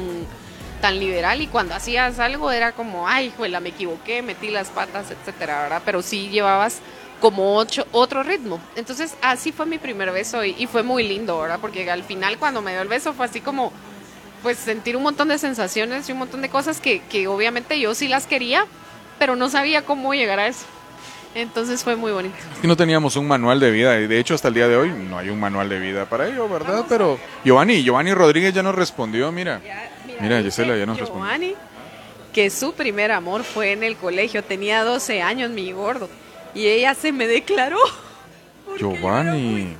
tan 0.80 0.98
liberal 0.98 1.42
y 1.42 1.46
cuando 1.46 1.74
hacías 1.74 2.18
algo 2.18 2.50
era 2.50 2.72
como, 2.72 3.06
ay, 3.06 3.30
juela, 3.36 3.60
me 3.60 3.68
equivoqué, 3.68 4.22
metí 4.22 4.48
las 4.48 4.68
patas, 4.68 5.10
etcétera, 5.10 5.64
¿verdad? 5.64 5.82
Pero 5.84 6.00
sí 6.00 6.30
llevabas 6.30 6.80
como 7.20 7.58
ocho, 7.58 7.86
otro 7.92 8.22
ritmo. 8.22 8.58
Entonces, 8.76 9.14
así 9.20 9.52
fue 9.52 9.66
mi 9.66 9.76
primer 9.76 10.10
beso 10.10 10.42
y, 10.42 10.56
y 10.58 10.66
fue 10.66 10.82
muy 10.82 11.06
lindo, 11.06 11.38
¿verdad? 11.38 11.58
Porque 11.60 11.90
al 11.90 12.02
final 12.02 12.38
cuando 12.38 12.62
me 12.62 12.72
dio 12.72 12.80
el 12.80 12.88
beso 12.88 13.12
fue 13.12 13.26
así 13.26 13.42
como, 13.42 13.74
pues 14.42 14.58
sentir 14.58 14.96
un 14.96 15.02
montón 15.02 15.28
de 15.28 15.38
sensaciones 15.38 16.08
y 16.08 16.12
un 16.12 16.18
montón 16.18 16.42
de 16.42 16.48
cosas 16.48 16.80
que, 16.80 17.00
que 17.02 17.28
obviamente 17.28 17.78
yo 17.78 17.94
sí 17.94 18.08
las 18.08 18.26
quería, 18.26 18.66
pero 19.18 19.36
no 19.36 19.48
sabía 19.48 19.82
cómo 19.82 20.14
llegar 20.14 20.38
a 20.40 20.46
eso. 20.46 20.64
Entonces 21.34 21.84
fue 21.84 21.94
muy 21.94 22.10
bonito. 22.10 22.34
Que 22.60 22.66
no 22.66 22.76
teníamos 22.76 23.14
un 23.16 23.28
manual 23.28 23.60
de 23.60 23.70
vida 23.70 24.00
y 24.00 24.08
de 24.08 24.18
hecho 24.18 24.34
hasta 24.34 24.48
el 24.48 24.54
día 24.54 24.66
de 24.66 24.76
hoy 24.76 24.90
no 24.90 25.18
hay 25.18 25.28
un 25.28 25.38
manual 25.38 25.68
de 25.68 25.78
vida 25.78 26.06
para 26.06 26.26
ello, 26.26 26.48
¿verdad? 26.48 26.84
Pero 26.88 27.20
Giovanni, 27.44 27.84
Giovanni 27.84 28.12
Rodríguez 28.14 28.52
ya 28.52 28.62
nos 28.62 28.74
respondió, 28.74 29.30
mira. 29.30 29.60
Mira, 30.20 30.38
dice 30.38 30.62
Gisela 30.62 30.76
ya 30.76 30.86
nos 30.86 30.98
respondió. 30.98 31.24
Giovanni, 31.24 31.54
que 32.32 32.50
su 32.50 32.72
primer 32.72 33.12
amor 33.12 33.44
fue 33.44 33.72
en 33.72 33.84
el 33.84 33.96
colegio, 33.96 34.42
tenía 34.42 34.82
12 34.82 35.22
años 35.22 35.50
mi 35.50 35.70
gordo, 35.72 36.08
y 36.52 36.66
ella 36.66 36.94
se 36.94 37.12
me 37.12 37.28
declaró. 37.28 37.78
porque 38.66 38.80
yo 38.82 38.90
era 38.90 39.00
Giovanni. 39.00 39.40
muy 39.40 39.76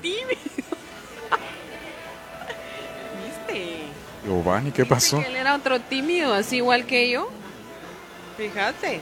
Giovanni, 4.24 4.70
¿qué 4.72 4.83
¿Viste 4.83 4.94
pasó? 4.94 5.20
que 5.20 5.26
él 5.28 5.37
era 5.37 5.54
otro 5.54 5.80
tímido, 5.80 6.35
así 6.35 6.56
igual 6.56 6.87
que 6.87 7.11
yo. 7.11 7.28
Fíjate. 8.37 9.00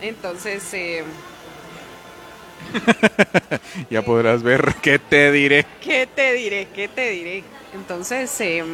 Entonces, 0.00 0.62
eh, 0.74 1.04
Ya 3.90 4.02
podrás 4.02 4.42
ver 4.42 4.74
qué 4.82 4.98
te 4.98 5.30
diré. 5.32 5.66
¿qué 5.80 6.06
te 6.06 6.32
diré? 6.32 6.68
¿Qué 6.74 6.88
te 6.88 7.10
diré? 7.10 7.44
Entonces, 7.74 8.40
eh, 8.40 8.64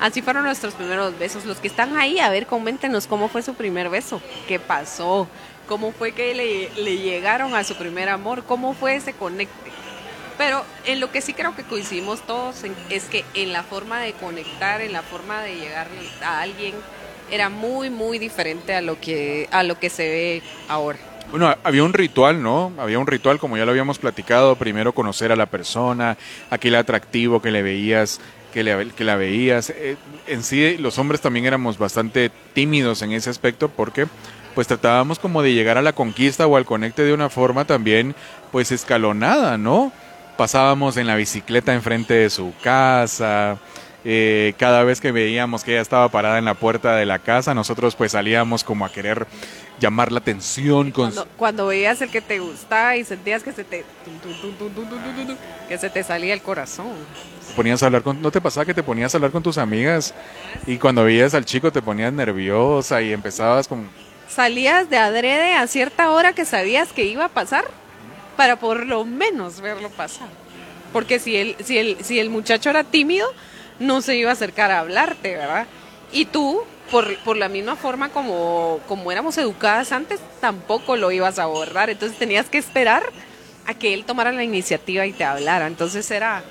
así 0.00 0.22
fueron 0.22 0.44
nuestros 0.44 0.74
primeros 0.74 1.18
besos. 1.18 1.44
Los 1.44 1.58
que 1.58 1.68
están 1.68 1.96
ahí, 1.96 2.18
a 2.20 2.30
ver, 2.30 2.46
coméntenos 2.46 3.06
cómo 3.06 3.28
fue 3.28 3.42
su 3.42 3.54
primer 3.54 3.88
beso. 3.90 4.20
¿Qué 4.48 4.58
pasó? 4.58 5.28
¿Cómo 5.68 5.92
fue 5.92 6.12
que 6.12 6.34
le, 6.34 6.70
le 6.82 6.96
llegaron 6.98 7.54
a 7.54 7.62
su 7.64 7.76
primer 7.76 8.08
amor? 8.08 8.44
¿Cómo 8.44 8.74
fue 8.74 8.96
ese 8.96 9.12
conecte? 9.12 9.70
Pero 10.40 10.64
en 10.86 11.00
lo 11.00 11.12
que 11.12 11.20
sí 11.20 11.34
creo 11.34 11.54
que 11.54 11.64
coincidimos 11.64 12.22
todos 12.22 12.64
en- 12.64 12.74
es 12.88 13.04
que 13.04 13.26
en 13.34 13.52
la 13.52 13.62
forma 13.62 14.00
de 14.00 14.14
conectar, 14.14 14.80
en 14.80 14.94
la 14.94 15.02
forma 15.02 15.42
de 15.42 15.54
llegar 15.56 15.86
a 16.24 16.40
alguien, 16.40 16.74
era 17.30 17.50
muy, 17.50 17.90
muy 17.90 18.18
diferente 18.18 18.74
a 18.74 18.80
lo 18.80 18.98
que, 18.98 19.50
a 19.52 19.62
lo 19.64 19.78
que 19.78 19.90
se 19.90 20.08
ve 20.08 20.42
ahora. 20.66 20.98
Bueno, 21.30 21.54
había 21.62 21.84
un 21.84 21.92
ritual, 21.92 22.42
¿no? 22.42 22.72
Había 22.78 22.98
un 22.98 23.06
ritual, 23.06 23.38
como 23.38 23.58
ya 23.58 23.66
lo 23.66 23.72
habíamos 23.72 23.98
platicado, 23.98 24.56
primero 24.56 24.94
conocer 24.94 25.30
a 25.30 25.36
la 25.36 25.44
persona, 25.44 26.16
aquel 26.48 26.74
atractivo 26.74 27.42
que 27.42 27.50
le 27.50 27.60
veías 27.60 28.18
que, 28.54 28.64
le- 28.64 28.88
que 28.96 29.04
la 29.04 29.16
veías. 29.16 29.68
Eh, 29.68 29.98
en 30.26 30.42
sí, 30.42 30.78
los 30.78 30.98
hombres 30.98 31.20
también 31.20 31.44
éramos 31.44 31.76
bastante 31.76 32.30
tímidos 32.54 33.02
en 33.02 33.12
ese 33.12 33.28
aspecto 33.28 33.68
porque 33.68 34.06
pues 34.54 34.66
tratábamos 34.66 35.18
como 35.18 35.42
de 35.42 35.52
llegar 35.52 35.76
a 35.76 35.82
la 35.82 35.92
conquista 35.92 36.46
o 36.46 36.56
al 36.56 36.64
conecte 36.64 37.04
de 37.04 37.12
una 37.12 37.28
forma 37.28 37.66
también 37.66 38.14
pues 38.50 38.72
escalonada, 38.72 39.58
¿no? 39.58 39.92
pasábamos 40.40 40.96
en 40.96 41.06
la 41.06 41.16
bicicleta 41.16 41.74
enfrente 41.74 42.14
de 42.14 42.30
su 42.30 42.54
casa. 42.62 43.58
Eh, 44.06 44.54
cada 44.56 44.84
vez 44.84 44.98
que 44.98 45.12
veíamos 45.12 45.62
que 45.62 45.72
ella 45.72 45.82
estaba 45.82 46.08
parada 46.08 46.38
en 46.38 46.46
la 46.46 46.54
puerta 46.54 46.96
de 46.96 47.04
la 47.04 47.18
casa, 47.18 47.52
nosotros 47.52 47.94
pues 47.94 48.12
salíamos 48.12 48.64
como 48.64 48.86
a 48.86 48.90
querer 48.90 49.26
llamar 49.78 50.10
la 50.10 50.20
atención. 50.20 50.94
Cuando, 51.36 51.66
veías 51.66 52.00
el 52.00 52.08
que 52.08 52.22
te 52.22 52.38
gustaba 52.38 52.96
y 52.96 53.04
sentías 53.04 53.42
que 53.42 53.52
se 53.52 53.64
te 53.64 53.84
que 55.68 55.76
se 55.76 55.90
te 55.90 56.02
salía 56.02 56.32
el 56.32 56.40
corazón. 56.40 56.94
Ponías 57.54 57.82
a 57.82 57.86
hablar 57.86 58.02
con, 58.02 58.22
¿No 58.22 58.30
te 58.30 58.40
pasaba 58.40 58.64
que 58.64 58.72
te 58.72 58.82
ponías 58.82 59.14
a 59.14 59.18
hablar 59.18 59.32
con 59.32 59.42
tus 59.42 59.58
amigas 59.58 60.14
y 60.66 60.78
cuando 60.78 61.04
veías 61.04 61.34
al 61.34 61.44
chico 61.44 61.70
te 61.70 61.82
ponías 61.82 62.14
nerviosa 62.14 63.02
y 63.02 63.12
empezabas 63.12 63.68
con... 63.68 63.86
¿Salías 64.26 64.88
de 64.88 64.96
adrede 64.96 65.52
a 65.52 65.66
cierta 65.66 66.10
hora 66.10 66.32
que 66.32 66.46
sabías 66.46 66.94
que 66.94 67.04
iba 67.04 67.26
a 67.26 67.28
pasar? 67.28 67.66
Para 68.40 68.56
por 68.56 68.86
lo 68.86 69.04
menos 69.04 69.60
verlo 69.60 69.90
pasar. 69.90 70.28
Porque 70.94 71.18
si 71.18 71.36
el, 71.36 71.56
si 71.62 71.76
el, 71.76 71.98
si 72.02 72.18
el 72.20 72.30
muchacho 72.30 72.70
era 72.70 72.84
tímido, 72.84 73.30
no 73.78 74.00
se 74.00 74.16
iba 74.16 74.30
a 74.30 74.32
acercar 74.32 74.70
a 74.70 74.78
hablarte, 74.78 75.36
¿verdad? 75.36 75.66
Y 76.10 76.24
tú, 76.24 76.62
por, 76.90 77.18
por 77.18 77.36
la 77.36 77.50
misma 77.50 77.76
forma 77.76 78.08
como, 78.08 78.80
como 78.88 79.12
éramos 79.12 79.36
educadas 79.36 79.92
antes, 79.92 80.20
tampoco 80.40 80.96
lo 80.96 81.12
ibas 81.12 81.38
a 81.38 81.42
abordar. 81.42 81.90
Entonces 81.90 82.16
tenías 82.18 82.48
que 82.48 82.56
esperar 82.56 83.02
a 83.66 83.74
que 83.74 83.92
él 83.92 84.06
tomara 84.06 84.32
la 84.32 84.42
iniciativa 84.42 85.04
y 85.04 85.12
te 85.12 85.22
hablara. 85.24 85.66
Entonces 85.66 86.10
era 86.10 86.42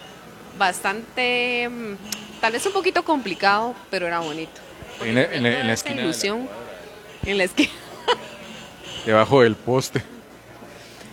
bastante, 0.60 1.68
mm, 1.70 1.96
tal 2.40 2.52
vez 2.52 2.64
un 2.68 2.72
poquito 2.74 3.04
complicado, 3.04 3.74
pero 3.90 4.06
era 4.06 4.20
bonito. 4.20 4.62
En 5.04 5.16
la, 5.16 5.24
en 5.24 5.42
la- 5.42 5.50
en 5.62 5.68
la 5.68 5.74
Esa 5.74 5.74
esquina, 5.74 5.96
de 5.96 6.02
la- 6.02 6.04
ilusión. 6.04 6.48
En 7.26 7.38
la 7.40 7.46
esquina. 7.46 7.72
debajo 9.08 9.42
del 9.42 9.56
poste. 9.56 10.04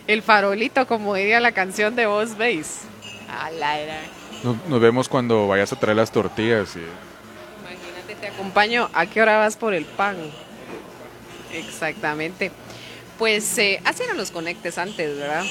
El 0.07 0.23
farolito, 0.23 0.87
como 0.87 1.15
diría 1.15 1.41
la 1.41 1.53
canción 1.53 1.97
de. 1.97 2.05
A 2.07 3.51
la 3.51 3.79
era. 3.81 4.01
Nos, 4.45 4.57
nos 4.69 4.81
vemos 4.81 5.09
cuando 5.09 5.49
vayas 5.49 5.73
a 5.73 5.77
traer 5.79 5.97
las 5.97 6.13
tortillas. 6.13 6.77
Y, 6.77 6.81
Imagínate, 6.81 8.15
te 8.21 8.27
acompaño. 8.29 8.89
¿A 8.93 9.07
qué 9.07 9.21
hora 9.21 9.39
vas 9.39 9.57
por 9.57 9.75
el 9.75 9.85
pan? 9.85 10.17
Exactamente. 11.53 12.53
Pues 13.19 13.57
eh, 13.59 13.81
así 13.85 14.03
eran 14.03 14.17
los 14.17 14.31
conectes 14.31 14.79
antes, 14.79 15.17
¿verdad? 15.19 15.45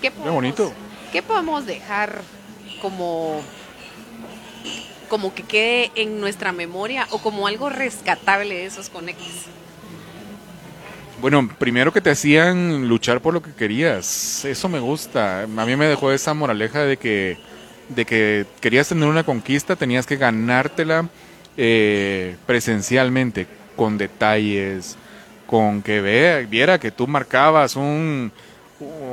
¿Qué 0.00 0.10
podemos- 0.10 0.34
bonito. 0.34 0.72
¿Qué 1.12 1.22
podemos 1.22 1.66
dejar 1.66 2.22
como, 2.80 3.42
como 5.10 5.34
que 5.34 5.42
quede 5.42 5.92
en 5.94 6.18
nuestra 6.20 6.52
memoria 6.52 7.06
o 7.10 7.18
como 7.18 7.46
algo 7.46 7.68
rescatable 7.68 8.54
de 8.54 8.64
esos 8.64 8.88
conectes? 8.88 9.44
Bueno, 11.22 11.48
primero 11.56 11.92
que 11.92 12.00
te 12.00 12.10
hacían 12.10 12.88
luchar 12.88 13.20
por 13.20 13.32
lo 13.32 13.40
que 13.40 13.52
querías. 13.52 14.44
Eso 14.44 14.68
me 14.68 14.80
gusta. 14.80 15.42
A 15.44 15.46
mí 15.46 15.76
me 15.76 15.86
dejó 15.86 16.10
esa 16.10 16.34
moraleja 16.34 16.80
de 16.80 16.96
que, 16.96 17.38
de 17.90 18.04
que 18.04 18.44
querías 18.60 18.88
tener 18.88 19.08
una 19.08 19.22
conquista, 19.22 19.76
tenías 19.76 20.04
que 20.04 20.16
ganártela 20.16 21.08
eh, 21.56 22.34
presencialmente, 22.44 23.46
con 23.76 23.98
detalles, 23.98 24.96
con 25.46 25.80
que 25.82 26.00
vea, 26.00 26.40
viera 26.40 26.80
que 26.80 26.90
tú 26.90 27.06
marcabas 27.06 27.76
un 27.76 28.32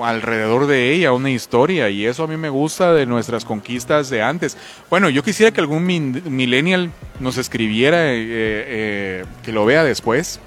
alrededor 0.03 0.65
de 0.65 0.91
ella 0.91 1.11
una 1.13 1.29
historia 1.29 1.91
y 1.91 2.07
eso 2.07 2.23
a 2.23 2.27
mí 2.27 2.37
me 2.37 2.49
gusta 2.49 2.91
de 2.91 3.05
nuestras 3.05 3.45
conquistas 3.45 4.09
de 4.09 4.23
antes. 4.23 4.57
Bueno, 4.89 5.11
yo 5.11 5.21
quisiera 5.21 5.51
que 5.51 5.61
algún 5.61 5.85
millennial 5.85 6.89
nos 7.19 7.37
escribiera, 7.37 8.07
eh, 8.07 8.17
eh, 8.17 9.25
que 9.43 9.51
lo 9.51 9.63
vea 9.63 9.83
después, 9.83 10.39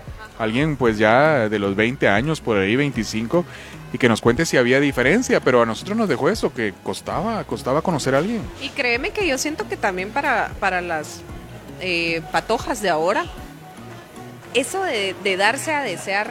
alguien 0.43 0.77
pues 0.77 0.99
ya 0.99 1.49
de 1.49 1.59
los 1.59 1.77
20 1.77 2.09
años, 2.09 2.41
por 2.41 2.59
ahí 2.59 2.77
25, 2.77 3.45
y 3.93 3.99
que 3.99 4.09
nos 4.09 4.21
cuente 4.21 4.47
si 4.47 4.57
había 4.57 4.81
diferencia, 4.81 5.41
pero 5.41 5.63
a 5.63 5.67
nosotros 5.67 5.97
nos 5.97 6.09
dejó 6.09 6.29
eso, 6.31 6.53
que 6.53 6.73
costaba, 6.83 7.45
costaba 7.45 7.83
conocer 7.83 8.15
a 8.15 8.19
alguien. 8.19 8.41
Y 8.61 8.71
créeme 8.71 9.11
que 9.11 9.27
yo 9.27 9.39
siento 9.39 9.69
que 9.69 9.77
también 9.77 10.11
para, 10.11 10.51
para 10.61 10.81
las 10.81 11.21
eh, 11.81 12.23
patojas 12.33 12.81
de 12.81 12.89
ahora, 12.89 13.27
eso 14.55 14.83
de, 14.83 15.15
darse 15.37 15.73
a 15.73 15.83
desear, 15.83 16.31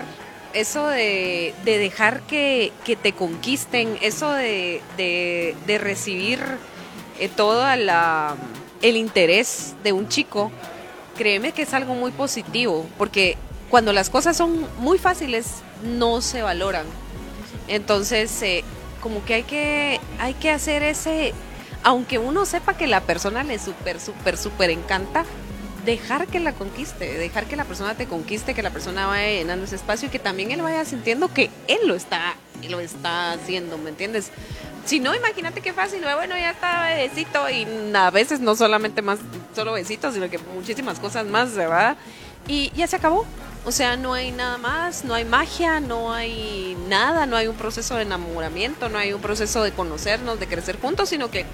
eso 0.54 0.88
de, 0.88 1.54
de 1.64 1.78
dejar 1.78 2.22
que, 2.22 2.72
que 2.84 2.96
te 2.96 3.14
conquisten, 3.14 3.98
eso 4.02 4.32
de, 4.32 4.82
de- 4.98 5.78
recibir 5.78 6.40
eh, 7.20 7.30
todo 7.30 7.66
el 7.72 8.96
interés 8.98 9.76
de 9.84 9.94
un 9.94 10.08
chico, 10.08 10.52
créeme 11.18 11.52
que 11.52 11.62
es 11.64 11.74
algo 11.74 11.94
muy 11.96 12.12
positivo, 12.12 12.88
porque 12.98 13.38
cuando 13.72 13.94
las 13.94 14.10
cosas 14.10 14.36
son 14.36 14.68
muy 14.80 15.00
fáciles, 15.00 15.48
no 15.82 16.22
se 16.22 16.42
valoran. 16.42 16.86
Entonces, 17.70 18.42
eh, 18.44 18.66
como 19.02 19.24
que 19.24 19.36
hay 19.36 19.44
que, 19.44 20.00
hay 20.20 20.34
que 20.34 20.52
hacer 20.52 20.84
ese, 20.84 21.34
aunque 21.82 22.20
uno 22.20 22.46
sepa 22.46 22.76
que 22.76 22.86
la 22.86 23.00
persona 23.00 23.44
le 23.44 23.58
súper, 23.58 24.02
súper, 24.02 24.38
súper 24.38 24.72
encanta, 24.72 25.24
dejar 25.86 26.28
que 26.28 26.42
la 26.42 26.52
conquiste, 26.52 27.18
dejar 27.18 27.46
que 27.46 27.56
la 27.56 27.64
persona 27.64 27.96
te 27.96 28.08
conquiste, 28.08 28.54
que 28.54 28.62
la 28.62 28.72
persona 28.72 29.08
vaya 29.08 29.30
llenando 29.30 29.66
ese 29.66 29.78
espacio 29.78 30.10
y 30.10 30.12
que 30.12 30.20
también 30.20 30.52
él 30.52 30.62
vaya 30.62 30.84
sintiendo 30.84 31.34
que 31.34 31.50
él 31.68 31.80
lo 31.86 31.96
está, 31.96 32.36
lo 32.70 32.82
está 32.82 33.32
haciendo, 33.32 33.78
¿me 33.78 33.90
entiendes? 33.90 34.32
Si 34.86 35.00
no, 35.00 35.16
imagínate 35.16 35.62
qué 35.62 35.72
fácil, 35.72 36.02
bueno, 36.02 36.38
ya 36.38 36.52
está 36.52 36.90
besito 36.96 37.50
y 37.50 37.66
a 37.96 38.12
veces 38.12 38.42
no 38.42 38.56
solamente 38.56 39.02
más, 39.02 39.20
solo 39.56 39.74
besitos, 39.74 40.14
sino 40.14 40.30
que 40.30 40.40
muchísimas 40.40 41.00
cosas 41.00 41.26
más, 41.26 41.56
¿verdad? 41.56 41.96
Y 42.48 42.72
ya 42.76 42.88
se 42.88 42.96
acabó. 42.96 43.26
O 43.64 43.72
sea, 43.72 43.96
no 43.96 44.14
hay 44.14 44.32
nada 44.32 44.58
más, 44.58 45.04
no 45.06 45.14
hay 45.14 45.24
magia, 45.24 45.80
no 45.80 46.12
hay 46.14 46.76
nada, 46.88 47.28
no 47.28 47.36
hay 47.38 47.46
un 47.46 47.56
proceso 47.56 47.96
de 47.96 48.02
enamoramiento, 48.02 48.90
no 48.90 48.98
hay 48.98 49.14
un 49.14 49.22
proceso 49.22 49.62
de 49.62 49.72
conocernos, 49.72 50.40
de 50.40 50.48
crecer 50.48 50.80
juntos, 50.80 51.10
sino 51.10 51.30
que, 51.30 51.46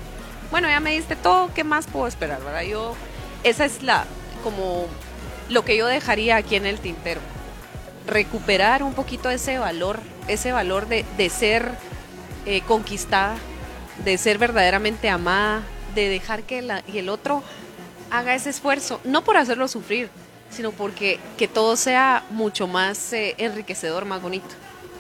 bueno, 0.50 0.70
ya 0.70 0.80
me 0.80 0.92
diste 0.92 1.18
todo, 1.18 1.52
¿qué 1.54 1.66
más 1.66 1.86
puedo 1.88 2.08
esperar, 2.08 2.42
verdad? 2.42 2.62
Yo, 2.62 2.96
esa 3.44 3.66
es 3.66 3.84
la, 3.84 4.06
como, 4.42 4.88
lo 5.50 5.66
que 5.66 5.76
yo 5.76 5.86
dejaría 5.86 6.38
aquí 6.38 6.56
en 6.56 6.66
el 6.66 6.80
tintero. 6.80 7.20
Recuperar 8.06 8.84
un 8.84 8.94
poquito 8.94 9.30
ese 9.30 9.60
valor, 9.60 10.00
ese 10.30 10.54
valor 10.54 10.88
de, 10.88 11.04
de 11.18 11.30
ser 11.30 11.72
eh, 12.46 12.62
conquistada, 12.62 13.36
de 14.06 14.18
ser 14.18 14.38
verdaderamente 14.38 15.10
amada, 15.10 15.62
de 15.94 16.08
dejar 16.08 16.44
que 16.44 16.62
la- 16.62 16.84
y 16.88 17.00
el 17.00 17.10
otro 17.10 17.44
haga 18.12 18.34
ese 18.34 18.50
esfuerzo, 18.50 19.02
no 19.04 19.26
por 19.26 19.36
hacerlo 19.36 19.68
sufrir, 19.68 20.10
sino 20.50 20.72
porque 20.72 21.20
que 21.38 21.48
todo 21.48 21.76
sea 21.76 22.24
mucho 22.30 22.68
más 22.68 23.14
eh, 23.14 23.36
enriquecedor, 23.38 24.06
más 24.06 24.22
bonito. 24.22 24.48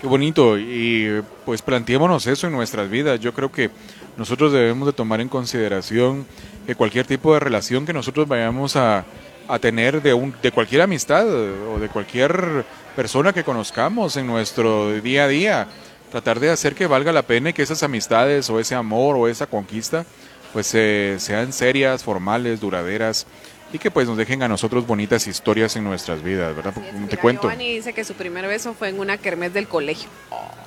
Qué 0.01 0.07
bonito 0.07 0.59
y 0.59 1.23
pues 1.45 1.61
planteémonos 1.61 2.27
eso 2.27 2.47
en 2.47 2.53
nuestras 2.53 2.89
vidas. 2.89 3.19
Yo 3.19 3.33
creo 3.33 3.51
que 3.51 3.71
nosotros 4.15 4.51
debemos 4.53 4.85
de 4.85 4.93
tomar 4.93 5.21
en 5.21 5.29
consideración 5.29 6.27
que 6.67 6.75
cualquier 6.75 7.07
tipo 7.07 7.33
de 7.33 7.39
relación 7.39 7.85
que 7.85 7.93
nosotros 7.93 8.27
vayamos 8.27 8.75
a, 8.75 9.05
a 9.47 9.59
tener 9.59 10.01
de, 10.01 10.13
un, 10.13 10.35
de 10.41 10.51
cualquier 10.51 10.81
amistad 10.81 11.27
o 11.27 11.79
de 11.79 11.89
cualquier 11.89 12.65
persona 12.95 13.33
que 13.33 13.43
conozcamos 13.43 14.17
en 14.17 14.27
nuestro 14.27 14.91
día 15.01 15.23
a 15.23 15.27
día, 15.27 15.67
tratar 16.11 16.39
de 16.39 16.49
hacer 16.49 16.75
que 16.75 16.87
valga 16.87 17.11
la 17.11 17.23
pena 17.23 17.49
y 17.49 17.53
que 17.53 17.63
esas 17.63 17.83
amistades 17.83 18.49
o 18.49 18.59
ese 18.59 18.75
amor 18.75 19.15
o 19.15 19.27
esa 19.27 19.47
conquista 19.47 20.05
pues 20.53 20.73
eh, 20.73 21.17
sean 21.19 21.53
serias, 21.53 22.03
formales, 22.03 22.59
duraderas 22.59 23.27
y 23.73 23.79
que 23.79 23.91
pues 23.91 24.07
nos 24.07 24.17
dejen 24.17 24.41
a 24.43 24.47
nosotros 24.47 24.85
bonitas 24.87 25.27
historias 25.27 25.75
en 25.75 25.83
nuestras 25.83 26.23
vidas, 26.23 26.55
¿verdad? 26.55 26.73
Como 26.73 26.87
te 26.87 26.93
Mira, 26.97 27.21
cuento, 27.21 27.41
Giovanni 27.43 27.73
dice 27.73 27.93
que 27.93 28.03
su 28.03 28.13
primer 28.13 28.47
beso 28.47 28.73
fue 28.73 28.89
en 28.89 28.99
una 28.99 29.17
kermés 29.17 29.53
del 29.53 29.67
colegio. 29.67 30.09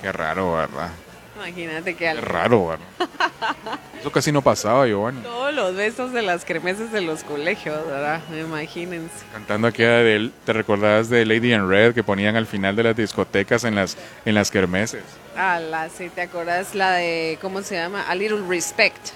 qué 0.02 0.12
raro, 0.12 0.52
¿verdad? 0.54 0.90
Imagínate 1.36 1.92
que 1.94 1.98
Qué 2.00 2.08
algo. 2.08 2.22
raro, 2.26 2.66
¿verdad? 2.68 2.86
Eso 4.00 4.12
casi 4.12 4.30
no 4.30 4.42
pasaba, 4.42 4.86
Giovanni. 4.86 5.22
Todos 5.22 5.54
los 5.54 5.74
besos 5.74 6.12
de 6.12 6.20
las 6.20 6.44
kermeses 6.44 6.92
de 6.92 7.00
los 7.00 7.22
colegios, 7.24 7.86
¿verdad? 7.86 8.20
Imagínense. 8.38 9.14
Cantando 9.32 9.68
aquella 9.68 9.98
de 9.98 10.16
él, 10.16 10.32
¿te 10.44 10.52
recordabas 10.52 11.08
de 11.08 11.24
Lady 11.24 11.54
in 11.54 11.66
Red 11.68 11.94
que 11.94 12.02
ponían 12.02 12.36
al 12.36 12.46
final 12.46 12.76
de 12.76 12.82
las 12.82 12.96
discotecas 12.96 13.64
en 13.64 13.74
las, 13.74 13.96
en 14.26 14.34
las 14.34 14.50
kermeses? 14.50 15.02
Ala, 15.34 15.88
sí, 15.88 16.10
¿te 16.10 16.20
acuerdas 16.22 16.74
la 16.74 16.92
de, 16.92 17.38
¿cómo 17.40 17.62
se 17.62 17.76
llama? 17.76 18.02
A 18.06 18.14
Little 18.14 18.42
Respect. 18.46 19.08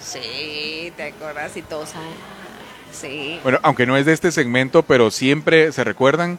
Sí, 0.00 0.92
¿te 0.96 1.08
acuerdas? 1.08 1.54
Y 1.56 1.62
todos, 1.62 1.90
ah, 1.94 2.00
sí. 2.92 3.38
Bueno, 3.42 3.58
aunque 3.62 3.86
no 3.86 3.96
es 3.96 4.06
de 4.06 4.12
este 4.12 4.32
segmento, 4.32 4.82
pero 4.82 5.10
siempre 5.10 5.72
se 5.72 5.84
recuerdan, 5.84 6.38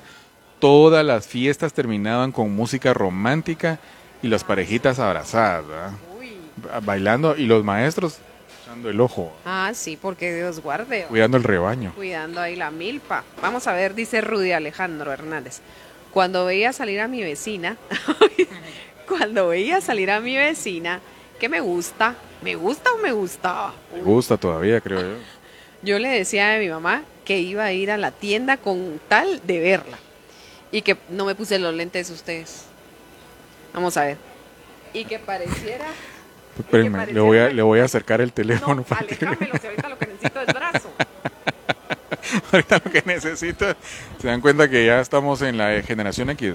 todas 0.60 1.04
las 1.06 1.26
fiestas 1.28 1.74
terminaban 1.74 2.32
con 2.32 2.54
música 2.56 2.94
romántica 2.94 3.80
y 4.22 4.28
las 4.28 4.44
parejitas 4.44 5.00
abrazadas, 5.00 5.68
¿verdad? 5.68 5.92
Uy. 6.20 6.38
Ba- 6.58 6.80
Bailando 6.82 7.36
y 7.36 7.46
los 7.46 7.64
maestros 7.64 8.20
echando 8.64 8.90
el 8.90 9.02
ojo, 9.02 9.34
Ah, 9.46 9.72
sí, 9.74 9.98
porque 10.00 10.34
Dios 10.36 10.60
guarde. 10.62 11.06
cuidando 11.10 11.38
el 11.38 11.44
rebaño. 11.44 11.94
Cuidando 11.96 12.40
ahí 12.42 12.56
la 12.56 12.70
milpa. 12.72 13.24
Vamos 13.42 13.68
a 13.68 13.74
ver, 13.74 13.96
dice 13.96 14.22
Rudy 14.22 14.52
Alejandro 14.52 15.12
Hernández. 15.12 15.62
Cuando 16.14 16.46
veía 16.46 16.72
salir 16.74 17.00
a 17.02 17.08
mi 17.08 17.22
vecina, 17.22 17.78
cuando 19.08 19.48
veía 19.50 19.82
salir 19.82 20.12
a 20.12 20.20
mi 20.20 20.36
vecina, 20.38 21.00
que 21.40 21.50
me 21.50 21.60
gusta, 21.60 22.16
¿Me 22.42 22.56
gusta 22.56 22.92
o 22.94 22.98
me 22.98 23.12
gustaba? 23.12 23.72
Me 23.96 24.02
gusta 24.02 24.36
todavía, 24.36 24.82
creo 24.82 25.00
yo. 25.00 25.16
Yo 25.84 26.00
le 26.00 26.10
decía 26.10 26.56
a 26.56 26.60
mi 26.60 26.70
mamá 26.70 27.04
que 27.26 27.40
iba 27.40 27.64
a 27.64 27.72
ir 27.74 27.92
a 27.92 27.98
la 27.98 28.12
tienda 28.12 28.58
con 28.58 29.00
tal 29.08 29.42
de 29.46 29.60
verla. 29.60 29.98
Y 30.72 30.82
que 30.84 30.98
no 31.10 31.26
me 31.26 31.36
puse 31.36 31.60
los 31.60 31.74
lentes 31.74 32.10
ustedes. 32.10 32.64
Vamos 33.74 33.98
a 33.98 34.06
ver. 34.06 34.18
Y 34.94 35.06
que 35.06 35.20
pareciera... 35.20 35.86
Espérenme, 36.58 37.08
le 37.08 37.20
voy, 37.20 37.38
a, 37.38 37.48
le 37.50 37.62
voy 37.62 37.80
a 37.80 37.86
acercar 37.86 38.22
el 38.22 38.32
teléfono. 38.34 38.76
No, 38.76 38.84
para 38.84 39.06
que- 39.08 39.16
aléjamelo, 39.26 39.54
si 39.60 39.68
ahorita 39.68 39.90
lo 39.90 39.98
que 39.98 40.06
necesito 40.08 40.42
es 40.42 40.48
brazo. 40.54 40.90
ahorita 42.52 42.82
lo 42.86 42.92
que 42.92 43.04
necesito. 43.06 43.66
Se 44.20 44.28
dan 44.28 44.42
cuenta 44.42 44.70
que 44.70 44.86
ya 44.86 45.00
estamos 45.00 45.42
en 45.42 45.58
la 45.58 45.82
generación 45.82 46.30
X. 46.32 46.54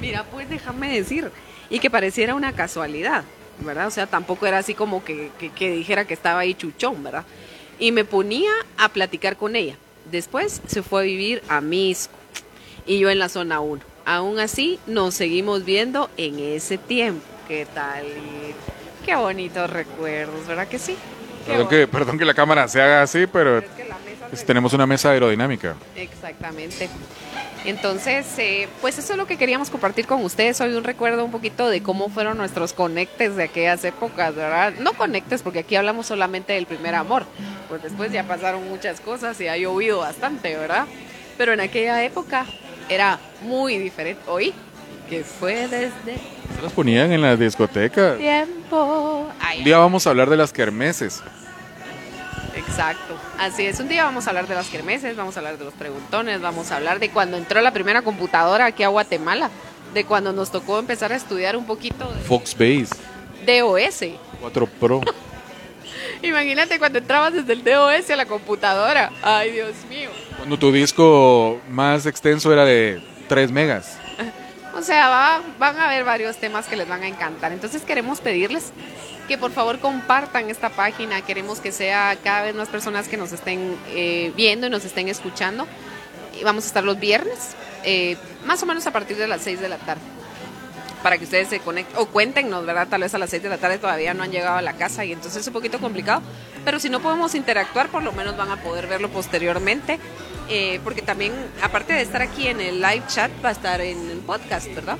Mira, 0.00 0.24
pues 0.30 0.48
déjame 0.48 0.92
decir. 0.92 1.30
Y 1.70 1.78
que 1.78 1.90
pareciera 1.90 2.34
una 2.34 2.52
casualidad, 2.52 3.24
¿verdad? 3.60 3.86
O 3.86 3.90
sea, 3.90 4.06
tampoco 4.06 4.46
era 4.46 4.58
así 4.58 4.74
como 4.74 5.02
que, 5.04 5.30
que- 5.38 5.50
que 5.50 5.70
dijera 5.72 6.04
que 6.04 6.14
estaba 6.14 6.40
ahí 6.40 6.54
chuchón, 6.54 7.02
¿verdad? 7.02 7.24
Y 7.80 7.90
me 7.92 8.04
ponía 8.04 8.50
a 8.78 8.90
platicar 8.90 9.36
con 9.36 9.56
ella. 9.56 9.74
Después 10.10 10.60
se 10.66 10.82
fue 10.82 11.00
a 11.00 11.04
vivir 11.04 11.42
a 11.48 11.60
Misco 11.60 12.12
y 12.86 12.98
yo 13.00 13.10
en 13.10 13.18
la 13.18 13.28
zona 13.28 13.60
1. 13.60 13.82
Aún 14.04 14.38
así, 14.38 14.78
nos 14.86 15.14
seguimos 15.14 15.64
viendo 15.64 16.08
en 16.16 16.38
ese 16.38 16.78
tiempo. 16.78 17.22
¿Qué 17.48 17.66
tal? 17.74 18.04
Qué 19.04 19.14
bonitos 19.16 19.68
recuerdos, 19.70 20.46
¿verdad 20.46 20.68
que 20.68 20.78
sí? 20.78 20.94
Perdón 21.46 21.68
que, 21.68 21.86
perdón 21.88 22.18
que 22.18 22.24
la 22.24 22.34
cámara 22.34 22.68
se 22.68 22.80
haga 22.82 23.02
así, 23.02 23.26
pero 23.26 23.58
Es 23.58 23.64
que 23.70 23.84
la 23.86 23.96
mesa 23.98 24.36
se- 24.36 24.44
tenemos 24.44 24.72
una 24.72 24.86
mesa 24.86 25.10
aerodinámica. 25.10 25.74
Exactamente. 25.96 26.88
Entonces, 27.64 28.26
eh, 28.38 28.68
pues 28.80 28.98
eso 28.98 29.12
es 29.12 29.18
lo 29.18 29.26
que 29.26 29.36
queríamos 29.36 29.68
compartir 29.70 30.06
con 30.06 30.24
ustedes. 30.24 30.60
Hoy 30.60 30.74
un 30.74 30.84
recuerdo 30.84 31.24
un 31.24 31.30
poquito 31.30 31.68
de 31.68 31.82
cómo 31.82 32.08
fueron 32.08 32.38
nuestros 32.38 32.72
conectes 32.72 33.36
de 33.36 33.44
aquellas 33.44 33.84
épocas, 33.84 34.34
¿verdad? 34.34 34.72
No 34.80 34.94
conectes, 34.94 35.42
porque 35.42 35.58
aquí 35.60 35.76
hablamos 35.76 36.06
solamente 36.06 36.54
del 36.54 36.66
primer 36.66 36.94
amor. 36.94 37.24
Pues 37.68 37.82
después 37.82 38.12
ya 38.12 38.24
pasaron 38.24 38.66
muchas 38.68 39.00
cosas 39.00 39.38
y 39.40 39.48
ha 39.48 39.56
llovido 39.58 39.98
bastante, 39.98 40.56
¿verdad? 40.56 40.86
Pero 41.36 41.52
en 41.52 41.60
aquella 41.60 42.02
época 42.02 42.46
era 42.88 43.18
muy 43.42 43.76
diferente. 43.76 44.22
Hoy, 44.26 44.54
que 45.08 45.22
fue 45.22 45.68
desde 45.68 46.16
Se 46.56 46.62
las 46.62 46.72
ponían 46.72 47.12
en 47.12 47.20
las 47.20 47.38
discotecas. 47.38 48.16
tiempo. 48.16 49.26
Ay, 49.38 49.58
Un 49.58 49.64
día 49.64 49.78
vamos 49.78 50.06
a 50.06 50.10
hablar 50.10 50.30
de 50.30 50.36
las 50.38 50.52
kermeses. 50.52 51.22
Exacto, 52.56 53.16
así 53.38 53.64
es. 53.66 53.78
Un 53.80 53.88
día 53.88 54.04
vamos 54.04 54.26
a 54.26 54.30
hablar 54.30 54.46
de 54.46 54.54
las 54.54 54.68
kermeses, 54.68 55.16
vamos 55.16 55.36
a 55.36 55.40
hablar 55.40 55.56
de 55.58 55.64
los 55.64 55.74
preguntones, 55.74 56.40
vamos 56.40 56.70
a 56.72 56.76
hablar 56.76 56.98
de 56.98 57.10
cuando 57.10 57.36
entró 57.36 57.60
la 57.60 57.72
primera 57.72 58.02
computadora 58.02 58.66
aquí 58.66 58.82
a 58.82 58.88
Guatemala, 58.88 59.50
de 59.94 60.04
cuando 60.04 60.32
nos 60.32 60.50
tocó 60.50 60.78
empezar 60.78 61.12
a 61.12 61.16
estudiar 61.16 61.56
un 61.56 61.64
poquito 61.66 62.08
Fox 62.26 62.54
Base, 62.54 62.88
de 63.46 63.60
DOS. 63.60 64.04
4 64.40 64.66
Pro. 64.66 65.00
Imagínate 66.22 66.78
cuando 66.78 66.98
entrabas 66.98 67.32
desde 67.32 67.52
el 67.52 67.64
DOS 67.64 68.10
a 68.10 68.16
la 68.16 68.26
computadora. 68.26 69.10
Ay, 69.22 69.52
Dios 69.52 69.74
mío. 69.88 70.10
Cuando 70.36 70.58
tu 70.58 70.70
disco 70.72 71.60
más 71.68 72.04
extenso 72.06 72.52
era 72.52 72.64
de 72.64 73.02
3 73.28 73.50
megas. 73.52 73.96
O 74.72 74.82
sea, 74.82 75.08
va- 75.08 75.40
van 75.58 75.76
a 75.78 75.86
haber 75.86 76.04
varios 76.04 76.36
temas 76.36 76.66
que 76.66 76.76
les 76.76 76.88
van 76.88 77.02
a 77.02 77.08
encantar. 77.08 77.50
Entonces 77.50 77.82
queremos 77.82 78.20
pedirles 78.20 78.72
que 79.30 79.38
por 79.38 79.52
favor 79.52 79.78
compartan 79.78 80.50
esta 80.50 80.70
página. 80.70 81.22
Queremos 81.22 81.60
que 81.60 81.70
sea 81.70 82.16
cada 82.24 82.42
vez 82.42 82.52
más 82.56 82.68
personas 82.68 83.06
que 83.06 83.16
nos 83.16 83.30
estén 83.30 83.76
eh, 83.90 84.32
viendo 84.34 84.66
y 84.66 84.70
nos 84.70 84.84
estén 84.84 85.08
escuchando. 85.08 85.68
Y 86.38 86.42
vamos 86.42 86.64
a 86.64 86.66
estar 86.66 86.82
los 86.82 86.98
viernes, 86.98 87.54
eh, 87.84 88.16
más 88.44 88.60
o 88.64 88.66
menos 88.66 88.88
a 88.88 88.90
partir 88.90 89.16
de 89.16 89.28
las 89.28 89.42
6 89.42 89.60
de 89.60 89.68
la 89.68 89.76
tarde. 89.76 90.02
Para 91.04 91.16
que 91.16 91.22
ustedes 91.24 91.46
se 91.46 91.60
conecten, 91.60 91.96
o 91.96 92.06
cuéntenos, 92.06 92.66
¿verdad? 92.66 92.88
Tal 92.88 93.02
vez 93.02 93.14
a 93.14 93.18
las 93.18 93.30
6 93.30 93.44
de 93.44 93.48
la 93.50 93.58
tarde 93.58 93.78
todavía 93.78 94.14
no 94.14 94.24
han 94.24 94.32
llegado 94.32 94.56
a 94.56 94.62
la 94.62 94.72
casa 94.72 95.04
y 95.04 95.12
entonces 95.12 95.42
es 95.42 95.46
un 95.46 95.52
poquito 95.52 95.78
complicado. 95.78 96.22
Pero 96.64 96.80
si 96.80 96.88
no 96.90 96.98
podemos 96.98 97.36
interactuar, 97.36 97.88
por 97.88 98.02
lo 98.02 98.10
menos 98.10 98.36
van 98.36 98.50
a 98.50 98.56
poder 98.56 98.88
verlo 98.88 99.10
posteriormente. 99.10 100.00
eh, 100.48 100.80
porque 100.82 101.02
también, 101.02 101.32
aparte 101.62 101.92
de 101.92 102.02
estar 102.02 102.20
aquí 102.20 102.48
en 102.48 102.60
el 102.60 102.80
live 102.80 103.04
chat, 103.06 103.30
va 103.44 103.50
a 103.50 103.52
estar 103.52 103.80
en 103.80 104.10
el 104.10 104.18
podcast, 104.18 104.66
¿verdad? 104.74 104.98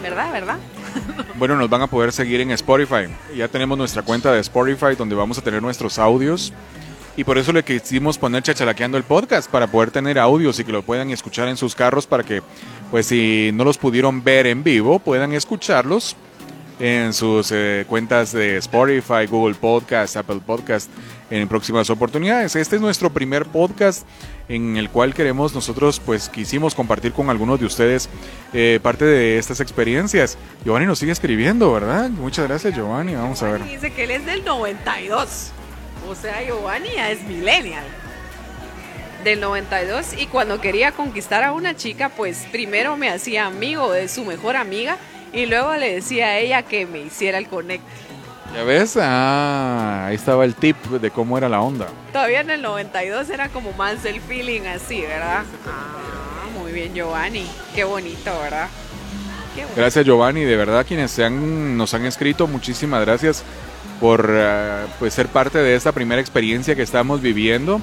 ¿Verdad? 0.00 0.32
¿Verdad? 0.32 0.56
Bueno, 1.38 1.56
nos 1.56 1.70
van 1.70 1.80
a 1.80 1.86
poder 1.86 2.12
seguir 2.12 2.42
en 2.42 2.50
Spotify. 2.50 3.06
Ya 3.34 3.48
tenemos 3.48 3.78
nuestra 3.78 4.02
cuenta 4.02 4.30
de 4.30 4.40
Spotify 4.40 4.94
donde 4.96 5.14
vamos 5.14 5.38
a 5.38 5.40
tener 5.40 5.62
nuestros 5.62 5.98
audios. 5.98 6.52
Y 7.16 7.24
por 7.24 7.38
eso 7.38 7.52
le 7.52 7.62
quisimos 7.62 8.18
poner 8.18 8.42
chachalaqueando 8.42 8.98
el 8.98 9.04
podcast, 9.04 9.50
para 9.50 9.66
poder 9.66 9.90
tener 9.90 10.18
audios 10.18 10.58
y 10.58 10.64
que 10.64 10.72
lo 10.72 10.82
puedan 10.82 11.10
escuchar 11.10 11.48
en 11.48 11.56
sus 11.56 11.74
carros, 11.74 12.06
para 12.06 12.22
que, 12.22 12.42
pues 12.90 13.06
si 13.06 13.50
no 13.54 13.64
los 13.64 13.78
pudieron 13.78 14.22
ver 14.22 14.46
en 14.46 14.62
vivo, 14.62 14.98
puedan 14.98 15.32
escucharlos 15.32 16.16
en 16.78 17.12
sus 17.12 17.50
eh, 17.52 17.84
cuentas 17.88 18.32
de 18.32 18.56
Spotify, 18.58 19.26
Google 19.28 19.54
Podcast, 19.54 20.16
Apple 20.16 20.40
Podcast 20.44 20.90
en 21.30 21.48
próximas 21.48 21.88
oportunidades. 21.90 22.56
Este 22.56 22.76
es 22.76 22.82
nuestro 22.82 23.10
primer 23.10 23.46
podcast 23.46 24.06
en 24.48 24.76
el 24.76 24.90
cual 24.90 25.14
queremos 25.14 25.54
nosotros, 25.54 26.00
pues 26.04 26.28
quisimos 26.28 26.74
compartir 26.74 27.12
con 27.12 27.30
algunos 27.30 27.60
de 27.60 27.66
ustedes 27.66 28.08
eh, 28.52 28.80
parte 28.82 29.04
de 29.04 29.38
estas 29.38 29.60
experiencias. 29.60 30.36
Giovanni 30.64 30.86
nos 30.86 30.98
sigue 30.98 31.12
escribiendo, 31.12 31.72
¿verdad? 31.72 32.10
Muchas 32.10 32.48
gracias 32.48 32.74
Giovanni, 32.74 33.14
vamos 33.14 33.42
a 33.42 33.52
ver. 33.52 33.64
Dice 33.64 33.92
que 33.92 34.04
él 34.04 34.10
es 34.10 34.26
del 34.26 34.44
92. 34.44 35.52
O 36.08 36.14
sea, 36.14 36.42
Giovanni 36.44 36.88
ya 36.94 37.10
es 37.10 37.22
millennial. 37.22 37.84
Del 39.22 39.38
92 39.38 40.14
y 40.18 40.26
cuando 40.26 40.60
quería 40.60 40.92
conquistar 40.92 41.44
a 41.44 41.52
una 41.52 41.76
chica, 41.76 42.08
pues 42.08 42.46
primero 42.50 42.96
me 42.96 43.10
hacía 43.10 43.46
amigo 43.46 43.92
de 43.92 44.08
su 44.08 44.24
mejor 44.24 44.56
amiga 44.56 44.96
y 45.32 45.46
luego 45.46 45.74
le 45.76 45.94
decía 45.94 46.28
a 46.28 46.38
ella 46.38 46.62
que 46.62 46.86
me 46.86 47.00
hiciera 47.00 47.38
el 47.38 47.46
connect. 47.46 47.84
¿Ya 48.54 48.64
ves? 48.64 48.96
Ah, 49.00 50.06
ahí 50.06 50.16
estaba 50.16 50.44
el 50.44 50.54
tip 50.54 50.76
de 50.76 51.10
cómo 51.10 51.38
era 51.38 51.48
la 51.48 51.60
onda. 51.60 51.86
Todavía 52.12 52.40
en 52.40 52.50
el 52.50 52.62
92 52.62 53.30
era 53.30 53.48
como 53.48 53.72
más 53.72 54.04
el 54.04 54.20
feeling 54.20 54.62
así, 54.62 55.02
¿verdad? 55.02 55.44
Ah, 55.66 56.58
muy 56.58 56.72
bien 56.72 56.92
Giovanni. 56.92 57.46
Qué 57.74 57.84
bonito, 57.84 58.30
¿verdad? 58.42 58.68
Qué 59.54 59.62
bonito. 59.62 59.80
Gracias 59.80 60.04
Giovanni, 60.04 60.42
de 60.42 60.56
verdad 60.56 60.84
quienes 60.86 61.12
se 61.12 61.24
han, 61.24 61.76
nos 61.76 61.94
han 61.94 62.06
escrito, 62.06 62.46
muchísimas 62.46 63.04
gracias 63.04 63.44
por 64.00 64.28
eh, 64.32 64.86
pues, 64.98 65.14
ser 65.14 65.28
parte 65.28 65.58
de 65.58 65.76
esta 65.76 65.92
primera 65.92 66.20
experiencia 66.20 66.74
que 66.74 66.82
estamos 66.82 67.20
viviendo. 67.20 67.80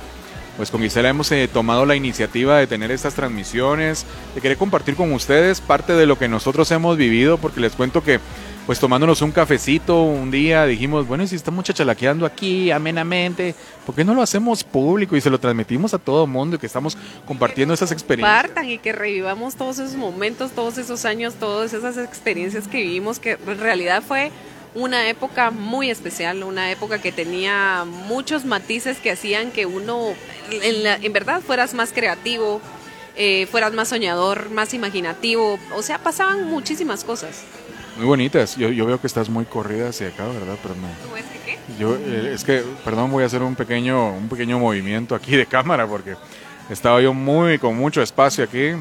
Pues 0.58 0.72
con 0.72 0.82
Gisela 0.82 1.10
hemos 1.10 1.32
eh, 1.32 1.48
tomado 1.48 1.86
la 1.86 1.96
iniciativa 1.96 2.58
de 2.58 2.66
tener 2.66 2.90
estas 2.90 3.14
transmisiones, 3.14 4.08
de 4.34 4.42
querer 4.42 4.58
compartir 4.58 4.96
con 4.96 5.14
ustedes 5.14 5.62
parte 5.62 5.94
de 5.94 6.08
lo 6.08 6.18
que 6.18 6.28
nosotros 6.28 6.72
hemos 6.72 6.98
vivido, 6.98 7.38
porque 7.38 7.60
les 7.60 7.74
cuento 7.74 8.04
que 8.04 8.20
pues 8.68 8.80
tomándonos 8.80 9.22
un 9.22 9.32
cafecito 9.32 10.04
un 10.04 10.30
día 10.30 10.66
dijimos, 10.66 11.08
bueno, 11.08 11.24
y 11.24 11.28
si 11.28 11.36
estamos 11.38 11.64
chachalaqueando 11.64 12.26
aquí 12.26 12.70
amenamente, 12.70 13.56
¿por 13.86 13.96
qué 13.96 14.04
no 14.04 14.14
lo 14.14 14.22
hacemos 14.22 14.64
público 14.66 15.16
y 15.16 15.22
se 15.22 15.30
lo 15.30 15.40
transmitimos 15.40 15.94
a 15.94 15.98
todo 15.98 16.28
mundo 16.28 16.58
y 16.58 16.60
que 16.60 16.66
estamos 16.68 16.98
compartiendo 17.26 17.74
esas 17.74 17.92
experiencias? 17.94 18.42
compartan 18.44 18.70
y 18.70 18.78
que 18.78 18.92
revivamos 18.92 19.56
todos 19.56 19.80
esos 19.80 19.96
momentos, 19.96 20.52
todos 20.52 20.78
esos 20.78 21.06
años, 21.06 21.36
todas 21.36 21.72
esas 21.74 21.98
experiencias 21.98 22.68
que 22.68 22.82
vivimos, 22.82 23.20
que 23.20 23.32
en 23.48 23.58
realidad 23.58 24.04
fue 24.06 24.32
una 24.76 25.08
época 25.10 25.50
muy 25.50 25.90
especial, 25.90 26.44
una 26.44 26.70
época 26.70 27.00
que 27.02 27.12
tenía 27.14 27.86
muchos 27.86 28.44
matices 28.44 28.98
que 29.00 29.12
hacían 29.12 29.52
que 29.52 29.66
uno, 29.66 30.10
en, 30.52 30.84
la- 30.84 30.98
en 30.98 31.14
verdad, 31.14 31.40
fueras 31.42 31.74
más 31.74 31.94
creativo, 31.94 32.60
eh, 33.16 33.48
fueras 33.50 33.72
más 33.74 33.88
soñador, 33.88 34.50
más 34.52 34.74
imaginativo, 34.74 35.58
o 35.74 35.82
sea, 35.82 35.98
pasaban 36.00 36.50
muchísimas 36.50 37.04
cosas. 37.06 37.44
Muy 37.98 38.06
bonitas. 38.06 38.56
Yo, 38.56 38.70
yo 38.70 38.86
veo 38.86 39.02
que 39.02 39.08
estás 39.08 39.28
muy 39.30 39.46
corrida 39.46 39.90
hacia 39.90 40.10
acá, 40.10 40.26
¿verdad? 40.28 40.56
Pero 40.62 40.76
no. 40.76 40.88
¿Tú 41.10 41.16
es 41.16 41.26
que 41.26 41.40
qué? 41.40 41.58
Yo, 41.80 41.96
eh, 41.96 42.32
es 42.34 42.44
que, 42.44 42.64
perdón, 42.86 43.12
voy 43.12 43.24
a 43.24 43.26
hacer 43.26 43.42
un 43.42 43.56
pequeño, 43.56 44.14
un 44.14 44.30
pequeño 44.30 44.60
movimiento 44.60 45.16
aquí 45.16 45.36
de 45.36 45.46
cámara 45.46 45.88
porque 45.88 46.16
estaba 46.70 47.02
yo 47.02 47.14
muy, 47.14 47.58
con 47.58 47.76
mucho 47.76 48.02
espacio 48.02 48.44
aquí. 48.44 48.74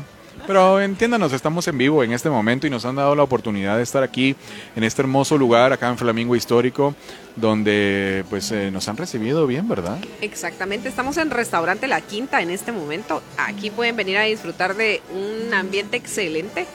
Pero 0.46 0.80
entiéndanos, 0.80 1.32
estamos 1.32 1.66
en 1.66 1.78
vivo 1.78 2.04
en 2.04 2.12
este 2.12 2.28
momento 2.28 2.66
y 2.66 2.70
nos 2.70 2.84
han 2.84 2.96
dado 2.96 3.14
la 3.14 3.22
oportunidad 3.22 3.78
de 3.78 3.82
estar 3.82 4.02
aquí 4.02 4.36
en 4.76 4.84
este 4.84 5.02
hermoso 5.02 5.38
lugar, 5.38 5.72
acá 5.72 5.88
en 5.88 5.96
Flamingo 5.96 6.36
Histórico, 6.36 6.94
donde 7.36 8.22
pues 8.28 8.52
eh, 8.52 8.70
nos 8.70 8.86
han 8.88 8.96
recibido 8.98 9.46
bien, 9.46 9.66
¿verdad? 9.66 9.98
Exactamente, 10.20 10.88
estamos 10.88 11.16
en 11.16 11.30
Restaurante 11.30 11.88
La 11.88 12.00
Quinta 12.02 12.42
en 12.42 12.50
este 12.50 12.70
momento. 12.70 13.22
Aquí 13.38 13.70
pueden 13.70 13.96
venir 13.96 14.18
a 14.18 14.22
disfrutar 14.22 14.76
de 14.76 15.00
un 15.10 15.52
ambiente 15.54 15.96
excelente 15.96 16.66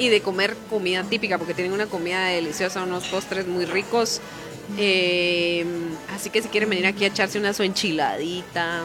y 0.00 0.08
de 0.08 0.22
comer 0.22 0.56
comida 0.70 1.04
típica, 1.04 1.36
porque 1.36 1.52
tienen 1.52 1.74
una 1.74 1.86
comida 1.86 2.24
deliciosa, 2.24 2.82
unos 2.82 3.06
postres 3.08 3.46
muy 3.46 3.66
ricos. 3.66 4.22
Eh, 4.78 5.66
así 6.14 6.30
que 6.30 6.40
si 6.40 6.48
quieren 6.48 6.70
venir 6.70 6.86
aquí 6.86 7.04
a 7.04 7.08
echarse 7.08 7.38
una 7.38 7.52
su 7.52 7.62
enchiladita, 7.62 8.84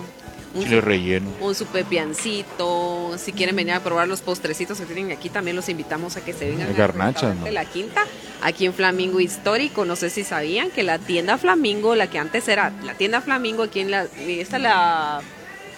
un, 0.53 0.63
Chile 0.63 0.81
relleno. 0.81 1.31
un 1.39 1.55
su 1.55 1.67
pepiancito, 1.67 3.17
si 3.17 3.31
quieren 3.31 3.55
venir 3.55 3.73
a 3.75 3.79
probar 3.79 4.09
los 4.09 4.19
postrecitos 4.19 4.77
que 4.77 4.85
tienen 4.85 5.11
aquí, 5.13 5.29
también 5.29 5.55
los 5.55 5.69
invitamos 5.69 6.17
a 6.17 6.21
que 6.23 6.33
se 6.33 6.49
vengan 6.49 6.67
De 6.67 6.73
garnacha, 6.73 7.33
¿no? 7.33 7.49
La 7.49 7.63
Quinta, 7.63 8.03
aquí 8.41 8.65
en 8.65 8.73
Flamingo 8.73 9.21
Histórico. 9.21 9.85
No 9.85 9.95
sé 9.95 10.09
si 10.09 10.25
sabían 10.25 10.69
que 10.69 10.83
la 10.83 10.99
tienda 10.99 11.37
Flamingo, 11.37 11.95
la 11.95 12.09
que 12.09 12.19
antes 12.19 12.45
era 12.49 12.73
la 12.83 12.93
tienda 12.93 13.21
Flamingo, 13.21 13.63
aquí 13.63 13.79
en 13.79 13.91
la. 13.91 14.05
Esta 14.27 14.57
es 14.57 14.63
la. 14.63 15.21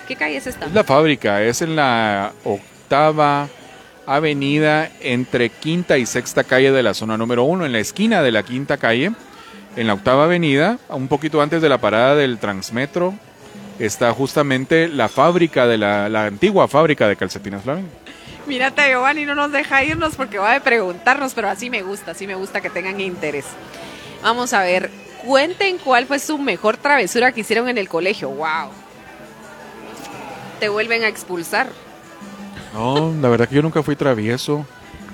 ¿Qué 0.07 0.15
calle 0.15 0.37
es 0.37 0.47
esta? 0.47 0.65
Es 0.65 0.73
la 0.73 0.83
fábrica, 0.83 1.43
es 1.43 1.61
en 1.61 1.75
la 1.75 2.33
octava 2.43 3.49
avenida 4.07 4.89
entre 5.01 5.49
quinta 5.49 5.97
y 5.97 6.05
sexta 6.07 6.43
calle 6.43 6.71
de 6.71 6.81
la 6.81 6.95
zona 6.95 7.17
número 7.17 7.43
uno, 7.43 7.65
en 7.65 7.73
la 7.73 7.79
esquina 7.79 8.23
de 8.23 8.31
la 8.31 8.41
quinta 8.41 8.77
calle. 8.77 9.11
en 9.77 9.85
la 9.85 9.93
octava 9.93 10.23
avenida, 10.23 10.79
un 10.89 11.07
poquito 11.07 11.39
antes 11.39 11.61
de 11.61 11.69
la 11.69 11.77
parada 11.77 12.15
del 12.15 12.39
Transmetro, 12.39 13.13
está 13.77 14.11
justamente 14.11 14.87
la 14.87 15.07
fábrica 15.07 15.67
de 15.67 15.77
la, 15.77 16.09
la 16.09 16.25
antigua 16.25 16.67
fábrica 16.67 17.07
de 17.07 17.15
calcetinas 17.15 17.61
Flamingo. 17.61 17.89
Mírate, 18.47 18.89
Giovanni 18.89 19.25
no 19.25 19.35
nos 19.35 19.51
deja 19.51 19.83
irnos 19.83 20.15
porque 20.15 20.39
va 20.39 20.55
a 20.55 20.59
preguntarnos, 20.61 21.33
pero 21.35 21.49
así 21.49 21.69
me 21.69 21.83
gusta, 21.83 22.11
así 22.11 22.25
me 22.25 22.33
gusta 22.33 22.59
que 22.59 22.71
tengan 22.71 22.99
interés. 22.99 23.45
Vamos 24.23 24.53
a 24.53 24.63
ver, 24.63 24.89
cuenten 25.23 25.77
cuál 25.77 26.07
fue 26.07 26.17
su 26.17 26.39
mejor 26.39 26.77
travesura 26.77 27.31
que 27.31 27.41
hicieron 27.41 27.69
en 27.69 27.77
el 27.77 27.87
colegio. 27.87 28.29
¡Wow! 28.29 28.71
Te 30.59 30.69
vuelven 30.69 31.03
a 31.03 31.07
expulsar. 31.07 31.67
No, 32.77 33.11
la 33.19 33.29
verdad 33.29 33.49
que 33.49 33.55
yo 33.55 33.63
nunca 33.63 33.81
fui 33.81 33.95
travieso. 33.95 34.63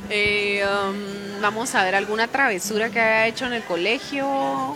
Eh, 0.09 0.61
um, 0.65 1.41
vamos 1.41 1.73
a 1.75 1.83
ver 1.85 1.95
alguna 1.95 2.27
travesura 2.27 2.89
que 2.89 2.99
haya 2.99 3.27
hecho 3.27 3.45
en 3.45 3.53
el 3.53 3.63
colegio. 3.63 4.75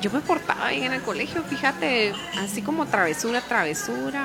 Yo 0.00 0.10
me 0.12 0.20
portaba 0.20 0.68
bien 0.68 0.84
en 0.84 0.92
el 0.92 1.02
colegio, 1.02 1.42
fíjate, 1.42 2.12
así 2.38 2.62
como 2.62 2.86
travesura, 2.86 3.40
travesura. 3.40 4.22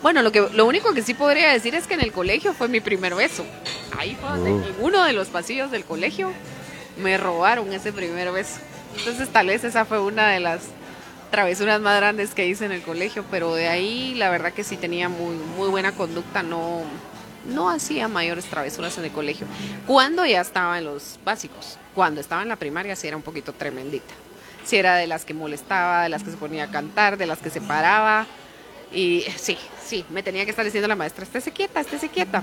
Bueno, 0.00 0.22
lo, 0.22 0.32
que, 0.32 0.48
lo 0.52 0.64
único 0.64 0.94
que 0.94 1.02
sí 1.02 1.12
podría 1.12 1.50
decir 1.50 1.74
es 1.74 1.86
que 1.86 1.94
en 1.94 2.00
el 2.00 2.12
colegio 2.12 2.54
fue 2.54 2.68
mi 2.68 2.80
primer 2.80 3.14
beso. 3.14 3.44
Ahí 3.98 4.16
fue 4.18 4.30
donde 4.30 4.50
Oh. 4.50 4.54
en 4.62 4.74
uno 4.80 5.04
de 5.04 5.12
los 5.12 5.28
pasillos 5.28 5.70
del 5.70 5.84
colegio 5.84 6.32
me 7.02 7.18
robaron 7.18 7.70
ese 7.72 7.92
primer 7.92 8.32
beso. 8.32 8.60
Entonces 8.96 9.28
tal 9.28 9.48
vez 9.48 9.62
esa 9.64 9.84
fue 9.84 10.00
una 10.00 10.28
de 10.30 10.40
las 10.40 10.60
travesuras 11.30 11.80
más 11.80 11.96
grandes 11.96 12.34
que 12.34 12.46
hice 12.46 12.64
en 12.64 12.72
el 12.72 12.82
colegio, 12.82 13.24
pero 13.30 13.54
de 13.54 13.68
ahí 13.68 14.14
la 14.14 14.30
verdad 14.30 14.52
que 14.52 14.64
sí 14.64 14.76
tenía 14.76 15.08
muy, 15.08 15.36
muy 15.56 15.68
buena 15.68 15.92
conducta, 15.92 16.42
no, 16.42 16.82
no 17.46 17.70
hacía 17.70 18.08
mayores 18.08 18.44
travesuras 18.46 18.96
en 18.98 19.04
el 19.04 19.12
colegio. 19.12 19.46
Cuando 19.86 20.24
ya 20.24 20.40
estaba 20.40 20.78
en 20.78 20.84
los 20.84 21.18
básicos, 21.24 21.78
cuando 21.94 22.20
estaba 22.20 22.42
en 22.42 22.48
la 22.48 22.56
primaria 22.56 22.96
sí 22.96 23.06
era 23.06 23.16
un 23.16 23.22
poquito 23.22 23.52
tremendita. 23.52 24.14
Sí 24.64 24.76
era 24.76 24.96
de 24.96 25.06
las 25.06 25.24
que 25.24 25.32
molestaba, 25.32 26.02
de 26.02 26.08
las 26.08 26.24
que 26.24 26.30
se 26.30 26.36
ponía 26.36 26.64
a 26.64 26.70
cantar, 26.70 27.16
de 27.16 27.26
las 27.26 27.38
que 27.38 27.50
se 27.50 27.60
paraba. 27.60 28.26
Y 28.92 29.24
sí, 29.36 29.56
sí, 29.84 30.04
me 30.10 30.22
tenía 30.22 30.44
que 30.44 30.50
estar 30.50 30.64
diciendo 30.64 30.88
la 30.88 30.96
maestra, 30.96 31.24
estése 31.24 31.52
quieta, 31.52 31.80
estése 31.80 32.08
quieta. 32.08 32.42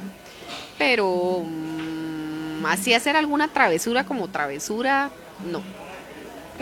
Pero 0.78 1.44
mm, 1.46 2.66
así 2.66 2.94
hacer 2.94 3.18
alguna 3.18 3.50
travesura 3.50 4.06
como 4.06 4.30
travesura, 4.30 5.10
no. 5.52 5.62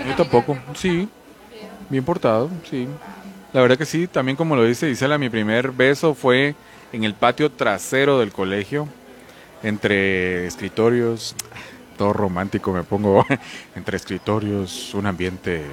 Yo 0.03 0.15
tampoco, 0.15 0.57
sí. 0.73 1.07
Bien 1.91 2.05
portado, 2.05 2.49
sí. 2.69 2.87
La 3.51 3.61
verdad 3.61 3.77
que 3.77 3.85
sí, 3.85 4.07
también 4.07 4.37
como 4.37 4.55
lo 4.55 4.63
dice 4.63 4.89
Isela, 4.89 5.17
mi 5.17 5.29
primer 5.29 5.71
beso 5.71 6.13
fue 6.13 6.55
en 6.93 7.03
el 7.03 7.13
patio 7.15 7.51
trasero 7.51 8.17
del 8.17 8.31
colegio, 8.31 8.87
entre 9.61 10.47
escritorios, 10.47 11.35
todo 11.97 12.13
romántico 12.13 12.71
me 12.71 12.83
pongo, 12.83 13.25
entre 13.75 13.97
escritorios, 13.97 14.93
un 14.93 15.05
ambiente 15.05 15.63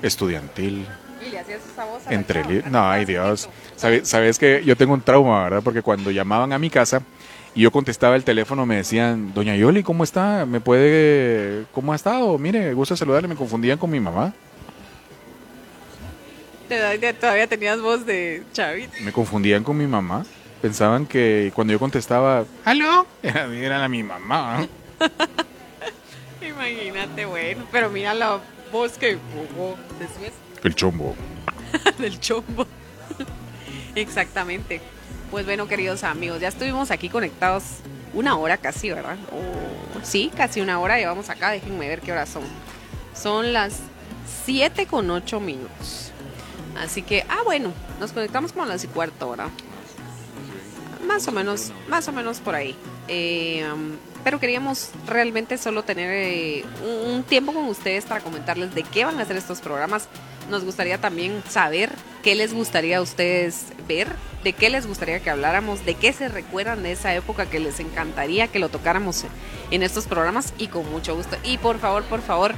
estudiantil, 0.00 0.86
la 1.30 2.14
entre... 2.14 2.40
así 2.40 2.62
No, 2.70 2.90
ay. 2.90 3.04
Dios. 3.04 3.50
¿Sabes, 3.76 4.08
sabes 4.08 4.38
que 4.38 4.62
yo 4.64 4.76
tengo 4.76 4.94
un 4.94 5.02
trauma, 5.02 5.44
¿verdad? 5.44 5.60
Porque 5.62 5.82
cuando 5.82 6.10
llamaban 6.10 6.54
a 6.54 6.58
mi 6.58 6.70
casa 6.70 7.02
y 7.54 7.60
yo 7.60 7.70
contestaba 7.70 8.16
el 8.16 8.24
teléfono, 8.24 8.64
me 8.64 8.76
decían, 8.76 9.34
Doña 9.34 9.54
Yoli, 9.56 9.82
¿cómo 9.82 10.04
está? 10.04 10.46
¿Me 10.46 10.60
puede... 10.60 11.66
¿Cómo 11.72 11.92
ha 11.92 11.96
estado? 11.96 12.38
Mire, 12.38 12.72
gusta 12.72 12.96
saludarle. 12.96 13.28
Me 13.28 13.36
confundían 13.36 13.76
con 13.76 13.90
mi 13.90 14.00
mamá. 14.00 14.32
Te- 16.70 17.12
Todavía 17.14 17.46
tenías 17.48 17.80
voz 17.80 18.06
de 18.06 18.44
chavito. 18.52 18.92
Me 19.00 19.12
confundían 19.12 19.64
con 19.64 19.76
mi 19.76 19.86
mamá. 19.88 20.24
Pensaban 20.62 21.04
que 21.06 21.50
cuando 21.54 21.72
yo 21.72 21.78
contestaba, 21.80 22.44
¿aló? 22.64 23.06
Era, 23.22 23.46
era 23.54 23.88
mi 23.88 24.02
mamá. 24.02 24.66
Imagínate, 26.46 27.24
bueno. 27.26 27.64
Pero 27.72 27.90
mira 27.90 28.14
la 28.14 28.38
voz 28.72 28.92
que 28.98 29.18
jugó 29.34 29.76
después 29.98 30.32
El 30.62 30.74
chombo. 30.74 31.14
del 31.98 32.20
chombo. 32.20 32.66
Exactamente. 33.94 34.80
Pues 35.30 35.44
bueno, 35.44 35.66
queridos 35.68 36.04
amigos, 36.04 36.40
ya 36.40 36.48
estuvimos 36.48 36.90
aquí 36.90 37.08
conectados 37.08 37.64
una 38.14 38.36
hora 38.36 38.56
casi, 38.58 38.90
¿verdad? 38.90 39.16
O- 39.32 40.04
sí, 40.04 40.30
casi 40.36 40.60
una 40.60 40.78
hora 40.80 40.98
llevamos 40.98 41.30
acá. 41.30 41.50
Déjenme 41.50 41.88
ver 41.88 42.00
qué 42.00 42.12
horas 42.12 42.28
son. 42.28 42.42
Son 43.14 43.52
las 43.52 43.80
7 44.44 44.86
con 44.86 45.10
8 45.10 45.40
minutos. 45.40 46.09
Así 46.80 47.02
que, 47.02 47.24
ah, 47.28 47.40
bueno, 47.44 47.72
nos 47.98 48.12
conectamos 48.12 48.52
como 48.52 48.64
a 48.64 48.68
las 48.68 48.84
y 48.84 48.88
cuarto, 48.88 49.30
¿verdad? 49.30 49.48
Más 51.06 51.28
o 51.28 51.32
menos, 51.32 51.72
más 51.88 52.08
o 52.08 52.12
menos 52.12 52.40
por 52.40 52.54
ahí. 52.54 52.74
Eh, 53.08 53.66
um, 53.72 53.92
pero 54.24 54.38
queríamos 54.40 54.90
realmente 55.06 55.58
solo 55.58 55.82
tener 55.82 56.10
eh, 56.10 56.64
un, 56.84 57.14
un 57.14 57.22
tiempo 57.22 57.52
con 57.52 57.64
ustedes 57.66 58.04
para 58.04 58.20
comentarles 58.20 58.74
de 58.74 58.82
qué 58.82 59.04
van 59.04 59.18
a 59.18 59.22
hacer 59.22 59.36
estos 59.36 59.60
programas. 59.60 60.08
Nos 60.48 60.64
gustaría 60.64 60.98
también 60.98 61.42
saber 61.48 61.90
qué 62.22 62.34
les 62.34 62.54
gustaría 62.54 62.98
a 62.98 63.02
ustedes 63.02 63.66
ver, 63.86 64.08
de 64.42 64.52
qué 64.52 64.70
les 64.70 64.86
gustaría 64.86 65.20
que 65.20 65.30
habláramos, 65.30 65.84
de 65.84 65.94
qué 65.94 66.12
se 66.12 66.28
recuerdan 66.28 66.82
de 66.82 66.92
esa 66.92 67.14
época 67.14 67.46
que 67.46 67.60
les 67.60 67.78
encantaría 67.80 68.48
que 68.48 68.58
lo 68.58 68.68
tocáramos 68.68 69.24
en 69.70 69.82
estos 69.82 70.06
programas 70.06 70.54
y 70.58 70.68
con 70.68 70.90
mucho 70.90 71.14
gusto. 71.14 71.36
Y 71.44 71.58
por 71.58 71.78
favor, 71.78 72.04
por 72.04 72.22
favor, 72.22 72.54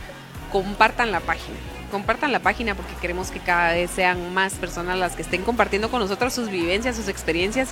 compartan 0.51 1.11
la 1.11 1.21
página. 1.21 1.57
Compartan 1.93 2.33
la 2.33 2.41
página 2.41 2.75
porque 2.75 2.95
queremos 3.01 3.31
que 3.31 3.39
cada 3.39 3.75
vez 3.75 3.91
sean 3.91 4.33
más 4.33 4.55
personas 4.55 4.99
las 4.99 5.15
que 5.15 5.21
estén 5.21 5.43
compartiendo 5.43 5.91
con 5.91 6.01
nosotros 6.01 6.33
sus 6.33 6.49
vivencias, 6.51 6.97
sus 6.97 7.07
experiencias 7.07 7.69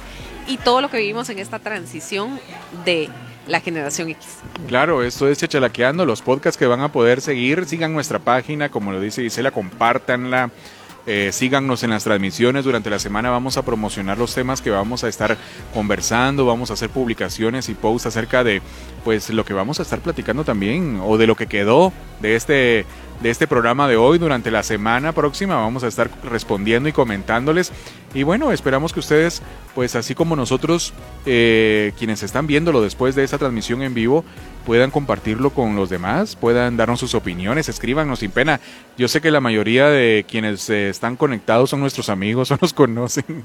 y 0.47 0.59
todo 0.59 0.83
lo 0.83 0.91
que 0.91 0.99
vivimos 0.99 1.31
en 1.31 1.39
esta 1.39 1.59
transición 1.59 2.39
de 2.85 3.09
la 3.47 3.61
generación 3.61 4.11
X. 4.11 4.39
Claro, 4.69 5.03
esto 5.03 5.27
es 5.27 5.39
Chachalaqueando, 5.39 6.05
los 6.05 6.21
podcasts 6.21 6.59
que 6.59 6.67
van 6.67 6.83
a 6.83 6.93
poder 6.93 7.23
seguir. 7.23 7.65
Sigan 7.65 7.95
nuestra 7.95 8.19
página, 8.19 8.69
como 8.69 8.93
lo 8.93 9.01
dice 9.01 9.23
Gisela, 9.23 9.51
compártanla. 9.51 10.51
Eh, 11.07 11.31
síganos 11.33 11.83
en 11.83 11.91
las 11.91 12.05
transmisiones. 12.05 12.65
Durante 12.65 12.91
la 12.91 12.99
semana 12.99 13.31
vamos 13.31 13.57
a 13.57 13.65
promocionar 13.65 14.19
los 14.19 14.35
temas 14.35 14.61
que 14.61 14.71
vamos 14.71 15.03
a 15.05 15.09
estar 15.09 15.37
conversando 15.73 16.45
vamos 16.45 16.71
a 16.71 16.75
hacer 16.75 16.91
publicaciones 16.91 17.69
y 17.69 17.75
posts 17.75 18.07
acerca 18.07 18.45
de 18.45 18.63
pues 19.05 19.31
lo 19.31 19.45
que 19.45 19.55
vamos 19.55 19.79
a 19.79 19.83
estar 19.83 20.01
platicando 20.01 20.45
también 20.45 21.01
o 21.03 21.17
de 21.17 21.27
lo 21.27 21.37
que 21.37 21.47
quedó 21.47 21.93
de 22.21 22.37
este 22.37 22.85
de 23.23 23.31
este 23.31 23.47
programa 23.47 23.87
de 23.89 23.97
hoy. 23.97 24.19
Durante 24.19 24.51
la 24.51 24.63
semana 24.63 25.13
próxima 25.13 25.57
vamos 25.57 25.85
a 25.85 25.89
estar 25.89 26.11
respondiendo 26.25 26.89
y 26.89 26.93
comentándoles 26.93 27.73
y 28.15 28.23
bueno 28.23 28.53
esperamos 28.53 28.93
que 28.93 29.01
ustedes 29.01 29.43
pues 29.75 29.95
así 29.97 30.15
como 30.15 30.37
nosotros 30.37 30.93
eh, 31.27 31.93
quienes 31.99 32.23
están 32.23 32.47
viéndolo 32.47 32.83
después 32.83 33.15
de 33.15 33.25
esta 33.25 33.39
transmisión 33.39 33.83
en 33.83 33.95
vivo 33.95 34.25
puedan 34.65 34.91
compartirlo 34.91 35.51
con 35.51 35.75
los 35.77 35.91
demás, 35.91 36.37
puedan 36.37 36.77
darnos 36.77 37.01
sus 37.01 37.15
opiniones, 37.15 37.69
escríbanos 37.69 38.21
sin 38.21 38.31
pena. 38.31 38.61
Yo 38.97 39.09
sé 39.09 39.21
que 39.21 39.31
la 39.31 39.41
mayoría 39.41 39.89
de 39.89 40.25
quienes 40.29 40.69
eh, 40.71 40.91
están 40.91 41.17
conectados 41.17 41.71
son 41.71 41.81
nuestros 41.81 42.09
amigos 42.09 42.51
o 42.53 42.59
nos 42.61 42.73
conocen. 42.73 43.45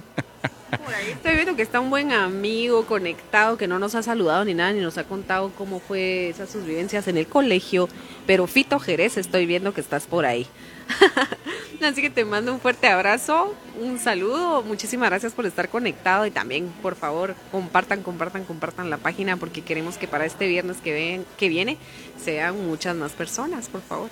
Estoy 1.09 1.35
viendo 1.35 1.55
que 1.55 1.61
está 1.61 1.79
un 1.79 1.89
buen 1.89 2.11
amigo 2.11 2.85
conectado 2.85 3.57
que 3.57 3.67
no 3.67 3.79
nos 3.79 3.95
ha 3.95 4.03
saludado 4.03 4.43
ni 4.45 4.53
nada, 4.53 4.73
ni 4.73 4.81
nos 4.81 4.97
ha 4.97 5.05
contado 5.05 5.51
cómo 5.57 5.79
fue 5.79 6.29
esas 6.29 6.49
sus 6.49 6.65
vivencias 6.65 7.07
en 7.07 7.17
el 7.17 7.27
colegio. 7.27 7.87
Pero 8.27 8.45
Fito 8.47 8.79
Jerez, 8.79 9.17
estoy 9.17 9.45
viendo 9.45 9.73
que 9.73 9.81
estás 9.81 10.05
por 10.05 10.25
ahí. 10.25 10.47
Así 11.81 12.01
que 12.01 12.09
te 12.09 12.25
mando 12.25 12.53
un 12.53 12.59
fuerte 12.59 12.87
abrazo, 12.87 13.53
un 13.79 13.99
saludo, 13.99 14.63
muchísimas 14.63 15.09
gracias 15.09 15.33
por 15.33 15.45
estar 15.45 15.69
conectado 15.69 16.25
y 16.25 16.31
también, 16.31 16.71
por 16.81 16.95
favor, 16.95 17.35
compartan, 17.51 18.01
compartan, 18.01 18.43
compartan 18.45 18.89
la 18.89 18.97
página 18.97 19.37
porque 19.37 19.61
queremos 19.61 19.97
que 19.97 20.07
para 20.07 20.25
este 20.25 20.47
viernes 20.47 20.77
que, 20.77 20.93
ven, 20.93 21.25
que 21.37 21.49
viene 21.49 21.77
sean 22.23 22.65
muchas 22.65 22.95
más 22.95 23.11
personas, 23.11 23.67
por 23.67 23.81
favor. 23.81 24.09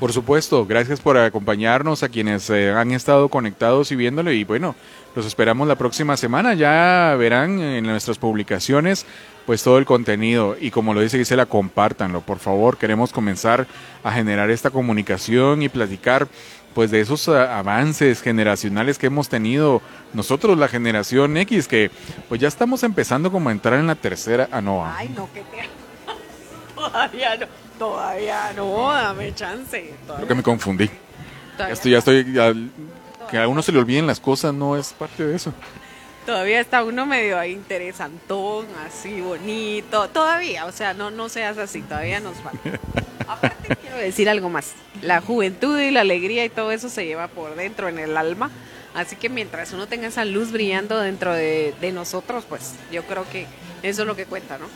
Por 0.00 0.12
supuesto, 0.12 0.66
gracias 0.66 1.00
por 1.00 1.16
acompañarnos 1.18 2.02
a 2.02 2.08
quienes 2.08 2.48
eh, 2.50 2.70
han 2.70 2.92
estado 2.92 3.28
conectados 3.28 3.92
y 3.92 3.96
viéndolo 3.96 4.32
y 4.32 4.42
bueno, 4.42 4.74
los 5.14 5.26
esperamos 5.26 5.68
la 5.68 5.76
próxima 5.76 6.16
semana. 6.16 6.54
Ya 6.54 7.14
verán 7.18 7.60
en 7.60 7.84
nuestras 7.84 8.18
publicaciones 8.18 9.06
pues 9.46 9.62
todo 9.62 9.78
el 9.78 9.84
contenido 9.84 10.56
y 10.60 10.70
como 10.70 10.94
lo 10.94 11.00
dice 11.00 11.18
Gisela, 11.18 11.46
compártanlo, 11.46 12.20
por 12.20 12.38
favor. 12.38 12.76
Queremos 12.78 13.12
comenzar 13.12 13.66
a 14.04 14.12
generar 14.12 14.50
esta 14.50 14.70
comunicación 14.70 15.62
y 15.62 15.68
platicar 15.68 16.28
pues 16.74 16.90
de 16.90 17.00
esos 17.00 17.28
uh, 17.28 17.34
avances 17.34 18.22
generacionales 18.22 18.98
que 18.98 19.06
hemos 19.08 19.28
tenido 19.28 19.82
nosotros, 20.14 20.56
la 20.56 20.68
generación 20.68 21.36
X, 21.36 21.68
que 21.68 21.90
pues 22.28 22.40
ya 22.40 22.48
estamos 22.48 22.82
empezando 22.82 23.30
como 23.30 23.48
a 23.50 23.52
entrar 23.52 23.78
en 23.78 23.86
la 23.86 23.94
tercera, 23.94 24.48
ah 24.50 24.62
no, 24.62 24.86
Ay, 24.86 25.10
no, 25.14 25.28
que 25.34 25.40
te... 25.42 25.68
Todavía 26.74 27.36
no, 27.36 27.46
todavía 27.78 28.52
no, 28.56 28.90
dame 28.92 29.34
chance. 29.34 29.92
creo 30.16 30.26
que 30.28 30.34
me 30.34 30.42
confundí. 30.42 30.88
Ya 31.58 31.68
estoy, 31.70 31.92
ya 31.92 31.98
estoy, 31.98 32.32
ya- 32.32 32.54
que 33.30 33.38
a 33.38 33.46
uno 33.48 33.62
se 33.62 33.70
le 33.72 33.78
olviden 33.78 34.06
las 34.06 34.18
cosas 34.18 34.52
no 34.54 34.76
es 34.76 34.92
parte 34.94 35.24
de 35.24 35.36
eso. 35.36 35.52
Todavía 36.26 36.60
está 36.60 36.84
uno 36.84 37.04
medio 37.04 37.42
interesantón, 37.44 38.66
así 38.86 39.20
bonito. 39.20 40.08
Todavía, 40.08 40.66
o 40.66 40.72
sea, 40.72 40.94
no, 40.94 41.10
no 41.10 41.28
seas 41.28 41.58
así, 41.58 41.82
todavía 41.82 42.20
nos 42.20 42.36
falta. 42.36 42.78
Aparte, 43.28 43.74
quiero 43.76 43.96
decir 43.96 44.28
algo 44.28 44.48
más. 44.48 44.72
La 45.02 45.20
juventud 45.20 45.80
y 45.80 45.90
la 45.90 46.02
alegría 46.02 46.44
y 46.44 46.48
todo 46.48 46.70
eso 46.70 46.88
se 46.88 47.06
lleva 47.06 47.26
por 47.26 47.56
dentro 47.56 47.88
en 47.88 47.98
el 47.98 48.16
alma. 48.16 48.50
Así 48.94 49.16
que 49.16 49.28
mientras 49.28 49.72
uno 49.72 49.88
tenga 49.88 50.06
esa 50.06 50.24
luz 50.24 50.52
brillando 50.52 51.00
dentro 51.00 51.32
de, 51.32 51.74
de 51.80 51.92
nosotros, 51.92 52.44
pues 52.48 52.74
yo 52.92 53.02
creo 53.04 53.28
que 53.30 53.46
eso 53.82 54.02
es 54.02 54.06
lo 54.06 54.14
que 54.14 54.26
cuenta, 54.26 54.58
¿no? 54.58 54.66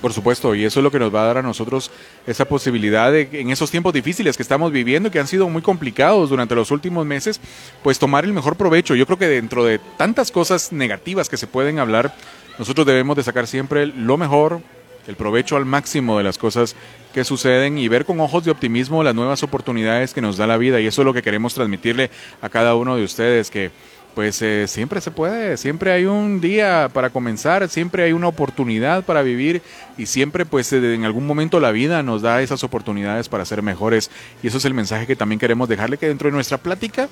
Por 0.00 0.12
supuesto, 0.12 0.54
y 0.54 0.64
eso 0.64 0.78
es 0.78 0.84
lo 0.84 0.92
que 0.92 1.00
nos 1.00 1.12
va 1.12 1.22
a 1.22 1.26
dar 1.26 1.38
a 1.38 1.42
nosotros 1.42 1.90
esa 2.24 2.44
posibilidad 2.44 3.10
de, 3.10 3.28
en 3.32 3.50
esos 3.50 3.70
tiempos 3.70 3.92
difíciles 3.92 4.36
que 4.36 4.44
estamos 4.44 4.70
viviendo, 4.70 5.10
que 5.10 5.18
han 5.18 5.26
sido 5.26 5.48
muy 5.48 5.60
complicados 5.60 6.30
durante 6.30 6.54
los 6.54 6.70
últimos 6.70 7.04
meses, 7.04 7.40
pues 7.82 7.98
tomar 7.98 8.24
el 8.24 8.32
mejor 8.32 8.54
provecho. 8.54 8.94
Yo 8.94 9.06
creo 9.06 9.18
que 9.18 9.26
dentro 9.26 9.64
de 9.64 9.80
tantas 9.96 10.30
cosas 10.30 10.72
negativas 10.72 11.28
que 11.28 11.36
se 11.36 11.48
pueden 11.48 11.80
hablar, 11.80 12.14
nosotros 12.60 12.86
debemos 12.86 13.16
de 13.16 13.24
sacar 13.24 13.48
siempre 13.48 13.86
lo 13.86 14.16
mejor, 14.16 14.60
el 15.08 15.16
provecho 15.16 15.56
al 15.56 15.64
máximo 15.64 16.18
de 16.18 16.24
las 16.24 16.38
cosas 16.38 16.76
que 17.12 17.24
suceden 17.24 17.78
y 17.78 17.88
ver 17.88 18.04
con 18.04 18.20
ojos 18.20 18.44
de 18.44 18.50
optimismo 18.50 19.02
las 19.02 19.14
nuevas 19.14 19.42
oportunidades 19.42 20.14
que 20.14 20.20
nos 20.20 20.36
da 20.36 20.46
la 20.46 20.58
vida. 20.58 20.80
Y 20.80 20.86
eso 20.86 21.02
es 21.02 21.06
lo 21.06 21.14
que 21.14 21.22
queremos 21.22 21.54
transmitirle 21.54 22.10
a 22.40 22.48
cada 22.48 22.76
uno 22.76 22.94
de 22.94 23.02
ustedes, 23.02 23.50
que 23.50 23.70
pues 24.18 24.42
eh, 24.42 24.66
siempre 24.66 25.00
se 25.00 25.12
puede, 25.12 25.56
siempre 25.56 25.92
hay 25.92 26.04
un 26.04 26.40
día 26.40 26.90
para 26.92 27.10
comenzar, 27.10 27.68
siempre 27.68 28.02
hay 28.02 28.10
una 28.10 28.26
oportunidad 28.26 29.04
para 29.04 29.22
vivir 29.22 29.62
y 29.96 30.06
siempre 30.06 30.44
pues 30.44 30.72
eh, 30.72 30.94
en 30.94 31.04
algún 31.04 31.24
momento 31.24 31.60
la 31.60 31.70
vida 31.70 32.02
nos 32.02 32.22
da 32.22 32.42
esas 32.42 32.64
oportunidades 32.64 33.28
para 33.28 33.44
ser 33.44 33.62
mejores 33.62 34.10
y 34.42 34.48
eso 34.48 34.58
es 34.58 34.64
el 34.64 34.74
mensaje 34.74 35.06
que 35.06 35.14
también 35.14 35.38
queremos 35.38 35.68
dejarle 35.68 35.98
que 35.98 36.08
dentro 36.08 36.30
de 36.30 36.32
nuestra 36.32 36.58
plática 36.58 37.08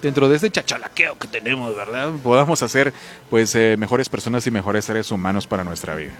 dentro 0.00 0.26
de 0.30 0.36
este 0.36 0.50
chachalaqueo 0.50 1.18
que 1.18 1.28
tenemos, 1.28 1.76
¿verdad? 1.76 2.10
Podamos 2.22 2.62
hacer 2.62 2.94
pues 3.28 3.54
eh, 3.54 3.76
mejores 3.78 4.08
personas 4.08 4.46
y 4.46 4.50
mejores 4.50 4.86
seres 4.86 5.10
humanos 5.10 5.46
para 5.46 5.64
nuestra 5.64 5.96
vida. 5.96 6.12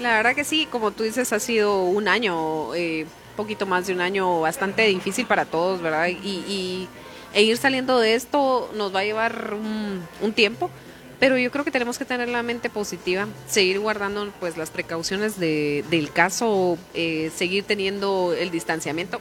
La 0.00 0.16
verdad 0.16 0.34
que 0.34 0.42
sí, 0.42 0.66
como 0.72 0.90
tú 0.90 1.04
dices, 1.04 1.32
ha 1.32 1.38
sido 1.38 1.84
un 1.84 2.08
año, 2.08 2.74
eh, 2.74 3.06
poquito 3.36 3.64
más 3.64 3.86
de 3.86 3.92
un 3.92 4.00
año 4.00 4.40
bastante 4.40 4.82
difícil 4.86 5.24
para 5.24 5.44
todos, 5.44 5.80
¿verdad? 5.80 6.08
Y, 6.08 6.88
e 7.34 7.42
ir 7.42 7.56
saliendo 7.56 7.98
de 7.98 8.14
esto 8.14 8.70
nos 8.76 8.94
va 8.94 9.00
a 9.00 9.04
llevar 9.04 9.54
un, 9.54 10.32
tiempo, 10.32 10.70
pero 11.18 11.36
yo 11.38 11.50
creo 11.50 11.64
que 11.64 11.70
tenemos 11.70 11.98
que 11.98 12.04
tener 12.04 12.28
la 12.28 12.42
mente 12.42 12.70
positiva, 12.70 13.26
seguir 13.46 13.80
guardando 13.80 14.30
pues 14.40 14.56
las 14.56 14.70
precauciones 14.70 15.38
de, 15.38 15.84
del 15.90 16.10
caso, 16.10 16.78
eh, 16.94 17.30
seguir 17.34 17.64
teniendo 17.64 18.34
el 18.38 18.50
distanciamiento. 18.50 19.20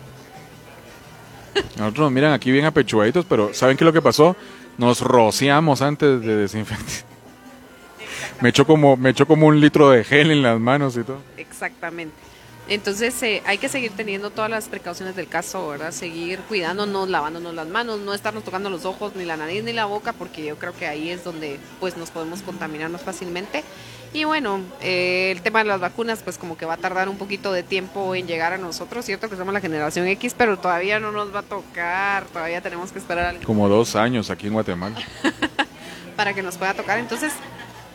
Nosotros 1.78 2.06
nos 2.06 2.12
miran 2.12 2.34
aquí 2.34 2.52
bien 2.52 2.66
apechugaditos, 2.66 3.26
pero 3.26 3.54
¿saben 3.54 3.78
qué 3.78 3.84
es 3.84 3.86
lo 3.86 3.94
que 3.94 4.02
pasó? 4.02 4.36
Nos 4.78 5.02
rociamos 5.02 5.82
antes 5.82 6.22
de 6.22 6.36
desinfectar. 6.38 7.12
Me 8.42 8.50
echó 8.50 8.66
como 8.66 8.98
me 8.98 9.12
echó 9.12 9.28
como 9.28 9.46
un 9.46 9.60
litro 9.60 9.92
de 9.92 10.04
gel 10.04 10.32
en 10.32 10.42
las 10.42 10.60
manos 10.60 10.98
y 10.98 11.04
todo. 11.04 11.22
Exactamente. 11.38 12.16
Entonces 12.72 13.22
eh, 13.22 13.44
hay 13.46 13.58
que 13.58 13.68
seguir 13.68 13.92
teniendo 13.92 14.30
todas 14.30 14.50
las 14.50 14.70
precauciones 14.70 15.14
del 15.14 15.28
caso, 15.28 15.68
¿verdad? 15.68 15.92
Seguir 15.92 16.40
cuidándonos, 16.48 17.10
lavándonos 17.10 17.54
las 17.54 17.68
manos, 17.68 18.00
no 18.00 18.14
estarnos 18.14 18.46
tocando 18.46 18.70
los 18.70 18.86
ojos, 18.86 19.14
ni 19.14 19.26
la 19.26 19.36
nariz, 19.36 19.62
ni 19.62 19.74
la 19.74 19.84
boca, 19.84 20.14
porque 20.14 20.46
yo 20.46 20.56
creo 20.58 20.74
que 20.74 20.88
ahí 20.88 21.10
es 21.10 21.26
donde 21.26 21.60
pues 21.82 21.98
nos 21.98 22.12
podemos 22.12 22.42
contaminar 22.44 22.90
más 22.90 23.02
fácilmente. 23.02 23.66
Y 24.14 24.24
bueno, 24.24 24.62
eh, 24.80 25.34
el 25.36 25.42
tema 25.42 25.60
de 25.60 25.66
las 25.66 25.82
vacunas 25.82 26.22
pues 26.24 26.38
como 26.38 26.56
que 26.56 26.66
va 26.66 26.76
a 26.76 26.78
tardar 26.78 27.10
un 27.10 27.18
poquito 27.18 27.52
de 27.52 27.64
tiempo 27.64 28.16
en 28.16 28.26
llegar 28.26 28.54
a 28.54 28.58
nosotros, 28.58 29.04
cierto 29.04 29.30
que 29.30 29.36
somos 29.36 29.54
la 29.54 29.60
generación 29.60 30.08
X, 30.08 30.34
pero 30.38 30.58
todavía 30.58 30.98
no 31.02 31.12
nos 31.12 31.36
va 31.36 31.40
a 31.40 31.44
tocar, 31.44 32.24
todavía 32.28 32.62
tenemos 32.62 32.94
que 32.94 33.00
esperar. 33.00 33.38
Como 33.44 33.68
dos 33.68 33.98
años 33.98 34.30
aquí 34.30 34.48
en 34.48 34.54
Guatemala. 34.54 34.96
para 36.16 36.34
que 36.34 36.42
nos 36.42 36.56
pueda 36.56 36.74
tocar. 36.74 37.00
Entonces 37.00 37.34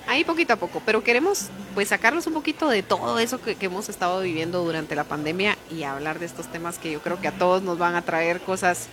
ahí 0.06 0.24
poquito 0.24 0.52
a 0.52 0.56
poco, 0.56 0.82
pero 0.84 1.02
queremos 1.02 1.48
pues 1.74 1.88
sacarnos 1.88 2.26
un 2.26 2.32
poquito 2.32 2.68
de 2.68 2.82
todo 2.82 3.18
eso 3.18 3.40
que, 3.40 3.56
hemos 3.60 3.88
estado 3.88 4.20
viviendo 4.20 4.62
durante 4.64 4.94
la 4.94 5.04
pandemia 5.04 5.56
y 5.70 5.82
hablar 5.82 6.18
de 6.18 6.26
estos 6.26 6.46
temas 6.46 6.78
que 6.78 6.92
yo 6.92 7.00
creo 7.00 7.20
que 7.20 7.28
a 7.28 7.32
todos 7.32 7.62
nos 7.62 7.78
van 7.78 7.94
a 7.94 8.02
traer 8.02 8.40
cosas 8.40 8.88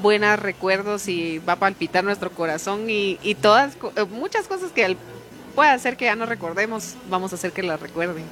buenas, 0.00 0.38
recuerdos 0.38 1.08
y 1.08 1.38
va 1.40 1.54
a 1.54 1.56
palpitar 1.56 2.04
nuestro 2.04 2.30
corazón 2.30 2.86
y, 2.88 3.16
todas, 3.40 3.76
eh, 3.96 4.04
muchas 4.04 4.46
cosas 4.46 4.70
que 4.70 4.96
puede 5.54 5.70
hacer 5.70 5.96
que 5.96 6.04
ya 6.04 6.16
no 6.16 6.26
recordemos, 6.26 6.94
vamos 7.10 7.32
a 7.32 7.36
hacer 7.36 7.52
que 7.52 7.62
las 7.62 7.80
recuerden. 7.80 8.24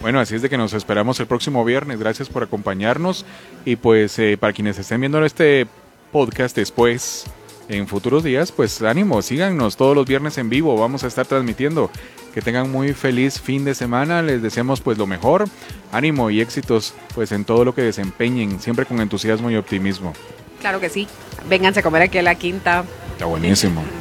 Bueno, 0.00 0.18
así 0.20 0.34
es 0.34 0.42
de 0.42 0.48
que 0.48 0.56
nos 0.56 0.72
esperamos 0.72 1.20
el 1.20 1.26
próximo 1.26 1.62
viernes. 1.62 1.98
Gracias 1.98 2.30
por 2.30 2.42
acompañarnos 2.42 3.26
y 3.66 3.76
pues 3.76 4.18
eh, 4.18 4.38
para 4.38 4.54
quienes 4.54 4.78
estén 4.78 5.00
viendo 5.00 5.22
este 5.24 5.66
podcast 6.10 6.56
después, 6.56 7.26
en 7.70 7.86
futuros 7.86 8.24
días, 8.24 8.50
pues 8.50 8.82
ánimo, 8.82 9.22
síganos 9.22 9.76
todos 9.76 9.94
los 9.94 10.04
viernes 10.04 10.36
en 10.38 10.50
vivo, 10.50 10.76
vamos 10.76 11.04
a 11.04 11.06
estar 11.06 11.24
transmitiendo. 11.24 11.90
Que 12.34 12.42
tengan 12.42 12.70
muy 12.70 12.92
feliz 12.94 13.40
fin 13.40 13.64
de 13.64 13.74
semana, 13.74 14.22
les 14.22 14.42
deseamos 14.42 14.80
pues 14.80 14.98
lo 14.98 15.06
mejor, 15.06 15.44
ánimo 15.92 16.30
y 16.30 16.40
éxitos 16.40 16.94
pues 17.14 17.32
en 17.32 17.44
todo 17.44 17.64
lo 17.64 17.74
que 17.74 17.82
desempeñen, 17.82 18.60
siempre 18.60 18.86
con 18.86 19.00
entusiasmo 19.00 19.50
y 19.50 19.56
optimismo. 19.56 20.12
Claro 20.60 20.80
que 20.80 20.88
sí, 20.88 21.06
vénganse 21.48 21.80
a 21.80 21.82
comer 21.82 22.02
aquí 22.02 22.18
a 22.18 22.22
la 22.22 22.34
quinta. 22.34 22.84
Está 23.12 23.26
buenísimo. 23.26 23.82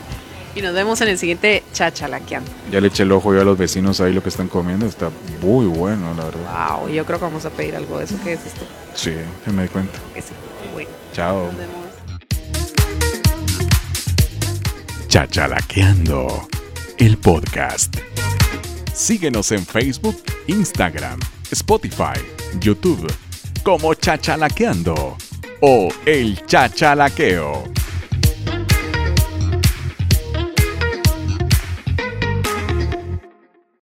Y 0.56 0.64
nos 0.64 0.74
vemos 0.74 1.00
en 1.02 1.10
el 1.10 1.20
siguiente 1.20 1.64
chachalaqueando. 1.74 2.50
Ya 2.72 2.82
le 2.82 2.88
eché 2.88 3.04
el 3.04 3.12
ojo 3.12 3.36
yo 3.36 3.42
a 3.42 3.44
los 3.44 3.56
vecinos 3.56 4.02
ahí 4.02 4.12
lo 4.12 4.24
que 4.24 4.30
están 4.30 4.48
comiendo, 4.48 4.88
está 4.88 5.12
muy 5.42 5.68
bueno, 5.68 6.12
la 6.16 6.26
verdad. 6.26 6.80
Wow, 6.80 6.90
yo 6.90 7.06
creo 7.06 7.20
que 7.20 7.26
vamos 7.26 7.46
a 7.46 7.52
pedir 7.52 7.76
algo 7.76 8.00
de 8.00 8.06
eso. 8.06 8.16
¿Qué 8.24 8.34
es 8.34 8.46
esto? 8.48 8.66
Sí, 8.96 9.14
me 9.46 9.64
di 9.64 9.70
cuenta. 9.70 10.00
Bueno. 10.74 10.90
Chao. 11.14 11.52
Chachalaqueando, 15.10 16.48
el 17.00 17.18
podcast. 17.18 17.98
Síguenos 18.94 19.52
en 19.52 19.66
Facebook, 19.66 20.16
Instagram, 20.46 21.20
Spotify, 21.50 22.22
YouTube, 22.60 23.12
como 23.64 23.96
Chachalaqueando 23.96 25.18
o 25.62 25.90
El 26.06 26.46
Chachalaqueo. 26.46 27.64